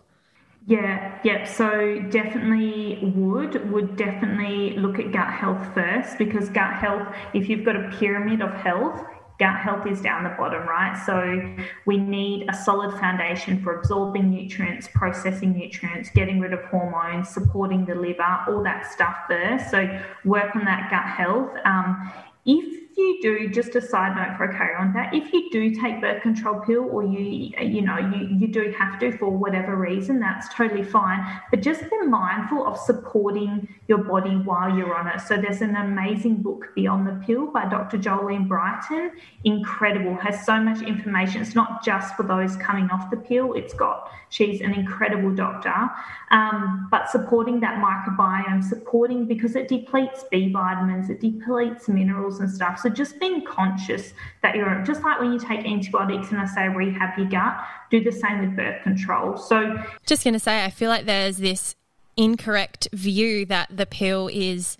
Yeah, 0.66 1.18
yep. 1.24 1.48
So 1.48 2.00
definitely 2.10 3.12
would 3.16 3.70
would 3.72 3.96
definitely 3.96 4.76
look 4.78 4.98
at 4.98 5.10
gut 5.10 5.32
health 5.32 5.74
first 5.74 6.18
because 6.18 6.48
gut 6.50 6.74
health, 6.74 7.08
if 7.34 7.48
you've 7.48 7.64
got 7.64 7.76
a 7.76 7.90
pyramid 7.98 8.42
of 8.42 8.52
health, 8.52 9.04
gut 9.40 9.56
health 9.56 9.86
is 9.86 10.00
down 10.02 10.22
the 10.22 10.30
bottom, 10.30 10.68
right? 10.68 10.94
So 11.06 11.56
we 11.86 11.96
need 11.96 12.46
a 12.50 12.54
solid 12.54 12.92
foundation 13.00 13.60
for 13.62 13.80
absorbing 13.80 14.30
nutrients, 14.30 14.88
processing 14.94 15.52
nutrients, 15.52 16.10
getting 16.10 16.38
rid 16.38 16.52
of 16.52 16.60
hormones, 16.64 17.30
supporting 17.30 17.86
the 17.86 17.94
liver, 17.94 18.38
all 18.46 18.62
that 18.62 18.92
stuff 18.92 19.16
there. 19.28 19.66
So 19.70 20.00
work 20.24 20.54
on 20.54 20.66
that 20.66 20.90
gut 20.90 21.06
health. 21.06 21.50
Um, 21.64 22.12
if 22.44 22.89
you 22.96 23.18
do, 23.22 23.48
just 23.48 23.76
a 23.76 23.80
side 23.80 24.16
note 24.16 24.36
for 24.36 24.44
a 24.44 24.56
carry 24.56 24.74
on 24.74 24.92
that, 24.94 25.14
if 25.14 25.32
you 25.32 25.50
do 25.50 25.74
take 25.80 26.00
birth 26.00 26.22
control 26.22 26.60
pill 26.60 26.88
or 26.90 27.04
you, 27.04 27.52
you 27.60 27.82
know, 27.82 27.98
you, 27.98 28.36
you 28.38 28.48
do 28.48 28.74
have 28.78 28.98
to 29.00 29.16
for 29.18 29.30
whatever 29.30 29.76
reason, 29.76 30.18
that's 30.18 30.52
totally 30.54 30.82
fine. 30.82 31.24
But 31.50 31.62
just 31.62 31.82
be 31.82 31.98
mindful 32.06 32.66
of 32.66 32.78
supporting 32.78 33.68
your 33.86 33.98
body 33.98 34.36
while 34.36 34.76
you're 34.76 34.94
on 34.94 35.06
it. 35.06 35.20
So 35.20 35.36
there's 35.36 35.62
an 35.62 35.76
amazing 35.76 36.42
book, 36.42 36.68
Beyond 36.74 37.06
the 37.06 37.24
Pill 37.24 37.46
by 37.50 37.68
Dr. 37.68 37.98
Jolene 37.98 38.48
Brighten. 38.48 39.12
Incredible, 39.44 40.16
has 40.16 40.44
so 40.44 40.60
much 40.60 40.82
information. 40.82 41.42
It's 41.42 41.54
not 41.54 41.84
just 41.84 42.16
for 42.16 42.22
those 42.24 42.56
coming 42.56 42.90
off 42.90 43.10
the 43.10 43.16
pill. 43.16 43.54
It's 43.54 43.74
got, 43.74 44.10
she's 44.30 44.60
an 44.60 44.74
incredible 44.74 45.34
doctor. 45.34 45.88
Um, 46.30 46.88
but 46.90 47.10
supporting 47.10 47.60
that 47.60 47.82
microbiome, 47.82 48.62
supporting 48.64 49.26
because 49.26 49.56
it 49.56 49.68
depletes 49.68 50.24
B 50.30 50.52
vitamins, 50.52 51.10
it 51.10 51.20
depletes 51.20 51.88
minerals 51.88 52.40
and 52.40 52.50
stuff. 52.50 52.79
So 52.82 52.88
just 52.88 53.18
being 53.20 53.44
conscious 53.44 54.12
that 54.42 54.56
you're 54.56 54.82
just 54.82 55.02
like 55.02 55.20
when 55.20 55.32
you 55.32 55.38
take 55.38 55.64
antibiotics 55.66 56.30
and 56.30 56.40
I 56.40 56.46
say 56.46 56.68
rehab 56.68 57.18
your 57.18 57.28
gut, 57.28 57.60
do 57.90 58.02
the 58.02 58.12
same 58.12 58.40
with 58.40 58.56
birth 58.56 58.82
control. 58.82 59.36
So, 59.36 59.82
just 60.06 60.24
going 60.24 60.34
to 60.34 60.40
say, 60.40 60.64
I 60.64 60.70
feel 60.70 60.88
like 60.88 61.06
there's 61.06 61.38
this 61.38 61.76
incorrect 62.16 62.88
view 62.92 63.46
that 63.46 63.68
the 63.74 63.86
pill 63.86 64.28
is 64.32 64.76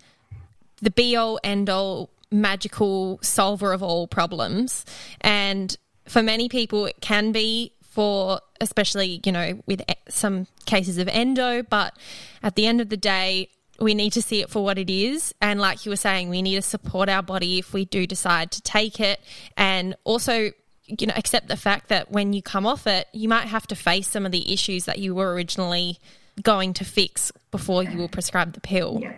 the 0.81 0.91
be 0.91 1.15
all 1.15 1.39
end 1.43 1.69
all 1.69 2.09
magical 2.31 3.19
solver 3.21 3.73
of 3.73 3.83
all 3.83 4.07
problems. 4.07 4.85
And 5.21 5.75
for 6.05 6.23
many 6.23 6.49
people, 6.49 6.85
it 6.85 7.01
can 7.01 7.31
be 7.31 7.73
for 7.81 8.39
especially, 8.61 9.21
you 9.25 9.31
know, 9.31 9.61
with 9.65 9.81
some 10.07 10.47
cases 10.65 10.97
of 10.97 11.07
endo, 11.09 11.63
but 11.63 11.97
at 12.41 12.55
the 12.55 12.65
end 12.65 12.79
of 12.79 12.89
the 12.89 12.97
day, 12.97 13.49
we 13.81 13.93
need 13.93 14.13
to 14.13 14.21
see 14.21 14.41
it 14.41 14.49
for 14.49 14.63
what 14.63 14.77
it 14.77 14.89
is. 14.89 15.33
And 15.41 15.59
like 15.59 15.85
you 15.85 15.89
were 15.89 15.97
saying, 15.97 16.29
we 16.29 16.41
need 16.41 16.55
to 16.55 16.61
support 16.61 17.09
our 17.09 17.23
body 17.23 17.59
if 17.59 17.73
we 17.73 17.85
do 17.85 18.05
decide 18.07 18.51
to 18.51 18.61
take 18.61 18.99
it. 18.99 19.19
And 19.57 19.95
also, 20.03 20.51
you 20.85 21.07
know, 21.07 21.13
accept 21.15 21.47
the 21.47 21.57
fact 21.57 21.89
that 21.89 22.11
when 22.11 22.33
you 22.33 22.41
come 22.41 22.65
off 22.65 22.87
it, 22.87 23.07
you 23.11 23.27
might 23.27 23.47
have 23.47 23.67
to 23.67 23.75
face 23.75 24.07
some 24.07 24.25
of 24.25 24.31
the 24.31 24.53
issues 24.53 24.85
that 24.85 24.99
you 24.99 25.15
were 25.15 25.33
originally 25.33 25.99
going 26.41 26.73
to 26.73 26.85
fix 26.85 27.31
before 27.51 27.83
you 27.83 27.97
were 27.97 28.07
prescribed 28.07 28.53
the 28.53 28.61
pill. 28.61 28.99
Yeah. 29.01 29.13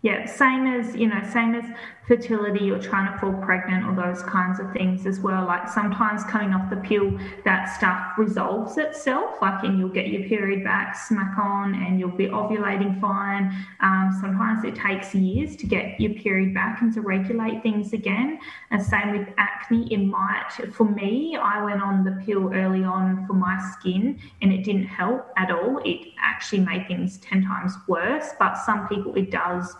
Yeah, 0.00 0.26
same 0.26 0.64
as, 0.68 0.94
you 0.94 1.08
know, 1.08 1.20
same 1.32 1.56
as 1.56 1.64
fertility 2.08 2.70
or 2.70 2.78
trying 2.78 3.12
to 3.12 3.18
fall 3.18 3.34
pregnant 3.34 3.84
or 3.84 3.94
those 3.94 4.22
kinds 4.22 4.58
of 4.58 4.72
things 4.72 5.04
as 5.04 5.20
well. 5.20 5.44
Like 5.44 5.68
sometimes 5.68 6.24
coming 6.24 6.54
off 6.54 6.70
the 6.70 6.76
pill, 6.76 7.16
that 7.44 7.66
stuff 7.66 8.16
resolves 8.16 8.78
itself, 8.78 9.36
like, 9.42 9.62
and 9.62 9.78
you'll 9.78 9.90
get 9.90 10.08
your 10.08 10.26
period 10.26 10.64
back, 10.64 10.96
smack 10.96 11.38
on, 11.38 11.74
and 11.74 12.00
you'll 12.00 12.08
be 12.08 12.26
ovulating 12.26 12.98
fine. 12.98 13.54
Um, 13.80 14.16
sometimes 14.20 14.64
it 14.64 14.74
takes 14.74 15.14
years 15.14 15.54
to 15.56 15.66
get 15.66 16.00
your 16.00 16.14
period 16.14 16.54
back 16.54 16.80
and 16.80 16.92
to 16.94 17.02
regulate 17.02 17.62
things 17.62 17.92
again. 17.92 18.40
And 18.70 18.82
same 18.82 19.16
with 19.16 19.28
acne, 19.36 19.92
it 19.92 19.98
might, 19.98 20.48
for 20.72 20.84
me, 20.84 21.36
I 21.36 21.62
went 21.62 21.82
on 21.82 22.04
the 22.04 22.22
pill 22.24 22.54
early 22.54 22.84
on 22.84 23.26
for 23.26 23.34
my 23.34 23.60
skin 23.72 24.18
and 24.40 24.50
it 24.50 24.64
didn't 24.64 24.86
help 24.86 25.30
at 25.36 25.50
all. 25.50 25.78
It 25.84 26.08
actually 26.18 26.60
made 26.60 26.88
things 26.88 27.18
10 27.18 27.44
times 27.44 27.74
worse, 27.86 28.30
but 28.38 28.54
some 28.54 28.88
people 28.88 29.14
it 29.14 29.30
does 29.30 29.76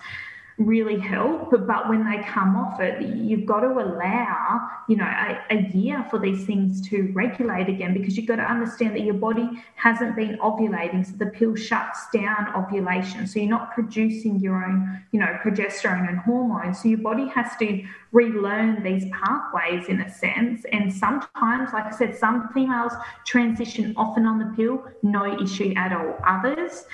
really 0.59 0.99
help. 0.99 1.51
But 1.51 1.89
when 1.89 2.05
they 2.05 2.23
come 2.25 2.57
off 2.57 2.81
it, 2.81 3.01
you've 3.01 3.47
got 3.47 3.61
to 3.61 3.69
allow, 3.69 4.69
you 4.89 4.97
know, 4.97 5.05
a, 5.05 5.41
a, 5.51 5.63
year 5.73 6.05
for 6.11 6.19
these 6.19 6.45
things 6.45 6.81
to 6.89 7.13
regulate 7.15 7.69
again 7.69 7.95
because 7.95 8.17
you've 8.17 8.27
got 8.27 8.37
to 8.37 8.43
understand 8.43 8.97
that 8.97 9.03
your 9.03 9.15
body 9.15 9.49
hasn't 9.77 10.17
been 10.17 10.37
ovulating. 10.39 11.07
So 11.07 11.13
the 11.17 11.27
pill 11.27 11.55
shuts 11.55 12.07
down 12.13 12.53
ovulation. 12.57 13.27
So 13.27 13.39
you're 13.39 13.49
not 13.49 13.73
producing 13.73 14.41
your 14.41 14.65
own, 14.65 15.01
you 15.13 15.21
know, 15.21 15.39
progesterone 15.45 16.09
and 16.09 16.19
hormones. 16.19 16.83
So 16.83 16.89
your 16.89 16.99
body 16.99 17.29
has 17.29 17.57
to 17.61 17.85
relearn 18.11 18.83
these 18.83 19.05
pathways 19.13 19.89
in 19.89 20.01
a 20.01 20.13
sense. 20.13 20.65
And 20.73 20.93
sometimes, 20.93 21.73
like 21.73 21.85
I 21.85 21.97
said, 21.97 22.17
some 22.17 22.49
females 22.53 22.93
transition 23.25 23.95
often 23.97 24.27
on 24.27 24.39
the 24.39 24.57
pill, 24.57 24.83
no 25.03 25.41
issue 25.41 25.73
at 25.77 25.93
all. 25.93 26.19
Others, 26.27 26.85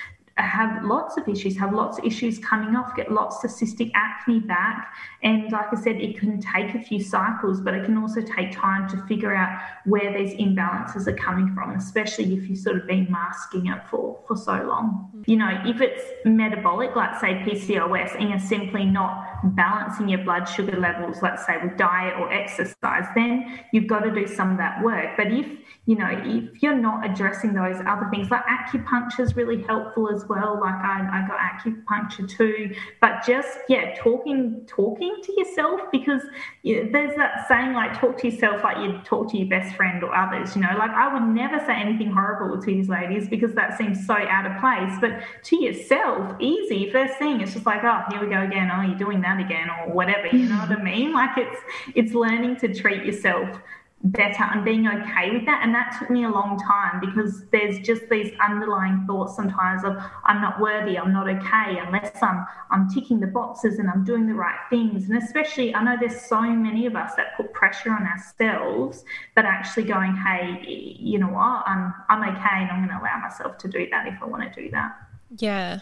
have 0.43 0.83
lots 0.83 1.15
of 1.17 1.29
issues, 1.29 1.57
have 1.57 1.73
lots 1.73 1.97
of 1.97 2.03
issues 2.03 2.39
coming 2.39 2.75
off, 2.75 2.93
get 2.95 3.09
lots 3.09 3.41
of 3.45 3.51
cystic 3.51 3.89
acne 3.95 4.39
back. 4.41 4.93
And 5.23 5.49
like 5.49 5.67
I 5.71 5.75
said, 5.77 5.95
it 5.95 6.19
can 6.19 6.41
take 6.41 6.75
a 6.75 6.79
few 6.81 7.01
cycles, 7.01 7.61
but 7.61 7.73
it 7.73 7.85
can 7.85 7.97
also 7.97 8.21
take 8.21 8.51
time 8.51 8.89
to 8.89 8.97
figure 9.07 9.33
out 9.33 9.57
where 9.85 10.11
these 10.11 10.33
imbalances 10.35 11.07
are 11.07 11.15
coming 11.15 11.53
from, 11.53 11.71
especially 11.71 12.35
if 12.35 12.49
you've 12.49 12.59
sort 12.59 12.75
of 12.75 12.85
been 12.85 13.07
masking 13.09 13.67
it 13.67 13.79
for, 13.89 14.19
for 14.27 14.35
so 14.35 14.61
long. 14.63 15.09
Mm-hmm. 15.15 15.31
You 15.31 15.37
know, 15.37 15.61
if 15.65 15.79
it's 15.79 16.03
metabolic, 16.25 16.97
like 16.97 17.17
say 17.21 17.35
PCOS, 17.35 18.19
and 18.19 18.29
you're 18.29 18.39
simply 18.39 18.83
not 18.83 19.55
balancing 19.55 20.09
your 20.09 20.23
blood 20.25 20.45
sugar 20.45 20.77
levels, 20.77 21.21
let's 21.21 21.45
say 21.45 21.59
with 21.63 21.77
diet 21.77 22.13
or 22.19 22.31
exercise, 22.33 23.05
then 23.15 23.61
you've 23.71 23.87
got 23.87 23.99
to 23.99 24.11
do 24.11 24.27
some 24.27 24.51
of 24.51 24.57
that 24.57 24.83
work. 24.83 25.15
But 25.15 25.31
if 25.31 25.47
you 25.87 25.95
know, 25.95 26.07
if 26.09 26.63
you're 26.63 26.75
not 26.75 27.05
addressing 27.05 27.53
those 27.53 27.75
other 27.85 28.07
things, 28.09 28.31
like 28.31 28.43
acupuncture 28.45 29.19
is 29.19 29.35
really 29.35 29.61
helpful 29.63 30.09
as 30.09 30.25
well. 30.25 30.59
Like 30.59 30.73
I, 30.73 31.07
I 31.11 31.27
got 31.27 31.37
acupuncture 31.37 32.27
too, 32.27 32.75
but 33.01 33.23
just 33.25 33.59
yeah, 33.69 33.93
talking 33.95 34.63
talking 34.65 35.15
to 35.21 35.33
yourself 35.37 35.81
because 35.91 36.23
there's 36.63 37.15
that 37.17 37.47
saying 37.47 37.73
like 37.73 37.99
talk 37.99 38.17
to 38.19 38.29
yourself 38.29 38.63
like 38.63 38.77
you 38.77 38.99
talk 39.03 39.29
to 39.31 39.37
your 39.37 39.47
best 39.47 39.75
friend 39.75 40.03
or 40.03 40.15
others. 40.15 40.55
You 40.55 40.63
know, 40.63 40.75
like 40.75 40.89
I 40.89 41.13
would 41.13 41.27
never 41.35 41.59
say 41.59 41.75
anything 41.75 42.11
horrible 42.11 42.59
to 42.59 42.65
these 42.65 42.89
ladies 42.89 43.27
because 43.27 43.53
that 43.53 43.77
seems 43.77 44.07
so 44.07 44.15
out 44.15 44.47
of 44.47 44.59
place. 44.59 44.97
But 44.99 45.21
to 45.43 45.63
yourself, 45.63 46.35
easy 46.39 46.91
first 46.91 47.19
thing, 47.19 47.41
it's 47.41 47.53
just 47.53 47.67
like 47.67 47.83
oh 47.83 48.01
here 48.09 48.21
we 48.21 48.33
go 48.33 48.41
again. 48.41 48.71
Oh 48.73 48.81
you're 48.81 48.97
doing 48.97 49.21
that 49.21 49.39
again 49.39 49.69
or 49.69 49.93
whatever. 49.93 50.35
You 50.35 50.49
know 50.49 50.57
what 50.57 50.71
I 50.71 50.75
mm-hmm. 50.75 50.83
mean? 50.83 51.13
Like 51.13 51.37
it's 51.37 51.59
it's 51.93 52.13
learning 52.13 52.55
to 52.57 52.73
treat 52.73 53.05
yourself 53.05 53.59
better 54.05 54.43
and 54.43 54.63
being 54.63 54.87
okay 54.87 55.31
with 55.31 55.45
that. 55.45 55.61
And 55.63 55.73
that 55.73 55.95
took 55.97 56.09
me 56.09 56.25
a 56.25 56.29
long 56.29 56.59
time 56.59 56.99
because 56.99 57.45
there's 57.51 57.79
just 57.79 58.07
these 58.09 58.31
underlying 58.39 59.05
thoughts 59.07 59.35
sometimes 59.35 59.83
of 59.83 59.97
I'm 60.25 60.41
not 60.41 60.59
worthy, 60.59 60.97
I'm 60.97 61.11
not 61.11 61.27
okay 61.27 61.79
unless 61.79 62.21
I'm 62.21 62.45
I'm 62.69 62.89
ticking 62.89 63.19
the 63.19 63.27
boxes 63.27 63.79
and 63.79 63.89
I'm 63.89 64.03
doing 64.03 64.27
the 64.27 64.33
right 64.33 64.59
things. 64.69 65.09
And 65.09 65.21
especially 65.21 65.73
I 65.73 65.83
know 65.83 65.95
there's 65.99 66.21
so 66.21 66.41
many 66.41 66.85
of 66.85 66.95
us 66.95 67.15
that 67.15 67.35
put 67.35 67.53
pressure 67.53 67.91
on 67.91 68.05
ourselves 68.05 69.03
but 69.35 69.45
actually 69.45 69.83
going, 69.83 70.15
hey, 70.15 70.63
you 70.65 71.17
know 71.19 71.27
what, 71.29 71.67
I'm 71.67 71.93
I'm 72.09 72.21
okay 72.21 72.61
and 72.61 72.71
I'm 72.71 72.85
gonna 72.85 72.99
allow 72.99 73.19
myself 73.19 73.57
to 73.59 73.67
do 73.67 73.87
that 73.89 74.07
if 74.07 74.21
I 74.21 74.25
want 74.25 74.53
to 74.53 74.61
do 74.61 74.69
that. 74.71 74.95
Yeah. 75.37 75.79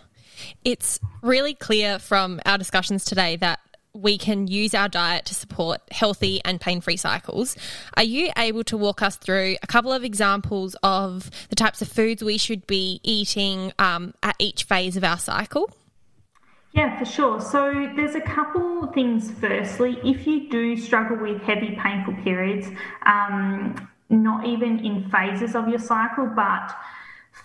It's 0.64 1.00
really 1.22 1.54
clear 1.54 2.00
from 2.00 2.40
our 2.46 2.58
discussions 2.58 3.06
today 3.06 3.36
that 3.38 3.60
we 3.94 4.18
can 4.18 4.48
use 4.48 4.74
our 4.74 4.90
diet 4.90 5.26
to 5.26 5.36
support 5.36 5.82
healthy 5.92 6.42
and 6.44 6.60
pain 6.60 6.82
free 6.82 6.98
cycles. 6.98 7.56
Are 7.96 8.04
you 8.04 8.32
able 8.38 8.64
to 8.66 8.78
walk 8.78 9.02
us 9.02 9.16
through 9.16 9.58
a 9.62 9.68
couple 9.68 9.92
of 9.92 10.04
examples 10.04 10.76
of 10.82 11.30
the 11.50 11.56
types 11.56 11.82
of 11.82 11.88
foods 11.88 12.24
we 12.24 12.38
should 12.38 12.66
be 12.66 13.00
eating 13.04 13.72
um, 13.78 14.14
at 14.24 14.36
each 14.40 14.64
phase 14.64 14.98
of 14.98 15.04
our 15.04 15.20
cycle? 15.20 15.70
Yeah, 16.74 16.98
for 16.98 17.06
sure. 17.06 17.40
So 17.40 17.92
there's 17.96 18.16
a 18.16 18.22
couple 18.22 18.88
things. 18.94 19.30
Firstly, 19.40 20.00
if 20.04 20.26
you 20.26 20.50
do 20.50 20.76
struggle 20.76 21.18
with 21.18 21.40
heavy, 21.44 21.78
painful 21.80 22.16
periods, 22.24 22.68
um, 23.06 23.90
not 24.10 24.48
even 24.48 24.84
in 24.84 25.08
phases 25.12 25.56
of 25.56 25.68
your 25.68 25.78
cycle, 25.78 26.26
but 26.36 26.76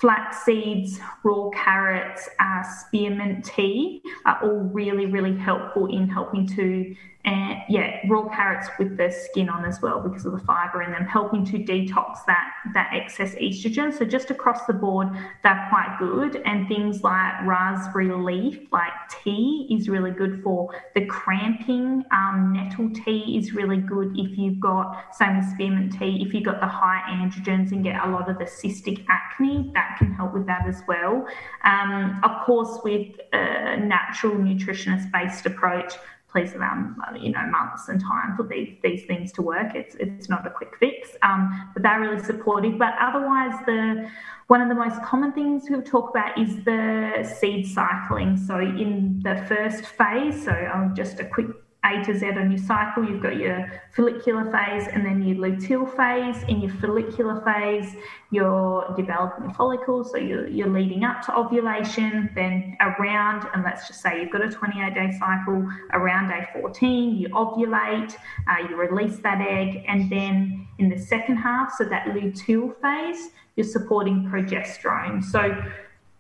flax 0.00 0.44
seeds, 0.44 1.00
raw 1.24 1.48
carrots, 1.50 2.28
uh, 2.38 2.62
spearmint 2.62 3.44
tea 3.44 4.02
are 4.24 4.38
all 4.42 4.60
really, 4.72 5.06
really 5.06 5.36
helpful 5.36 5.86
in 5.86 6.08
helping 6.08 6.46
to 6.46 6.94
and 7.24 7.58
yeah, 7.68 8.00
raw 8.08 8.28
carrots 8.28 8.68
with 8.78 8.96
the 8.96 9.10
skin 9.10 9.48
on 9.48 9.64
as 9.64 9.82
well 9.82 10.00
because 10.00 10.24
of 10.24 10.32
the 10.32 10.38
fiber 10.38 10.82
in 10.82 10.92
them, 10.92 11.04
helping 11.04 11.44
to 11.46 11.58
detox 11.58 12.24
that 12.26 12.50
that 12.74 12.90
excess 12.92 13.34
estrogen. 13.34 13.96
So 13.96 14.04
just 14.04 14.30
across 14.30 14.64
the 14.66 14.72
board, 14.72 15.08
they're 15.42 15.66
quite 15.68 15.96
good. 15.98 16.40
And 16.46 16.68
things 16.68 17.02
like 17.02 17.34
raspberry 17.44 18.10
leaf, 18.12 18.60
like 18.72 18.92
tea, 19.22 19.66
is 19.70 19.88
really 19.88 20.12
good 20.12 20.42
for 20.42 20.74
the 20.94 21.04
cramping. 21.06 22.04
Um, 22.12 22.52
nettle 22.54 22.90
tea 23.04 23.36
is 23.36 23.52
really 23.52 23.78
good 23.78 24.12
if 24.16 24.38
you've 24.38 24.60
got 24.60 25.14
same 25.14 25.38
with 25.38 25.50
spearmint 25.50 25.98
tea. 25.98 26.24
If 26.24 26.32
you've 26.32 26.44
got 26.44 26.60
the 26.60 26.66
high 26.66 27.02
androgens 27.10 27.72
and 27.72 27.82
get 27.82 28.02
a 28.04 28.08
lot 28.08 28.30
of 28.30 28.38
the 28.38 28.44
cystic 28.44 29.04
acne, 29.08 29.70
that 29.74 29.96
can 29.98 30.12
help 30.14 30.32
with 30.32 30.46
that 30.46 30.66
as 30.66 30.82
well. 30.86 31.26
Um, 31.64 32.20
of 32.22 32.46
course, 32.46 32.78
with 32.84 33.08
a 33.32 33.76
natural 33.76 34.34
nutritionist 34.34 35.10
based 35.12 35.44
approach 35.44 35.94
please 36.30 36.52
around 36.54 36.96
you 37.18 37.30
know 37.30 37.46
months 37.46 37.88
and 37.88 38.00
time 38.00 38.36
for 38.36 38.42
these 38.42 38.76
these 38.82 39.04
things 39.06 39.32
to 39.32 39.42
work. 39.42 39.74
It's 39.74 39.94
it's 39.96 40.28
not 40.28 40.46
a 40.46 40.50
quick 40.50 40.74
fix, 40.78 41.10
um, 41.22 41.70
but 41.74 41.82
they're 41.82 42.00
really 42.00 42.22
supportive. 42.22 42.78
But 42.78 42.94
otherwise, 43.00 43.54
the 43.66 44.10
one 44.48 44.62
of 44.62 44.68
the 44.68 44.74
most 44.74 45.02
common 45.02 45.32
things 45.32 45.64
we 45.70 45.80
talk 45.82 46.10
about 46.10 46.38
is 46.38 46.64
the 46.64 47.36
seed 47.38 47.66
cycling. 47.66 48.36
So 48.36 48.58
in 48.58 49.20
the 49.22 49.44
first 49.46 49.84
phase, 49.84 50.44
so 50.44 50.52
um, 50.72 50.94
just 50.94 51.20
a 51.20 51.24
quick 51.24 51.48
a 51.92 52.04
to 52.04 52.18
Z 52.18 52.30
on 52.30 52.50
your 52.50 52.58
cycle. 52.58 53.04
You've 53.04 53.22
got 53.22 53.36
your 53.36 53.82
follicular 53.94 54.44
phase 54.50 54.88
and 54.92 55.04
then 55.04 55.22
your 55.22 55.36
luteal 55.36 55.84
phase. 55.96 56.42
In 56.48 56.60
your 56.60 56.72
follicular 56.74 57.40
phase, 57.42 57.94
you're 58.30 58.94
developing 58.96 59.44
your 59.44 59.54
follicles, 59.54 60.10
so 60.10 60.18
you're, 60.18 60.46
you're 60.48 60.68
leading 60.68 61.04
up 61.04 61.22
to 61.26 61.36
ovulation. 61.36 62.30
Then 62.34 62.76
around, 62.80 63.48
and 63.54 63.62
let's 63.64 63.88
just 63.88 64.00
say 64.00 64.20
you've 64.20 64.30
got 64.30 64.44
a 64.44 64.50
28 64.50 64.94
day 64.94 65.12
cycle, 65.18 65.68
around 65.92 66.28
day 66.28 66.46
14, 66.52 67.16
you 67.16 67.28
ovulate, 67.30 68.14
uh, 68.48 68.68
you 68.68 68.76
release 68.76 69.18
that 69.20 69.40
egg, 69.40 69.84
and 69.88 70.10
then 70.10 70.66
in 70.78 70.88
the 70.88 70.98
second 70.98 71.36
half, 71.36 71.72
so 71.76 71.84
that 71.84 72.06
luteal 72.06 72.74
phase, 72.80 73.30
you're 73.56 73.66
supporting 73.66 74.28
progesterone. 74.30 75.24
So 75.24 75.56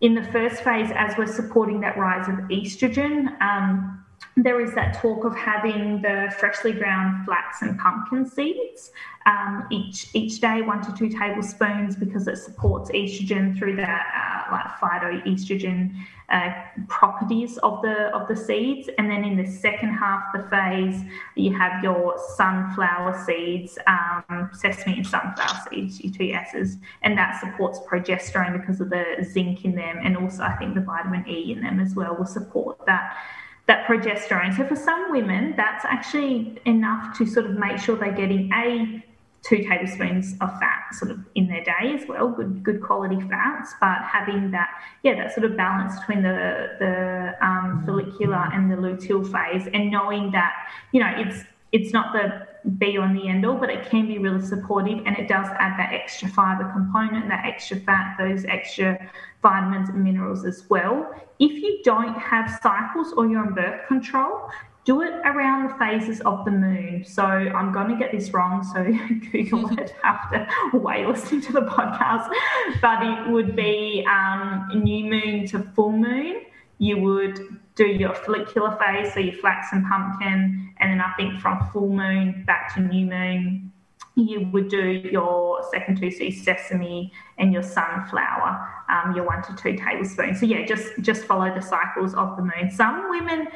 in 0.00 0.14
the 0.14 0.24
first 0.24 0.62
phase, 0.62 0.90
as 0.94 1.16
we're 1.16 1.26
supporting 1.26 1.80
that 1.80 1.96
rise 1.96 2.28
of 2.28 2.34
estrogen, 2.48 3.40
um, 3.40 4.04
there 4.44 4.60
is 4.60 4.72
that 4.74 4.94
talk 5.00 5.24
of 5.24 5.34
having 5.34 6.00
the 6.00 6.32
freshly 6.38 6.72
ground 6.72 7.24
flax 7.24 7.62
and 7.62 7.78
pumpkin 7.78 8.24
seeds 8.24 8.92
um, 9.26 9.66
each 9.70 10.08
each 10.14 10.40
day, 10.40 10.62
one 10.62 10.80
to 10.82 10.94
two 10.94 11.08
tablespoons, 11.08 11.96
because 11.96 12.26
it 12.28 12.38
supports 12.38 12.90
estrogen 12.92 13.58
through 13.58 13.76
that 13.76 14.06
uh, 14.16 14.52
like 14.52 14.66
phytoestrogen 14.80 15.94
uh, 16.30 16.50
properties 16.88 17.58
of 17.58 17.82
the 17.82 18.14
of 18.16 18.28
the 18.28 18.36
seeds. 18.36 18.88
And 18.96 19.10
then 19.10 19.24
in 19.24 19.36
the 19.36 19.46
second 19.46 19.90
half 19.90 20.22
of 20.34 20.42
the 20.42 20.48
phase, 20.48 21.02
you 21.34 21.52
have 21.58 21.82
your 21.82 22.16
sunflower 22.36 23.22
seeds, 23.26 23.76
um, 23.86 24.50
sesame 24.52 24.98
and 24.98 25.06
sunflower 25.06 25.66
seeds, 25.68 26.00
your 26.00 26.12
two 26.12 26.32
S's, 26.32 26.78
and 27.02 27.18
that 27.18 27.40
supports 27.40 27.80
progesterone 27.80 28.58
because 28.58 28.80
of 28.80 28.88
the 28.88 29.04
zinc 29.24 29.64
in 29.64 29.74
them, 29.74 29.98
and 30.02 30.16
also 30.16 30.42
I 30.44 30.56
think 30.56 30.74
the 30.74 30.80
vitamin 30.80 31.28
E 31.28 31.52
in 31.52 31.60
them 31.60 31.80
as 31.80 31.94
well 31.94 32.16
will 32.16 32.26
support 32.26 32.86
that 32.86 33.16
that 33.68 33.86
progesterone. 33.86 34.56
So 34.56 34.66
for 34.66 34.74
some 34.74 35.12
women, 35.12 35.54
that's 35.56 35.84
actually 35.84 36.58
enough 36.64 37.16
to 37.18 37.26
sort 37.26 37.46
of 37.46 37.52
make 37.52 37.78
sure 37.78 37.96
they're 37.96 38.10
getting 38.12 38.50
a 38.52 39.04
two 39.42 39.58
tablespoons 39.58 40.34
of 40.40 40.50
fat 40.58 40.82
sort 40.92 41.12
of 41.12 41.20
in 41.36 41.46
their 41.46 41.62
day 41.62 41.94
as 41.94 42.06
well, 42.08 42.28
good 42.28 42.62
good 42.64 42.82
quality 42.82 43.20
fats, 43.28 43.74
but 43.80 43.98
having 44.02 44.50
that 44.50 44.70
yeah 45.04 45.14
that 45.14 45.32
sort 45.32 45.44
of 45.44 45.56
balance 45.56 45.98
between 46.00 46.22
the 46.22 46.70
the 46.80 47.46
um, 47.46 47.82
follicular 47.86 48.48
and 48.52 48.70
the 48.70 48.76
luteal 48.76 49.22
phase, 49.30 49.68
and 49.72 49.90
knowing 49.90 50.32
that 50.32 50.54
you 50.92 51.00
know 51.00 51.12
it's 51.16 51.44
it's 51.72 51.92
not 51.92 52.12
the 52.12 52.46
be 52.78 52.98
on 52.98 53.14
the 53.14 53.28
end 53.28 53.46
all, 53.46 53.56
but 53.56 53.70
it 53.70 53.88
can 53.88 54.06
be 54.06 54.18
really 54.18 54.44
supportive 54.44 54.98
and 55.06 55.16
it 55.16 55.28
does 55.28 55.46
add 55.58 55.78
that 55.78 55.92
extra 55.92 56.28
fiber 56.28 56.70
component, 56.72 57.28
that 57.28 57.44
extra 57.46 57.78
fat, 57.80 58.16
those 58.18 58.44
extra 58.44 58.98
vitamins 59.42 59.88
and 59.88 60.02
minerals 60.02 60.44
as 60.44 60.68
well. 60.68 61.10
If 61.38 61.52
you 61.62 61.80
don't 61.84 62.14
have 62.18 62.58
cycles 62.60 63.12
or 63.12 63.26
you're 63.26 63.40
on 63.40 63.54
birth 63.54 63.86
control, 63.86 64.50
do 64.84 65.02
it 65.02 65.12
around 65.24 65.68
the 65.68 65.74
phases 65.76 66.20
of 66.22 66.44
the 66.44 66.50
moon. 66.50 67.04
So 67.04 67.22
I'm 67.22 67.72
going 67.72 67.88
to 67.88 67.96
get 67.96 68.10
this 68.10 68.32
wrong, 68.32 68.64
so 68.64 68.84
Google 69.32 69.78
it 69.78 69.94
after 70.02 70.46
way 70.72 71.06
listening 71.06 71.42
to 71.42 71.52
the 71.52 71.62
podcast. 71.62 72.30
But 72.80 73.02
it 73.02 73.30
would 73.30 73.54
be 73.54 74.06
um, 74.10 74.68
new 74.74 75.04
moon 75.04 75.46
to 75.48 75.60
full 75.74 75.92
moon. 75.92 76.42
You 76.78 76.98
would 76.98 77.60
do 77.78 77.86
your 77.86 78.12
follicular 78.12 78.76
phase, 78.76 79.14
so 79.14 79.20
your 79.20 79.34
flax 79.34 79.68
and 79.72 79.86
pumpkin, 79.86 80.74
and 80.80 80.90
then 80.90 81.00
I 81.00 81.12
think 81.16 81.40
from 81.40 81.64
full 81.72 81.88
moon 81.88 82.42
back 82.44 82.74
to 82.74 82.80
new 82.80 83.06
moon, 83.06 83.72
you 84.16 84.48
would 84.52 84.68
do 84.68 84.84
your 85.12 85.64
second 85.70 85.96
two, 85.96 86.10
so 86.10 86.28
sesame 86.28 87.12
and 87.38 87.52
your 87.52 87.62
sunflower, 87.62 88.68
um, 88.90 89.14
your 89.14 89.24
one 89.24 89.42
to 89.44 89.54
two 89.54 89.76
tablespoons. 89.76 90.40
So 90.40 90.46
yeah, 90.46 90.66
just 90.66 90.88
just 91.02 91.24
follow 91.24 91.54
the 91.54 91.62
cycles 91.62 92.14
of 92.14 92.36
the 92.36 92.42
moon. 92.42 92.68
Some 92.74 93.08
women 93.10 93.46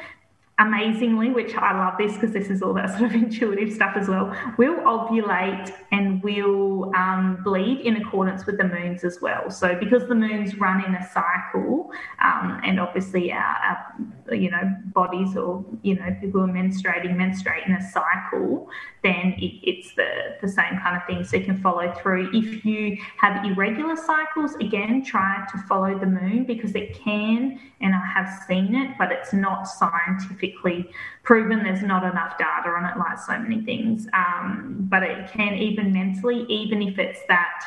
amazingly, 0.59 1.31
which 1.31 1.55
I 1.55 1.75
love 1.77 1.95
this 1.97 2.13
because 2.13 2.31
this 2.31 2.49
is 2.49 2.61
all 2.61 2.73
that 2.75 2.89
sort 2.97 3.03
of 3.03 3.15
intuitive 3.15 3.73
stuff 3.73 3.95
as 3.95 4.07
well, 4.07 4.35
will 4.57 4.75
ovulate 4.81 5.73
and 5.91 6.21
will 6.23 6.93
um, 6.95 7.41
bleed 7.43 7.81
in 7.81 7.95
accordance 7.97 8.45
with 8.45 8.57
the 8.57 8.63
moons 8.63 9.03
as 9.03 9.19
well. 9.21 9.49
So 9.49 9.75
because 9.79 10.07
the 10.07 10.15
moons 10.15 10.55
run 10.57 10.83
in 10.85 10.93
a 10.95 11.09
cycle, 11.09 11.91
um, 12.21 12.61
and 12.63 12.79
obviously 12.79 13.31
our, 13.31 13.39
our, 13.39 14.35
you 14.35 14.49
know 14.49 14.61
bodies 14.93 15.35
or 15.35 15.65
you 15.81 15.95
know 15.95 16.15
people 16.21 16.41
who 16.41 16.49
are 16.49 16.53
menstruating 16.53 17.15
menstruate 17.15 17.65
in 17.65 17.73
a 17.73 17.91
cycle, 17.91 18.69
then 19.03 19.35
it, 19.37 19.59
it's 19.63 19.95
the 19.95 20.37
the 20.41 20.47
same 20.47 20.79
kind 20.81 20.95
of 20.95 21.05
thing. 21.07 21.23
So 21.23 21.37
you 21.37 21.45
can 21.45 21.59
follow 21.61 21.91
through. 21.93 22.29
If 22.33 22.63
you 22.63 22.97
have 23.17 23.43
irregular 23.43 23.95
cycles, 23.95 24.55
again 24.55 25.03
try 25.03 25.45
to 25.51 25.57
follow 25.63 25.97
the 25.97 26.05
moon 26.05 26.45
because 26.45 26.75
it 26.75 26.99
can, 26.99 27.59
and 27.81 27.95
I 27.95 28.05
have 28.05 28.29
seen 28.47 28.75
it, 28.75 28.91
but 28.97 29.11
it's 29.11 29.33
not 29.33 29.67
scientific 29.67 30.52
scientifically 30.53 30.89
proven. 31.23 31.63
There's 31.63 31.83
not 31.83 32.03
enough 32.03 32.37
data 32.37 32.69
on 32.69 32.85
it, 32.85 32.97
like 32.97 33.19
so 33.19 33.37
many 33.39 33.63
things. 33.63 34.07
Um, 34.13 34.87
but 34.89 35.03
it 35.03 35.31
can 35.31 35.55
even 35.55 35.91
mentally, 35.91 36.45
even 36.49 36.81
if 36.81 36.99
it's 36.99 37.19
that 37.27 37.65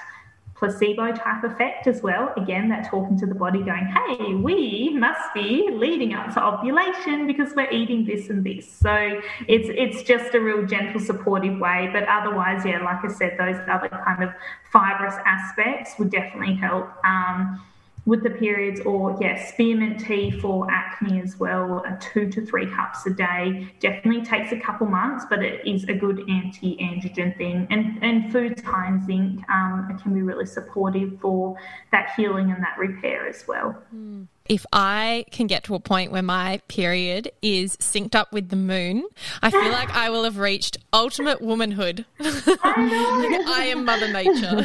placebo 0.54 1.12
type 1.12 1.44
effect 1.44 1.86
as 1.86 2.02
well. 2.02 2.32
Again, 2.36 2.68
that 2.70 2.88
talking 2.88 3.18
to 3.18 3.26
the 3.26 3.34
body, 3.34 3.62
going, 3.62 3.86
hey, 3.86 4.34
we 4.34 4.90
must 4.98 5.34
be 5.34 5.68
leading 5.70 6.14
up 6.14 6.32
to 6.34 6.42
ovulation 6.42 7.26
because 7.26 7.54
we're 7.54 7.70
eating 7.70 8.06
this 8.06 8.30
and 8.30 8.42
this. 8.44 8.70
So 8.70 9.20
it's 9.48 9.68
it's 9.70 10.02
just 10.02 10.34
a 10.34 10.40
real 10.40 10.66
gentle, 10.66 11.00
supportive 11.00 11.58
way. 11.58 11.90
But 11.92 12.04
otherwise, 12.08 12.64
yeah, 12.64 12.82
like 12.82 13.04
I 13.04 13.12
said, 13.12 13.36
those 13.38 13.56
other 13.68 13.88
kind 13.88 14.24
of 14.24 14.30
fibrous 14.72 15.14
aspects 15.26 15.94
would 15.98 16.10
definitely 16.10 16.54
help. 16.54 16.88
Um, 17.04 17.62
with 18.06 18.22
the 18.22 18.30
periods, 18.30 18.80
or 18.80 19.16
yeah, 19.20 19.44
spearmint 19.44 20.00
tea 20.00 20.30
for 20.30 20.70
acne 20.70 21.20
as 21.20 21.38
well, 21.38 21.82
uh, 21.86 21.96
two 22.00 22.30
to 22.30 22.46
three 22.46 22.66
cups 22.66 23.04
a 23.06 23.10
day. 23.10 23.68
Definitely 23.80 24.24
takes 24.24 24.52
a 24.52 24.60
couple 24.60 24.86
months, 24.86 25.26
but 25.28 25.42
it 25.42 25.66
is 25.66 25.84
a 25.84 25.94
good 25.94 26.20
anti-androgen 26.30 27.36
thing. 27.36 27.66
And 27.70 28.02
and 28.02 28.32
foods 28.32 28.62
high 28.62 28.88
in 28.88 29.04
zinc 29.04 29.50
um, 29.50 29.98
can 30.02 30.14
be 30.14 30.22
really 30.22 30.46
supportive 30.46 31.20
for 31.20 31.58
that 31.90 32.12
healing 32.16 32.50
and 32.52 32.62
that 32.62 32.78
repair 32.78 33.28
as 33.28 33.46
well. 33.46 33.76
Mm 33.94 34.28
if 34.48 34.66
I 34.72 35.24
can 35.30 35.46
get 35.46 35.64
to 35.64 35.74
a 35.74 35.80
point 35.80 36.12
where 36.12 36.22
my 36.22 36.60
period 36.68 37.30
is 37.42 37.76
synced 37.76 38.14
up 38.14 38.32
with 38.32 38.48
the 38.48 38.56
moon, 38.56 39.06
I 39.42 39.50
feel 39.50 39.70
like 39.70 39.90
I 39.90 40.10
will 40.10 40.24
have 40.24 40.38
reached 40.38 40.78
ultimate 40.92 41.40
womanhood. 41.40 42.04
I, 42.20 43.44
I 43.48 43.64
am 43.66 43.84
Mother 43.84 44.12
Nature. 44.12 44.62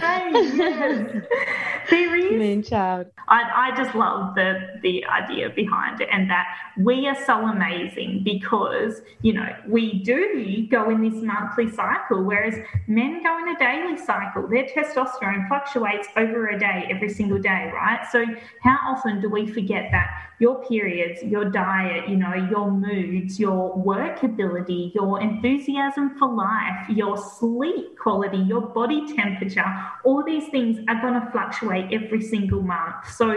hey, 0.00 0.30
yes. 0.32 1.24
There 1.90 2.16
is. 2.16 2.32
Moon 2.32 2.62
child. 2.62 3.06
I, 3.28 3.70
I 3.72 3.76
just 3.76 3.94
love 3.94 4.34
the, 4.34 4.78
the 4.82 5.04
idea 5.06 5.50
behind 5.50 6.00
it 6.00 6.08
and 6.12 6.30
that 6.30 6.46
we 6.78 7.06
are 7.06 7.16
so 7.24 7.46
amazing 7.46 8.22
because, 8.24 9.02
you 9.22 9.32
know, 9.32 9.48
we 9.66 10.02
do 10.02 10.66
go 10.70 10.90
in 10.90 11.02
this 11.02 11.22
monthly 11.22 11.70
cycle, 11.70 12.22
whereas 12.22 12.54
men 12.86 13.22
go 13.22 13.38
in 13.38 13.48
a 13.48 13.58
daily 13.58 13.96
cycle. 13.98 14.46
Their 14.46 14.64
testosterone 14.64 15.48
fluctuates 15.48 16.08
over 16.16 16.48
a 16.48 16.58
day, 16.58 16.86
every 16.90 17.08
single 17.08 17.38
day, 17.38 17.70
right? 17.74 18.06
So, 18.10 18.24
how 18.62 18.78
often 18.86 19.19
do 19.20 19.28
we 19.28 19.46
forget 19.46 19.90
that 19.92 20.08
your 20.40 20.64
periods, 20.64 21.22
your 21.22 21.44
diet, 21.44 22.08
you 22.08 22.16
know, 22.16 22.32
your 22.50 22.70
moods, 22.70 23.38
your 23.38 23.76
work 23.76 24.22
ability, 24.22 24.90
your 24.94 25.20
enthusiasm 25.20 26.18
for 26.18 26.34
life, 26.34 26.88
your 26.88 27.16
sleep 27.18 27.98
quality, 27.98 28.38
your 28.38 28.62
body 28.62 29.14
temperature, 29.14 29.64
all 30.04 30.24
these 30.24 30.48
things 30.48 30.78
are 30.88 31.00
going 31.02 31.14
to 31.14 31.30
fluctuate 31.30 31.92
every 31.92 32.22
single 32.22 32.62
month. 32.62 33.06
So 33.14 33.36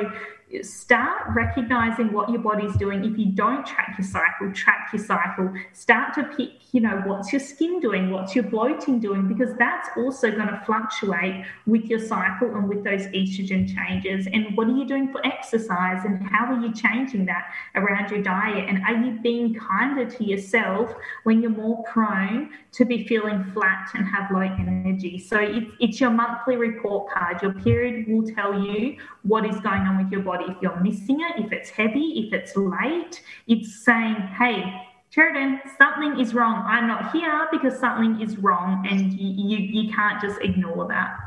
start 0.61 1.23
recognizing 1.35 2.13
what 2.13 2.29
your 2.29 2.39
body's 2.39 2.75
doing. 2.77 3.03
If 3.03 3.17
you 3.17 3.27
don't 3.27 3.65
track 3.65 3.95
your 3.97 4.07
cycle, 4.07 4.51
track 4.53 4.89
your 4.93 5.03
cycle. 5.03 5.51
Start 5.71 6.13
to 6.15 6.23
pick, 6.35 6.51
you 6.71 6.81
know, 6.81 7.01
what's 7.05 7.33
your 7.33 7.39
skin 7.39 7.79
doing? 7.79 8.11
What's 8.11 8.35
your 8.35 8.43
bloating 8.43 8.99
doing? 8.99 9.27
Because 9.27 9.55
that's 9.57 9.89
also 9.97 10.29
going 10.29 10.47
to 10.47 10.61
fluctuate 10.65 11.45
with 11.65 11.85
your 11.85 11.99
cycle 11.99 12.53
and 12.55 12.69
with 12.69 12.83
those 12.83 13.07
estrogen 13.07 13.73
changes. 13.73 14.27
And 14.27 14.55
what 14.55 14.67
are 14.67 14.75
you 14.75 14.85
doing 14.85 15.11
for 15.11 15.25
exercise? 15.25 16.05
And 16.05 16.23
how 16.29 16.53
are 16.53 16.59
you 16.59 16.73
changing 16.73 17.25
that 17.25 17.45
around 17.75 18.11
your 18.11 18.21
diet? 18.21 18.69
And 18.69 18.83
are 18.85 19.03
you 19.03 19.19
being 19.21 19.55
kinder 19.55 20.05
to 20.05 20.23
yourself 20.23 20.93
when 21.23 21.41
you're 21.41 21.51
more 21.51 21.83
prone 21.83 22.51
to 22.73 22.85
be 22.85 23.07
feeling 23.07 23.43
flat 23.53 23.89
and 23.95 24.05
have 24.05 24.29
low 24.31 24.41
energy? 24.41 25.17
So 25.17 25.39
it's, 25.39 25.71
it's 25.79 26.01
your 26.01 26.11
monthly 26.11 26.57
report 26.57 27.11
card. 27.11 27.41
Your 27.41 27.53
period 27.53 28.07
will 28.07 28.27
tell 28.27 28.59
you 28.59 28.97
what 29.23 29.45
is 29.45 29.59
going 29.61 29.81
on 29.83 29.97
with 29.97 30.11
your 30.11 30.21
body 30.21 30.42
if 30.49 30.57
you're 30.61 30.79
missing 30.79 31.19
it, 31.21 31.45
if 31.45 31.51
it's 31.51 31.69
heavy, 31.69 32.25
if 32.25 32.33
it's 32.33 32.55
late, 32.55 33.21
it's 33.47 33.83
saying, 33.83 34.15
hey, 34.15 34.87
Sheradyn, 35.15 35.59
something 35.77 36.19
is 36.19 36.33
wrong. 36.33 36.63
I'm 36.67 36.87
not 36.87 37.11
here 37.11 37.47
because 37.51 37.79
something 37.79 38.19
is 38.21 38.37
wrong, 38.37 38.87
and 38.89 39.13
you, 39.13 39.57
you, 39.57 39.81
you 39.83 39.93
can't 39.93 40.21
just 40.21 40.41
ignore 40.41 40.87
that. 40.87 41.17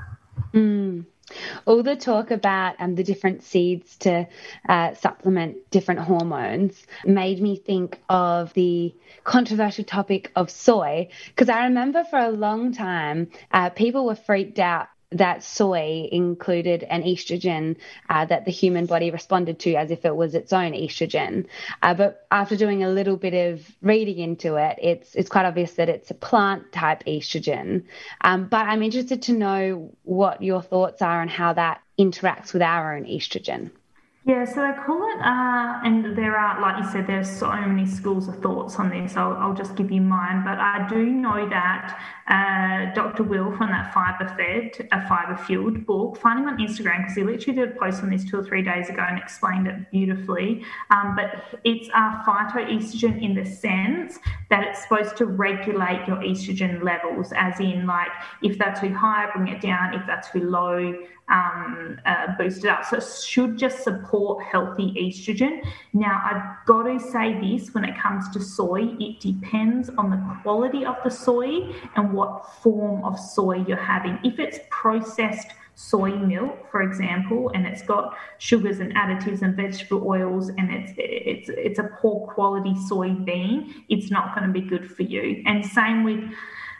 Mm. 0.53 1.05
All 1.67 1.83
the 1.83 1.97
talk 1.97 2.31
about 2.31 2.77
um, 2.79 2.95
the 2.95 3.03
different 3.03 3.43
seeds 3.43 3.97
to 3.99 4.29
uh, 4.69 4.95
supplement 4.95 5.71
different 5.71 6.01
hormones 6.01 6.87
made 7.05 7.41
me 7.41 7.57
think 7.57 8.01
of 8.09 8.53
the 8.55 8.95
controversial 9.25 9.85
topic 9.85 10.31
of 10.37 10.51
soy. 10.51 11.09
Because 11.27 11.49
I 11.49 11.65
remember 11.65 12.05
for 12.05 12.19
a 12.19 12.31
long 12.31 12.73
time, 12.73 13.29
uh, 13.53 13.71
people 13.71 14.07
were 14.07 14.15
freaked 14.15 14.61
out 14.61 14.89
that 15.11 15.43
soy 15.43 16.09
included 16.11 16.83
an 16.83 17.03
estrogen 17.03 17.77
uh, 18.09 18.25
that 18.25 18.45
the 18.45 18.51
human 18.51 18.87
body 18.87 19.11
responded 19.11 19.59
to 19.61 19.75
as 19.75 19.91
if 19.91 20.05
it 20.05 20.15
was 20.15 20.35
its 20.35 20.53
own 20.53 20.73
estrogen. 20.73 21.47
Uh, 21.83 21.95
but 21.95 22.27
after 22.31 22.57
doing 22.57 22.83
a 22.83 22.89
little 22.89 23.17
bit 23.17 23.35
of 23.35 23.65
reading 23.83 24.19
into 24.19 24.57
it, 24.57 24.79
it's 24.83 25.15
it's 25.15 25.29
quite 25.29 25.47
obvious 25.47 25.73
that 25.75 25.89
it's 25.89 26.11
a 26.11 26.15
plant 26.15 26.73
type 26.73 27.05
estrogen. 27.05 27.85
Um, 28.21 28.49
but 28.49 28.67
I'm 28.67 28.83
interested 28.83 29.23
to 29.23 29.33
know 29.33 29.93
what 30.03 30.43
your 30.43 30.63
thoughts 30.63 31.03
are 31.03 31.21
on 31.21 31.29
how 31.29 31.53
that 31.53 31.83
interacts 31.99 32.53
with 32.53 32.63
our 32.63 32.97
own 32.97 33.05
estrogen. 33.05 33.71
Yeah, 34.27 34.45
so 34.45 34.61
they 34.61 34.73
call 34.85 35.05
it, 35.09 35.21
uh, 35.21 35.79
and 35.85 36.19
there 36.19 36.37
are, 36.37 36.61
like 36.61 36.83
you 36.83 36.91
said, 36.91 37.07
there's 37.07 37.31
so 37.31 37.49
many 37.49 37.87
schools 37.87 38.27
of 38.27 38.43
thoughts 38.43 38.75
on 38.75 38.91
this. 38.91 39.17
I'll, 39.17 39.35
I'll 39.35 39.55
just 39.55 39.77
give 39.77 39.93
you 39.93 40.01
mine, 40.01 40.43
but 40.45 40.59
I 40.59 40.85
do 40.89 41.07
know 41.07 41.49
that 41.49 41.97
uh, 42.27 42.93
Dr. 42.93 43.23
Will 43.23 43.57
from 43.57 43.69
that 43.69 43.95
Fiber 43.95 44.27
Fed, 44.37 44.89
a 44.91 45.07
Fiber 45.07 45.37
Fueled 45.37 45.87
book, 45.87 46.17
find 46.17 46.41
him 46.41 46.49
on 46.49 46.59
Instagram 46.59 47.03
because 47.03 47.15
he 47.15 47.23
literally 47.23 47.57
did 47.57 47.77
a 47.77 47.79
post 47.79 48.03
on 48.03 48.11
this 48.11 48.25
two 48.25 48.39
or 48.41 48.45
three 48.45 48.63
days 48.63 48.89
ago 48.89 49.05
and 49.09 49.17
explained 49.17 49.69
it 49.69 49.93
beautifully. 49.93 50.65
Um, 50.91 51.15
but 51.15 51.61
it's 51.63 51.89
a 51.91 52.25
phytoestrogen 52.27 53.23
in 53.23 53.37
the 53.37 53.45
sense 53.45 54.19
that 54.51 54.65
it's 54.67 54.83
supposed 54.83 55.17
to 55.19 55.27
regulate 55.27 56.05
your 56.09 56.17
estrogen 56.17 56.83
levels, 56.83 57.33
as 57.37 57.61
in, 57.61 57.87
like, 57.87 58.09
if 58.43 58.59
they're 58.59 58.75
too 58.75 58.93
high, 58.93 59.31
bring 59.33 59.47
it 59.47 59.61
down, 59.61 59.95
if 59.95 60.05
they're 60.05 60.25
too 60.33 60.51
low, 60.51 60.97
um, 61.29 61.99
uh, 62.07 62.37
boosted 62.39 62.67
up. 62.67 62.85
So 62.85 62.99
it 62.99 63.05
should 63.05 63.59
just 63.59 63.83
support 63.83 64.45
healthy 64.45 64.93
estrogen. 64.93 65.65
Now, 65.93 66.23
I've 66.25 66.67
got 66.67 66.85
to 66.85 67.01
say 67.01 67.39
this 67.41 67.75
when 67.75 67.85
it 67.85 67.99
comes 67.99 68.29
to 68.31 68.41
soy, 68.41 68.95
it 69.01 69.21
depends 69.21 69.91
on 69.99 70.11
the 70.11 70.23
quality 70.43 70.85
of 70.85 70.97
the 71.03 71.11
soy 71.11 71.75
and 71.97 72.13
what 72.13 72.47
form 72.63 73.05
of 73.05 73.19
soy 73.19 73.65
you're 73.67 73.77
having. 73.77 74.19
If 74.23 74.39
it's 74.39 74.59
processed, 74.71 75.49
soy 75.75 76.11
milk, 76.13 76.71
for 76.71 76.81
example, 76.83 77.51
and 77.55 77.67
it's 77.67 77.83
got 77.83 78.17
sugars 78.39 78.81
and 78.81 78.95
additives 78.95 79.43
and 79.43 79.55
vegetable 79.55 80.07
oils, 80.07 80.49
and 80.49 80.73
it's 80.73 80.93
it's 80.97 81.51
it's 81.51 81.79
a 81.79 81.91
poor 82.01 82.27
quality 82.29 82.73
soybean, 82.91 83.75
it's 83.91 84.11
not 84.11 84.35
going 84.35 84.47
to 84.47 84.53
be 84.53 84.67
good 84.67 84.91
for 84.91 85.03
you. 85.03 85.43
And 85.45 85.65
same 85.65 86.03
with 86.03 86.25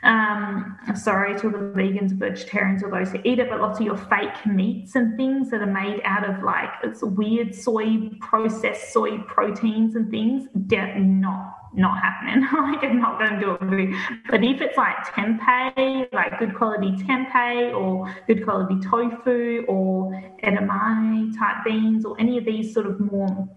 um, 0.07 0.77
sorry 0.95 1.37
to 1.39 1.47
all 1.47 1.51
the 1.51 1.57
vegans, 1.57 2.13
vegetarians, 2.13 2.81
or 2.81 2.89
those 2.89 3.11
who 3.11 3.19
eat 3.25 3.39
it, 3.39 3.49
but 3.49 3.59
lots 3.59 3.79
of 3.79 3.85
your 3.85 3.97
fake 3.97 4.45
meats 4.45 4.95
and 4.95 5.17
things 5.17 5.51
that 5.51 5.61
are 5.61 5.65
made 5.65 6.01
out 6.05 6.27
of 6.27 6.41
like 6.43 6.69
it's 6.81 7.03
weird 7.03 7.53
soy 7.53 8.09
processed 8.21 8.93
soy 8.93 9.17
proteins 9.27 9.95
and 9.95 10.09
things, 10.09 10.47
de- 10.67 10.99
not 10.99 11.55
not 11.73 12.01
happening. 12.01 12.41
like 12.53 12.83
I'm 12.83 13.01
not 13.01 13.19
going 13.19 13.39
to 13.39 13.39
do 13.39 13.57
it. 13.59 14.21
But 14.29 14.43
if 14.45 14.61
it's 14.61 14.77
like 14.77 14.95
tempeh, 15.07 16.13
like 16.13 16.39
good 16.39 16.55
quality 16.55 16.91
tempeh 17.03 17.75
or 17.75 18.15
good 18.27 18.45
quality 18.45 18.79
tofu 18.79 19.65
or 19.67 20.11
edamame 20.41 21.37
type 21.37 21.65
beans 21.65 22.05
or 22.05 22.17
any 22.17 22.37
of 22.37 22.45
these 22.45 22.73
sort 22.73 22.85
of 22.85 22.99
more 22.99 23.49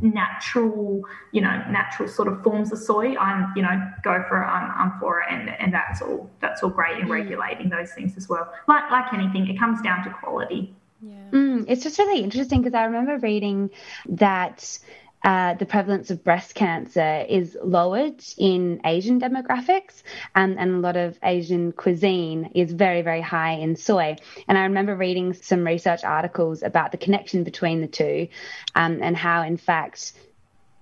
natural, 0.00 1.02
you 1.32 1.40
know, 1.40 1.62
natural 1.70 2.08
sort 2.08 2.28
of 2.28 2.42
forms 2.42 2.72
of 2.72 2.78
soy, 2.78 3.16
I'm, 3.16 3.52
you 3.56 3.62
know, 3.62 3.90
go 4.02 4.24
for 4.28 4.42
it. 4.42 4.46
I'm, 4.46 4.70
I'm 4.92 5.00
for 5.00 5.20
it, 5.20 5.26
and 5.30 5.48
and 5.48 5.72
that's 5.72 6.02
all. 6.02 6.30
That's 6.40 6.62
all 6.62 6.70
great 6.70 6.98
in 6.98 7.06
mm. 7.06 7.10
regulating 7.10 7.68
those 7.68 7.92
things 7.92 8.16
as 8.16 8.28
well. 8.28 8.52
Like 8.68 8.90
like 8.90 9.12
anything, 9.12 9.46
it 9.48 9.58
comes 9.58 9.80
down 9.82 10.04
to 10.04 10.10
quality. 10.10 10.74
Yeah. 11.02 11.30
Mm, 11.30 11.64
it's 11.68 11.82
just 11.82 11.98
really 11.98 12.22
interesting 12.22 12.62
because 12.62 12.74
I 12.74 12.84
remember 12.84 13.18
reading 13.18 13.70
that 14.08 14.78
uh, 15.26 15.54
the 15.54 15.66
prevalence 15.66 16.12
of 16.12 16.22
breast 16.22 16.54
cancer 16.54 17.26
is 17.28 17.58
lowered 17.60 18.22
in 18.38 18.80
Asian 18.84 19.20
demographics, 19.20 20.04
and 20.36 20.56
a 20.56 20.66
lot 20.66 20.96
of 20.96 21.18
Asian 21.20 21.72
cuisine 21.72 22.52
is 22.54 22.70
very, 22.70 23.02
very 23.02 23.20
high 23.20 23.54
in 23.54 23.74
soy. 23.74 24.14
And 24.46 24.56
I 24.56 24.62
remember 24.62 24.94
reading 24.94 25.34
some 25.34 25.66
research 25.66 26.04
articles 26.04 26.62
about 26.62 26.92
the 26.92 26.98
connection 26.98 27.42
between 27.42 27.80
the 27.80 27.88
two 27.88 28.28
um, 28.76 29.00
and 29.02 29.16
how, 29.16 29.42
in 29.42 29.56
fact, 29.56 30.12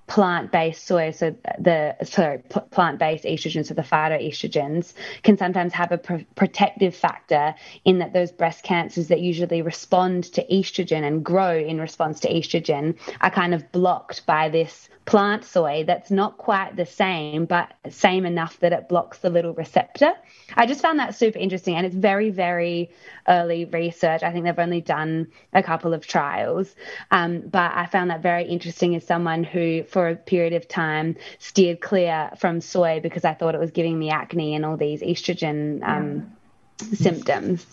plant-based 0.07 0.87
soy, 0.87 1.11
so 1.11 1.35
the 1.59 1.97
sorry, 2.05 2.39
plant-based 2.71 3.25
estrogens, 3.25 3.67
so 3.67 3.75
the 3.75 3.83
phytoestrogens, 3.83 4.93
can 5.23 5.39
sometimes 5.39 5.73
have 5.73 5.93
a 5.93 5.99
pr- 5.99 6.17
protective 6.35 6.95
factor 6.95 7.55
in 7.85 7.99
that 7.99 8.13
those 8.13 8.31
breast 8.31 8.63
cancers 8.63 9.09
that 9.09 9.21
usually 9.21 9.63
respond 9.63 10.25
to 10.25 10.47
estrogen 10.47 11.05
and 11.05 11.25
grow 11.25 11.57
in 11.57 11.81
response 11.81 12.21
to 12.21 12.29
estrogen 12.29 12.97
are 13.21 13.31
kind 13.31 13.55
of 13.55 13.73
blocked 13.73 14.27
by 14.27 14.49
this 14.49 14.89
plant 15.05 15.45
soy 15.45 15.85
that's 15.87 16.11
not 16.11 16.39
quite 16.39 16.77
the 16.77 16.87
same, 16.87 17.45
but 17.45 17.73
same 17.91 18.25
enough 18.25 18.59
that 18.61 18.73
it 18.73 18.89
blocks 18.89 19.19
the 19.19 19.31
little 19.31 19.53
receptor. 19.53 20.13
I 20.55 20.67
just 20.67 20.81
found 20.81 20.99
that 20.99 21.15
super 21.15 21.39
interesting, 21.39 21.77
and 21.77 21.87
it's 21.87 21.95
very, 21.95 22.31
very 22.31 22.91
early 23.29 23.67
research. 23.67 24.23
I 24.23 24.33
think 24.33 24.45
they've 24.45 24.59
only 24.59 24.81
done 24.81 25.29
a 25.53 25.63
couple 25.63 25.93
of 25.93 26.07
trials, 26.07 26.75
um, 27.11 27.41
but 27.41 27.73
I 27.75 27.87
found 27.87 28.11
that 28.11 28.23
very 28.23 28.45
interesting 28.45 28.95
as 28.95 29.07
someone 29.07 29.45
who, 29.45 29.85
for 29.95 30.09
a 30.09 30.17
period 30.17 30.53
of 30.55 30.67
time, 30.67 31.15
steered 31.39 31.81
clear 31.81 32.29
from 32.37 32.61
soy 32.61 32.99
because 33.01 33.25
I 33.25 33.33
thought 33.33 33.55
it 33.55 33.61
was 33.61 33.71
giving 33.71 33.97
me 33.97 34.11
acne 34.11 34.57
and 34.57 34.67
all 34.67 34.77
these 34.77 35.03
estrogen 35.03 35.89
um, 35.89 36.33
yeah. 36.81 36.97
symptoms. 36.97 37.65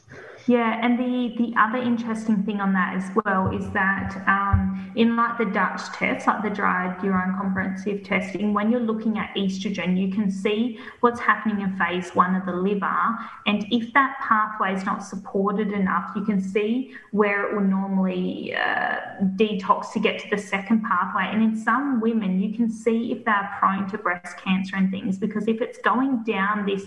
Yeah, 0.46 0.80
and 0.84 1.00
the 1.00 1.36
the 1.38 1.54
other 1.60 1.80
interesting 1.80 2.44
thing 2.44 2.62
on 2.62 2.74
that 2.74 2.96
as 2.96 3.10
well 3.26 3.50
is 3.52 3.68
that 3.72 4.24
um, 4.28 4.71
in 4.96 5.16
like 5.16 5.38
the 5.38 5.46
Dutch 5.46 5.82
test, 5.94 6.28
like 6.28 6.44
the 6.44 6.50
dried 6.50 7.04
urine 7.04 7.36
comprehensive 7.38 8.04
testing, 8.04 8.54
when 8.54 8.72
you're 8.72 8.80
looking 8.80 9.18
at 9.18 9.34
estrogen, 9.36 10.00
you 10.00 10.14
can 10.14 10.30
see 10.30 10.80
what's 11.00 11.20
happening 11.20 11.62
in 11.62 11.78
phase 11.78 12.12
one 12.16 12.36
of 12.36 12.46
the 12.46 12.54
liver, 12.54 13.18
and 13.46 13.66
if 13.72 13.94
that 13.94 14.18
pathway 14.20 14.74
is 14.74 14.86
not 14.86 15.04
supported 15.04 15.72
enough, 15.72 16.12
you 16.16 16.24
can 16.24 16.42
see 16.42 16.94
where 17.12 17.50
it 17.50 17.56
will 17.56 17.64
normally 17.64 18.56
uh, 18.56 18.98
detox 19.36 19.92
to 19.94 20.00
get 20.00 20.20
to 20.20 20.30
the 20.30 20.38
second 20.38 20.84
pathway. 20.84 21.28
And 21.32 21.44
in 21.44 21.56
some 21.56 22.00
women, 22.02 22.42
you 22.42 22.56
can 22.56 22.70
see 22.70 23.12
if 23.12 23.26
they're 23.26 23.50
prone 23.60 23.90
to 23.92 23.98
breast 23.98 24.38
cancer 24.38 24.76
and 24.76 24.92
things 24.92 25.18
because 25.18 25.48
if 25.48 25.62
it's 25.62 25.78
going 25.80 26.24
down 26.24 26.66
this 26.66 26.86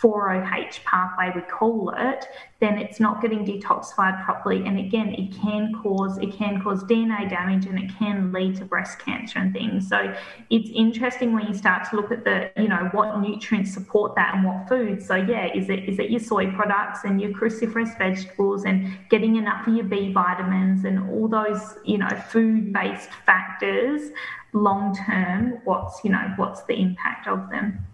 4OH 0.00 0.84
pathway, 0.84 1.32
we 1.34 1.42
call 1.42 1.94
it, 1.96 2.26
then 2.62 2.78
it's 2.78 3.00
not 3.00 3.20
getting 3.20 3.44
detoxified 3.44 4.24
properly. 4.24 4.64
And 4.64 4.78
again, 4.78 5.12
it 5.14 5.34
can 5.34 5.72
cause 5.82 6.16
it 6.18 6.32
can 6.32 6.62
cause 6.62 6.84
DNA 6.84 7.28
damage 7.28 7.66
and 7.66 7.76
it 7.76 7.90
can 7.98 8.32
lead 8.32 8.56
to 8.58 8.64
breast 8.64 9.00
cancer 9.00 9.40
and 9.40 9.52
things. 9.52 9.88
So 9.88 10.14
it's 10.48 10.70
interesting 10.72 11.32
when 11.32 11.48
you 11.48 11.54
start 11.54 11.90
to 11.90 11.96
look 11.96 12.12
at 12.12 12.22
the, 12.22 12.52
you 12.56 12.68
know, 12.68 12.88
what 12.92 13.20
nutrients 13.20 13.74
support 13.74 14.14
that 14.14 14.36
and 14.36 14.44
what 14.44 14.68
foods. 14.68 15.08
So 15.08 15.16
yeah, 15.16 15.52
is 15.52 15.68
it 15.68 15.88
is 15.88 15.98
it 15.98 16.10
your 16.10 16.20
soy 16.20 16.52
products 16.52 17.00
and 17.02 17.20
your 17.20 17.32
cruciferous 17.32 17.98
vegetables 17.98 18.64
and 18.64 18.96
getting 19.10 19.34
enough 19.34 19.66
of 19.66 19.74
your 19.74 19.84
B 19.84 20.12
vitamins 20.12 20.84
and 20.84 21.10
all 21.10 21.26
those, 21.26 21.74
you 21.84 21.98
know, 21.98 22.08
food-based 22.28 23.10
factors 23.26 24.12
long 24.52 24.94
term, 24.94 25.58
what's, 25.64 26.04
you 26.04 26.10
know, 26.10 26.32
what's 26.36 26.62
the 26.64 26.74
impact 26.74 27.26
of 27.26 27.50
them? 27.50 27.86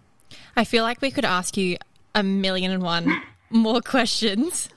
I 0.55 0.63
feel 0.63 0.83
like 0.83 1.01
we 1.01 1.09
could 1.09 1.25
ask 1.25 1.57
you 1.57 1.77
a 2.13 2.21
million 2.21 2.71
and 2.71 2.83
one 2.83 3.21
more 3.49 3.81
questions. 3.81 4.69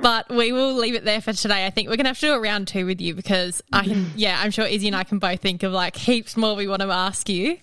But 0.00 0.30
we 0.30 0.52
will 0.52 0.74
leave 0.74 0.94
it 0.94 1.04
there 1.04 1.20
for 1.20 1.32
today. 1.34 1.66
I 1.66 1.70
think 1.70 1.88
we're 1.88 1.96
going 1.96 2.04
to 2.04 2.10
have 2.10 2.18
to 2.20 2.26
do 2.26 2.32
a 2.32 2.40
round 2.40 2.66
two 2.66 2.86
with 2.86 3.00
you 3.00 3.14
because 3.14 3.62
I 3.72 3.84
can, 3.84 4.10
yeah, 4.16 4.40
I'm 4.42 4.50
sure 4.50 4.64
Izzy 4.64 4.86
and 4.86 4.96
I 4.96 5.04
can 5.04 5.18
both 5.18 5.40
think 5.40 5.62
of 5.62 5.72
like 5.72 5.96
heaps 5.96 6.36
more 6.36 6.56
we 6.56 6.66
want 6.66 6.80
to 6.80 6.88
ask 6.88 7.28
you. 7.28 7.58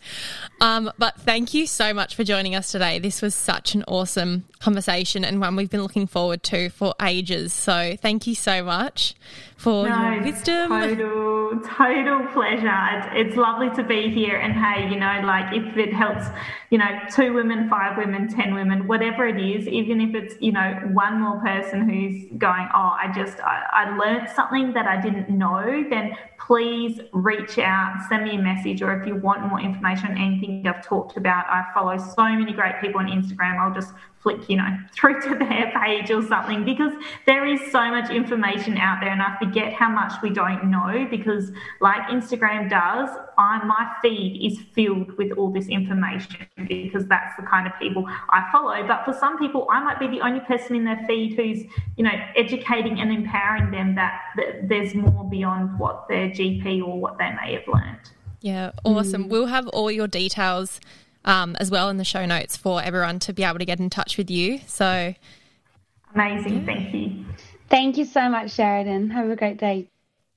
Um, 0.62 0.92
but 0.98 1.20
thank 1.22 1.54
you 1.54 1.66
so 1.66 1.94
much 1.94 2.16
for 2.16 2.24
joining 2.24 2.56
us 2.56 2.72
today. 2.72 3.00
This 3.00 3.22
was 3.22 3.34
such 3.34 3.74
an 3.74 3.84
awesome 3.88 4.46
conversation 4.60 5.24
and 5.24 5.40
one 5.40 5.56
we've 5.56 5.70
been 5.70 5.82
looking 5.82 6.06
forward 6.06 6.44
to 6.44 6.70
for 6.70 6.94
ages. 7.02 7.54
So 7.54 7.96
thank 8.02 8.28
you 8.28 8.36
so 8.36 8.64
much 8.64 9.16
for 9.56 9.88
no, 9.88 10.12
your 10.12 10.24
wisdom. 10.24 10.70
Total, 10.70 11.60
total 11.62 12.28
pleasure. 12.34 12.80
It's, 12.92 13.08
it's 13.30 13.36
lovely 13.38 13.70
to 13.76 13.84
be 13.84 14.10
here. 14.10 14.38
And 14.38 14.54
hey, 14.54 14.90
you 14.90 15.00
know, 15.00 15.22
like 15.24 15.56
if 15.56 15.78
it 15.78 15.94
helps, 15.94 16.26
you 16.70 16.78
know, 16.78 17.00
two 17.14 17.34
women, 17.34 17.70
five 17.70 17.98
women, 17.98 18.28
10 18.28 18.54
women, 18.54 18.88
whatever 18.88 19.28
it 19.28 19.42
is, 19.42 19.68
even 19.68 20.02
if 20.02 20.14
it's, 20.14 20.36
you 20.42 20.52
know, 20.52 20.74
one 20.92 21.22
more 21.22 21.40
person 21.40 21.90
who's 21.90 22.26
going, 22.38 22.68
oh, 22.74 22.96
I 23.00 23.12
just, 23.16 23.40
I, 23.40 23.66
I 23.72 23.98
learned 23.98 24.30
something 24.30 24.74
that 24.74 24.88
I 24.88 25.00
didn't 25.02 25.30
know, 25.30 25.86
then 25.90 26.18
please 26.38 27.00
reach 27.12 27.60
out, 27.60 27.98
send 28.10 28.24
me 28.24 28.36
a 28.36 28.42
message, 28.42 28.82
or 28.82 28.94
if 29.00 29.08
you 29.08 29.16
want 29.16 29.46
more 29.48 29.60
information 29.60 30.12
on 30.12 30.18
anything 30.18 30.66
I've 30.68 30.84
talked 30.84 31.18
about, 31.18 31.46
I 31.48 31.66
follow 31.74 31.98
so 31.98 32.24
many 32.24 32.54
great 32.54 32.80
people 32.82 33.00
on 33.00 33.08
Instagram. 33.08 33.60
I'll 33.60 33.74
just 33.74 33.94
flick, 34.22 34.50
you 34.50 34.58
know, 34.58 34.78
through 34.94 35.22
to 35.22 35.36
their 35.36 35.72
page 35.84 36.12
or 36.12 36.26
something 36.28 36.66
because 36.66 36.94
there 37.26 37.46
is 37.46 37.60
so 37.72 37.90
much 37.90 38.10
information 38.10 38.78
out 38.78 39.00
there 39.02 39.12
and 39.12 39.22
I 39.22 39.38
forget 39.40 39.74
how 39.74 39.90
much 39.90 40.14
we 40.22 40.30
don't 40.30 40.70
know 40.70 41.08
because 41.10 41.52
like 41.80 42.02
Instagram 42.10 42.70
does, 42.70 43.10
I 43.38 43.64
my 43.64 43.94
feed 44.02 44.46
is 44.46 44.60
filled 44.74 45.18
with 45.18 45.32
all 45.38 45.52
this 45.52 45.68
information 45.68 46.48
because 46.68 47.06
that's 47.08 47.36
the 47.38 47.44
kind 47.44 47.68
of 47.68 47.74
people 47.80 48.06
I 48.08 48.50
follow. 48.52 48.86
But 48.86 49.06
for 49.06 49.14
some 49.14 49.38
people, 49.38 49.68
I 49.72 49.82
might 49.82 50.00
be 50.00 50.08
the 50.08 50.22
only 50.22 50.42
person 50.42 50.76
in 50.76 50.84
their 50.84 51.04
feed 51.08 51.36
who's, 51.36 51.64
you 51.96 52.04
know, 52.04 52.12
educating 52.36 53.00
and 53.00 53.12
empowering 53.12 53.72
them 53.72 53.96
that, 53.96 54.22
that 54.36 54.68
there's 54.68 54.94
more 54.94 55.24
beyond 55.24 55.80
what 55.80 56.08
their 56.10 56.30
GP 56.30 56.86
or 56.86 57.00
what 57.00 57.18
they 57.18 57.32
may 57.42 57.54
have 57.54 57.68
learned. 57.68 58.12
Yeah, 58.42 58.72
awesome. 58.86 59.26
Mm. 59.26 59.30
We'll 59.30 59.48
have 59.48 59.68
all 59.70 59.92
your 59.92 60.08
details 60.08 60.80
um, 61.26 61.56
as 61.60 61.70
well 61.70 61.90
in 61.90 61.98
the 61.98 62.06
show 62.06 62.26
notes 62.26 62.58
for 62.58 62.82
everyone 62.82 63.20
to 63.20 63.34
be 63.34 63.44
able 63.44 63.60
to 63.60 63.66
get 63.66 63.80
in 63.80 63.90
touch 63.90 64.18
with 64.18 64.30
you. 64.30 64.60
So 64.68 65.14
amazing. 66.14 66.66
Thank 66.66 66.94
you. 66.94 67.26
Thank 67.70 67.98
you 67.98 68.06
so 68.06 68.30
much, 68.30 68.58
Sheradyn. 68.58 69.12
Have 69.12 69.30
a 69.30 69.36
great 69.36 69.58
day. 69.58 69.88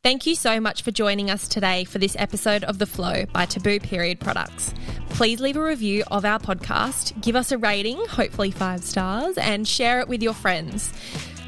Thank 0.03 0.27
you 0.27 0.35
so 0.35 0.59
much 0.61 0.83
for 0.83 0.91
joining 0.91 1.31
us 1.31 1.47
today 1.47 1.85
for 1.85 1.99
this 1.99 2.17
episode 2.19 2.65
of 2.65 2.81
The 2.81 2.87
Flow 2.87 3.25
by 3.27 3.47
Taboo 3.47 3.79
Period 3.79 4.19
Products. 4.19 4.75
Please 5.11 5.41
leave 5.41 5.57
a 5.57 5.63
review 5.63 6.03
of 6.11 6.25
our 6.25 6.41
podcast, 6.41 7.23
give 7.23 7.37
us 7.37 7.53
a 7.53 7.59
rating, 7.59 8.05
hopefully 8.07 8.51
five 8.51 8.83
stars, 8.83 9.39
and 9.39 9.67
share 9.67 10.01
it 10.01 10.09
with 10.09 10.21
your 10.21 10.35
friends. 10.35 10.93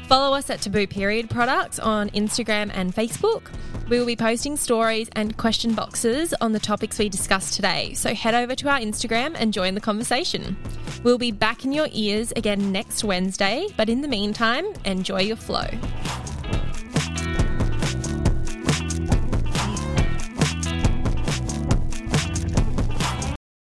Follow 0.07 0.37
us 0.37 0.51
at 0.51 0.61
Taboo 0.61 0.85
Period 0.85 1.31
Products 1.31 1.79
on 1.79 2.11
Instagram 2.11 2.69
and 2.75 2.93
Facebook. 2.93 3.47
We 3.89 3.97
will 3.97 4.05
be 4.05 4.15
posting 4.15 4.55
stories 4.55 5.09
and 5.15 5.35
question 5.35 5.73
boxes 5.73 6.31
on 6.41 6.51
the 6.51 6.59
topics 6.59 6.99
we 6.99 7.09
discussed 7.09 7.55
today, 7.55 7.95
so 7.95 8.13
head 8.13 8.35
over 8.35 8.53
to 8.53 8.69
our 8.69 8.77
Instagram 8.77 9.33
and 9.35 9.51
join 9.51 9.73
the 9.73 9.81
conversation. 9.81 10.57
We'll 11.01 11.17
be 11.17 11.31
back 11.31 11.65
in 11.65 11.71
your 11.71 11.87
ears 11.91 12.31
again 12.35 12.71
next 12.71 13.03
Wednesday, 13.03 13.67
but 13.77 13.89
in 13.89 14.01
the 14.01 14.07
meantime, 14.07 14.65
enjoy 14.85 15.21
your 15.21 15.37
flow. 15.37 15.65